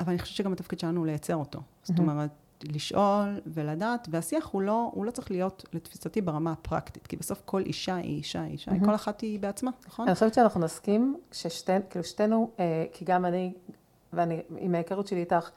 אבל 0.00 0.08
אני 0.08 0.18
חושבת 0.18 0.36
שגם 0.36 0.52
התפקיד 0.52 0.78
שלנו 0.78 0.98
הוא 0.98 1.06
לייצר 1.06 1.36
אותו. 1.36 1.60
זאת 1.82 1.98
אומרת, 1.98 2.30
לשאול 2.64 3.40
ולדעת, 3.46 4.08
והשיח 4.10 4.46
הוא 4.46 4.62
לא, 4.62 4.90
הוא 4.94 5.04
לא 5.04 5.10
צריך 5.10 5.30
להיות, 5.30 5.64
לתפיסתי, 5.72 6.20
ברמה 6.20 6.52
הפרקטית, 6.52 7.06
כי 7.06 7.16
בסוף 7.16 7.42
כל 7.44 7.62
אישה 7.62 7.94
היא 7.94 8.16
אישה, 8.16 8.42
היא 8.42 8.52
אישה, 8.52 8.70
כל 8.84 8.94
אחת 8.94 9.20
היא 9.20 9.40
בעצמה, 9.40 9.70
נכון? 9.86 10.06
אני 10.06 10.14
חושבת 10.14 10.34
שאנחנו 10.34 10.60
נסכים, 10.60 11.16
ששתינו, 11.32 11.84
כאילו 11.90 12.04
שתינו, 12.04 12.50
כי 12.92 13.04
גם 13.04 13.24
אני, 13.24 13.52
ואני, 14.12 14.40
עם 14.58 14.74
ההיכרות 14.74 15.06
שלי 15.06 15.20
איתך, 15.20 15.50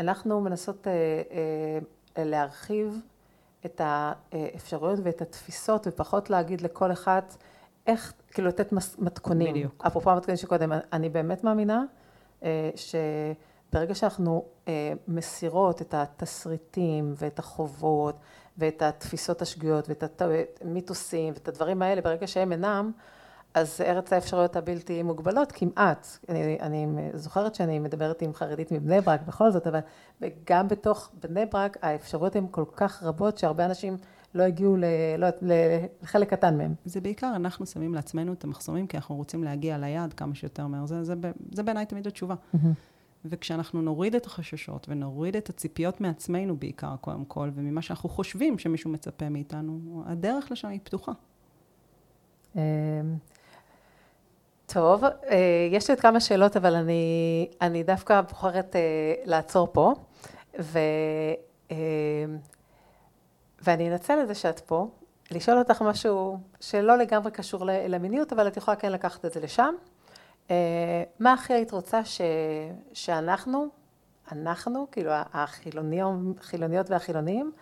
אנחנו 0.00 0.40
מנסות 0.40 0.86
להרחיב 2.18 3.00
את 3.66 3.80
האפשרויות 3.84 4.98
ואת 5.02 5.22
התפיסות, 5.22 5.86
ופחות 5.86 6.30
להגיד 6.30 6.60
לכל 6.60 6.92
אחד 6.92 7.22
איך, 7.86 8.12
כאילו 8.30 8.48
לתת 8.48 8.72
מתכונים. 8.98 9.54
בדיוק. 9.54 9.84
אפרופו 9.86 10.10
המתכונים 10.10 10.36
שקודם, 10.36 10.72
אני 10.92 11.08
באמת 11.08 11.44
מאמינה 11.44 11.84
שברגע 12.76 13.94
שאנחנו 13.94 14.44
מסירות 15.08 15.82
את 15.82 15.94
התסריטים 15.94 17.14
ואת 17.16 17.38
החובות 17.38 18.16
ואת 18.58 18.82
התפיסות 18.82 19.42
השגויות 19.42 19.88
ואת 19.88 20.22
המיתוסים 20.60 21.34
ואת 21.34 21.48
הדברים 21.48 21.82
האלה, 21.82 22.00
ברגע 22.00 22.26
שהם 22.26 22.52
אינם, 22.52 22.92
אז 23.54 23.80
ארץ 23.80 24.12
האפשרויות 24.12 24.56
הבלתי 24.56 25.02
מוגבלות 25.02 25.52
כמעט, 25.52 26.06
אני, 26.28 26.58
אני 26.60 26.86
זוכרת 27.14 27.54
שאני 27.54 27.78
מדברת 27.78 28.22
עם 28.22 28.34
חרדית 28.34 28.72
מבני 28.72 29.00
ברק 29.00 29.20
בכל 29.22 29.50
זאת, 29.50 29.66
אבל 29.66 29.80
גם 30.46 30.68
בתוך 30.68 31.10
בני 31.22 31.46
ברק 31.46 31.76
האפשרויות 31.82 32.36
הן 32.36 32.46
כל 32.50 32.64
כך 32.76 33.02
רבות 33.02 33.38
שהרבה 33.38 33.64
אנשים 33.64 33.96
לא 34.34 34.42
הגיעו 34.42 34.76
ל, 34.76 34.84
לא, 35.18 35.28
לחלק 36.02 36.30
קטן 36.30 36.58
מהם. 36.58 36.74
זה 36.84 37.00
בעיקר 37.00 37.32
אנחנו 37.36 37.66
שמים 37.66 37.94
לעצמנו 37.94 38.32
את 38.32 38.44
המחסומים 38.44 38.86
כי 38.86 38.96
אנחנו 38.96 39.16
רוצים 39.16 39.44
להגיע 39.44 39.78
ליעד 39.78 40.12
כמה 40.12 40.34
שיותר 40.34 40.66
מהר, 40.66 40.86
זה, 40.86 41.04
זה, 41.04 41.14
זה 41.52 41.62
בעיניי 41.62 41.86
תמיד 41.86 42.06
התשובה. 42.06 42.34
וכשאנחנו 43.24 43.82
נוריד 43.82 44.14
את 44.14 44.26
החששות 44.26 44.86
ונוריד 44.88 45.36
את 45.36 45.48
הציפיות 45.48 46.00
מעצמנו 46.00 46.56
בעיקר 46.56 46.96
קודם 47.00 47.24
כל, 47.24 47.50
וממה 47.54 47.82
שאנחנו 47.82 48.08
חושבים 48.08 48.58
שמישהו 48.58 48.90
מצפה 48.90 49.28
מאיתנו, 49.28 50.02
הדרך 50.06 50.52
לשם 50.52 50.68
היא 50.68 50.80
פתוחה. 50.82 51.12
טוב, 54.72 55.04
אה, 55.04 55.10
יש 55.70 55.88
לי 55.88 55.94
עוד 55.94 56.00
כמה 56.00 56.20
שאלות, 56.20 56.56
אבל 56.56 56.74
אני, 56.74 57.48
אני 57.60 57.82
דווקא 57.82 58.20
בוחרת 58.20 58.76
אה, 58.76 58.80
לעצור 59.24 59.68
פה, 59.72 59.92
ו, 60.60 60.78
אה, 61.70 61.76
ואני 63.62 63.92
אנצל 63.92 64.18
את 64.22 64.28
זה 64.28 64.34
שאת 64.34 64.60
פה, 64.60 64.88
לשאול 65.30 65.58
אותך 65.58 65.82
משהו 65.82 66.38
שלא 66.60 66.98
לגמרי 66.98 67.30
קשור 67.30 67.64
למיניות, 67.64 68.32
אבל 68.32 68.48
את 68.48 68.56
יכולה 68.56 68.76
כן 68.76 68.92
לקחת 68.92 69.24
את 69.24 69.32
זה 69.32 69.40
לשם. 69.40 69.74
מה 71.18 71.32
הכי 71.32 71.52
היית 71.52 71.72
רוצה 71.72 72.04
ש, 72.04 72.20
שאנחנו, 72.92 73.68
אנחנו, 74.32 74.86
כאילו 74.92 75.10
החילוניות 75.32 76.90
והחילונים, 76.90 77.52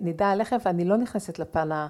נדע 0.00 0.30
עליכם, 0.30 0.56
ואני 0.64 0.84
לא 0.84 0.96
נכנסת 0.96 1.38
לפן 1.38 1.72
ה... 1.72 1.86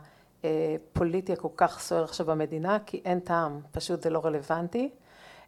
פוליטי 0.93 1.33
הכל 1.33 1.49
כך 1.57 1.81
סוער 1.81 2.05
עכשיו 2.05 2.27
במדינה, 2.27 2.79
כי 2.87 3.01
אין 3.05 3.21
טעם, 3.21 3.61
פשוט 3.73 4.03
זה 4.03 4.11
לא 4.11 4.21
רלוונטי. 4.25 4.91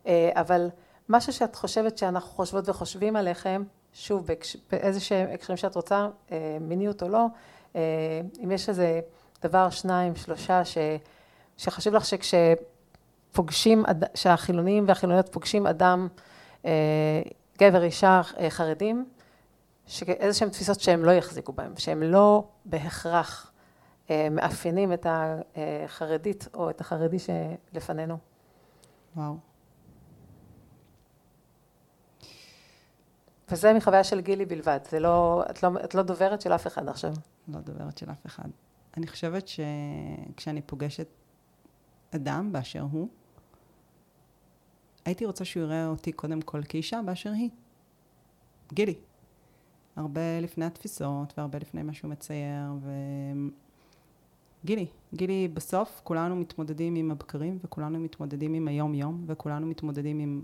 אבל 0.08 0.68
משהו 1.08 1.32
שאת 1.32 1.54
חושבת 1.54 1.98
שאנחנו 1.98 2.30
חושבות 2.30 2.68
וחושבים 2.68 3.16
עליכם, 3.16 3.62
שוב, 3.92 4.26
באיזה 4.70 5.00
שהם 5.00 5.28
הקשרים 5.34 5.56
שאת 5.56 5.74
רוצה, 5.74 6.08
מיניות 6.60 7.02
או 7.02 7.08
לא, 7.08 7.26
אם 8.44 8.50
יש 8.50 8.68
איזה 8.68 9.00
דבר, 9.42 9.70
שניים, 9.70 10.16
שלושה, 10.16 10.64
ש, 10.64 10.78
שחשוב 11.56 11.94
לך 11.94 12.04
שכשפוגשים, 12.04 13.84
שהחילונים 14.14 14.84
והחילוניות 14.88 15.28
פוגשים 15.28 15.66
אדם, 15.66 16.08
גבר, 17.58 17.82
אישה, 17.82 18.20
חרדים, 18.48 19.06
שאיזה 19.86 20.38
שהן 20.38 20.48
תפיסות 20.48 20.80
שהם 20.80 21.04
לא 21.04 21.10
יחזיקו 21.10 21.52
בהן, 21.52 21.72
שהם 21.76 22.02
לא 22.02 22.44
בהכרח 22.64 23.52
מאפיינים 24.30 24.92
את 24.92 25.06
החרדית 25.06 26.48
או 26.54 26.70
את 26.70 26.80
החרדי 26.80 27.16
שלפנינו. 27.18 28.18
וואו. 29.16 29.36
וזה 33.50 33.72
מחוויה 33.72 34.04
של 34.04 34.20
גילי 34.20 34.46
בלבד, 34.46 34.78
זה 34.90 35.00
לא, 35.00 35.44
את 35.50 35.62
לא, 35.62 35.70
את 35.84 35.94
לא 35.94 36.02
דוברת 36.02 36.40
של 36.40 36.52
אף 36.52 36.66
אחד 36.66 36.88
עכשיו. 36.88 37.12
לא 37.48 37.60
דוברת 37.60 37.98
של 37.98 38.10
אף 38.10 38.26
אחד. 38.26 38.48
אני 38.96 39.06
חושבת 39.06 39.48
שכשאני 39.48 40.62
פוגשת 40.62 41.08
אדם 42.14 42.52
באשר 42.52 42.82
הוא, 42.92 43.08
הייתי 45.04 45.26
רוצה 45.26 45.44
שהוא 45.44 45.62
יראה 45.62 45.86
אותי 45.86 46.12
קודם 46.12 46.42
כל 46.42 46.60
כאישה 46.68 47.00
באשר 47.04 47.30
היא. 47.30 47.50
גילי. 48.72 48.94
הרבה 49.96 50.40
לפני 50.40 50.64
התפיסות 50.64 51.34
והרבה 51.38 51.58
לפני 51.58 51.82
מה 51.82 51.92
שהוא 51.92 52.10
מצייר, 52.10 52.72
ו... 52.80 52.90
גילי, 54.66 54.86
גילי 55.14 55.48
בסוף 55.48 56.00
כולנו 56.04 56.36
מתמודדים 56.36 56.94
עם 56.94 57.10
הבקרים 57.10 57.58
וכולנו 57.64 57.98
מתמודדים 57.98 58.54
עם 58.54 58.68
היום 58.68 58.94
יום 58.94 59.24
וכולנו 59.26 59.66
מתמודדים 59.66 60.18
עם 60.18 60.42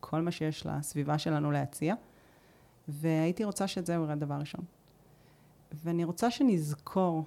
כל 0.00 0.22
מה 0.22 0.30
שיש 0.30 0.66
לסביבה 0.66 1.18
שלנו 1.18 1.50
להציע 1.50 1.94
והייתי 2.88 3.44
רוצה 3.44 3.66
שאת 3.66 3.86
זה 3.86 3.96
הוא 3.96 4.14
דבר 4.14 4.34
ראשון. 4.34 4.60
ואני 5.72 6.04
רוצה 6.04 6.30
שנזכור 6.30 7.24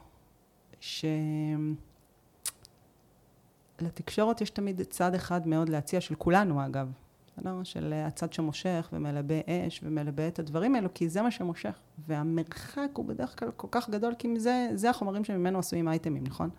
שלתקשורת 3.80 4.42
יש 4.42 4.50
תמיד 4.50 4.82
צד 4.82 5.14
אחד 5.14 5.48
מאוד 5.48 5.70
להציע, 5.70 6.02
של 6.02 6.16
כולנו 6.16 6.66
אגב, 6.66 6.92
בסדר? 7.38 7.64
של 7.64 7.94
הצד 8.06 8.34
שמושך 8.34 8.90
ומלבה 8.94 9.36
אש 9.48 9.82
ומלבה 9.84 10.28
את 10.28 10.40
הדברים 10.40 10.76
האלו, 10.76 10.90
כי 10.94 11.10
זה 11.10 11.22
מה 11.22 11.32
שמושך. 11.32 11.80
והמרחק 12.08 12.90
הוא 12.94 13.06
בדרך 13.06 13.40
כלל 13.40 13.52
כל 13.56 13.68
כך 13.72 13.90
גדול, 13.90 14.14
כי 14.20 14.40
זה, 14.40 14.70
זה 14.74 14.90
החומרים 14.90 15.24
שממנו 15.24 15.60
עשויים 15.60 15.88
אייטמים, 15.88 16.24
נכון? 16.24 16.50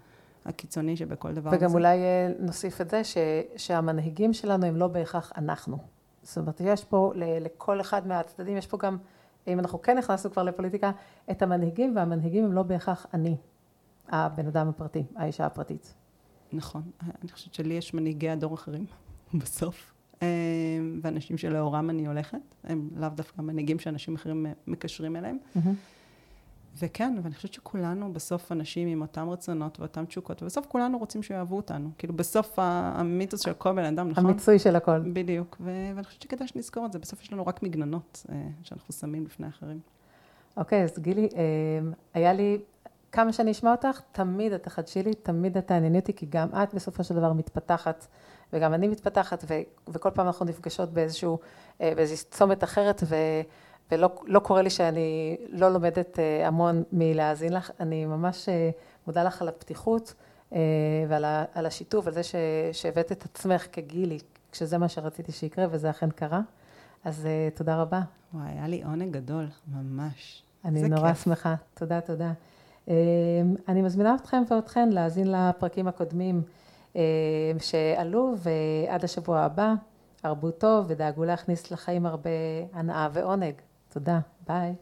הקיצוני 0.44 0.96
שבכל 0.96 1.34
דבר 1.34 1.50
וגם 1.50 1.64
הזה. 1.66 1.74
אולי 1.74 1.98
אה, 1.98 2.28
נוסיף 2.38 2.80
את 2.80 2.90
זה, 2.90 3.04
ש, 3.04 3.16
שהמנהיגים 3.56 4.32
שלנו 4.32 4.66
הם 4.66 4.76
לא 4.76 4.88
בהכרח 4.88 5.32
אנחנו. 5.36 5.78
זאת 6.22 6.38
אומרת, 6.38 6.60
יש 6.64 6.84
פה, 6.84 7.12
לכל 7.16 7.80
אחד 7.80 8.06
מהצדדים, 8.06 8.56
יש 8.56 8.66
פה 8.66 8.76
גם, 8.76 8.96
אם 9.46 9.58
אנחנו 9.58 9.82
כן 9.82 9.98
נכנסנו 9.98 10.30
כבר 10.30 10.42
לפוליטיקה, 10.42 10.90
את 11.30 11.42
המנהיגים, 11.42 11.96
והמנהיגים 11.96 12.44
הם 12.44 12.52
לא 12.52 12.62
בהכרח 12.62 13.06
אני, 13.14 13.36
הבן 14.08 14.46
אדם 14.46 14.68
הפרטי, 14.68 15.04
האישה 15.16 15.46
הפרטית. 15.46 15.94
נכון. 16.52 16.82
אני 17.22 17.32
חושבת 17.32 17.54
שלי 17.54 17.74
יש 17.74 17.94
מנהיגי 17.94 18.28
הדור 18.28 18.54
אחרים, 18.54 18.86
בסוף. 19.40 19.97
אמ, 20.22 21.00
ואנשים 21.02 21.38
שלאורם 21.38 21.90
אני 21.90 22.06
הולכת, 22.06 22.54
הם 22.64 22.88
לאו 22.96 23.08
דווקא 23.08 23.42
מנהיגים 23.42 23.78
שאנשים 23.78 24.14
אחרים 24.14 24.46
מקשרים 24.66 25.16
אליהם. 25.16 25.38
Mm-hmm. 25.56 25.68
וכן, 26.80 27.18
ואני 27.22 27.34
חושבת 27.34 27.52
שכולנו 27.52 28.12
בסוף 28.12 28.52
אנשים 28.52 28.88
עם 28.88 29.00
אותם 29.00 29.30
רצונות 29.30 29.80
ואותן 29.80 30.04
תשוקות, 30.04 30.42
ובסוף 30.42 30.66
כולנו 30.66 30.98
רוצים 30.98 31.22
שיאהבו 31.22 31.56
אותנו. 31.56 31.90
כאילו 31.98 32.14
בסוף 32.14 32.58
המיתוס 32.58 33.40
של 33.44 33.52
כל 33.52 33.72
בן 33.72 33.84
אדם, 33.84 34.08
נכון? 34.08 34.24
המיצוי 34.26 34.58
של 34.58 34.76
הכל. 34.76 34.98
בדיוק, 35.12 35.56
ו- 35.60 35.90
ואני 35.94 36.04
חושבת 36.04 36.22
שכדאי 36.22 36.48
שנזכור 36.48 36.86
את 36.86 36.92
זה, 36.92 36.98
בסוף 36.98 37.22
יש 37.22 37.32
לנו 37.32 37.46
רק 37.46 37.62
מגננות 37.62 38.26
אה, 38.32 38.48
שאנחנו 38.62 38.94
שמים 38.94 39.24
לפני 39.24 39.48
אחרים. 39.48 39.80
אוקיי, 40.56 40.84
אז 40.84 40.98
גילי, 40.98 41.28
אה, 41.36 41.90
היה 42.14 42.32
לי 42.32 42.58
כמה 43.12 43.32
שאני 43.32 43.50
אשמע 43.50 43.72
אותך, 43.72 44.00
תמיד 44.12 44.52
את 44.52 44.62
תחדשי 44.62 45.02
לי, 45.02 45.14
תמיד 45.14 45.56
את 45.56 45.66
תענייני 45.66 45.98
אותי, 45.98 46.12
כי 46.12 46.26
גם 46.30 46.48
את 46.62 46.74
בסופו 46.74 47.04
של 47.04 47.14
דבר 47.14 47.32
מתפתחת, 47.32 48.06
וגם 48.52 48.74
אני 48.74 48.88
מתפתחת, 48.88 49.44
ו, 49.48 49.54
וכל 49.88 50.10
פעם 50.10 50.26
אנחנו 50.26 50.46
נפגשות 50.46 50.92
באיזשהו, 50.92 51.38
אה, 51.80 51.92
באיזו 51.96 52.14
צומת 52.30 52.64
אחרת, 52.64 53.02
ו, 53.06 53.16
ולא 53.90 54.10
לא 54.26 54.40
קורה 54.40 54.62
לי 54.62 54.70
שאני 54.70 55.36
לא 55.48 55.68
לומדת 55.68 56.18
אה, 56.18 56.46
המון 56.46 56.82
מלהאזין 56.92 57.52
לך. 57.52 57.70
אני 57.80 58.06
ממש 58.06 58.48
אה, 58.48 58.70
מודה 59.06 59.22
לך 59.22 59.42
על 59.42 59.48
הפתיחות 59.48 60.14
ועל 61.08 61.66
השיתוף, 61.66 62.06
על 62.06 62.12
זה 62.12 62.20
שהבאת 62.72 63.12
את 63.12 63.24
עצמך 63.24 63.66
כגילי, 63.72 64.18
כשזה 64.52 64.78
מה 64.78 64.88
שרציתי 64.88 65.32
שיקרה, 65.32 65.66
וזה 65.70 65.90
אכן 65.90 66.10
קרה. 66.10 66.40
אז 67.04 67.28
תודה 67.54 67.76
רבה. 67.76 68.00
וואי, 68.34 68.48
היה 68.48 68.68
לי 68.68 68.82
עונג 68.82 69.12
גדול, 69.12 69.46
ממש. 69.72 70.42
אני 70.64 70.88
נורא 70.88 71.08
כיף. 71.12 71.24
שמחה. 71.24 71.54
תודה, 71.74 72.00
תודה. 72.00 72.32
אני 73.68 73.82
מזמינה 73.82 74.14
אתכם 74.14 74.42
ואתכן 74.50 74.88
להאזין 74.88 75.32
לפרקים 75.32 75.88
הקודמים 75.88 76.42
שעלו, 77.58 78.34
ועד 78.38 79.04
השבוע 79.04 79.40
הבא, 79.40 79.74
הרבו 80.22 80.50
טוב 80.50 80.84
ודאגו 80.88 81.24
להכניס 81.24 81.70
לחיים 81.70 82.06
הרבה 82.06 82.30
הנאה 82.72 83.08
ועונג. 83.12 83.54
תודה, 83.88 84.20
ביי. 84.46 84.74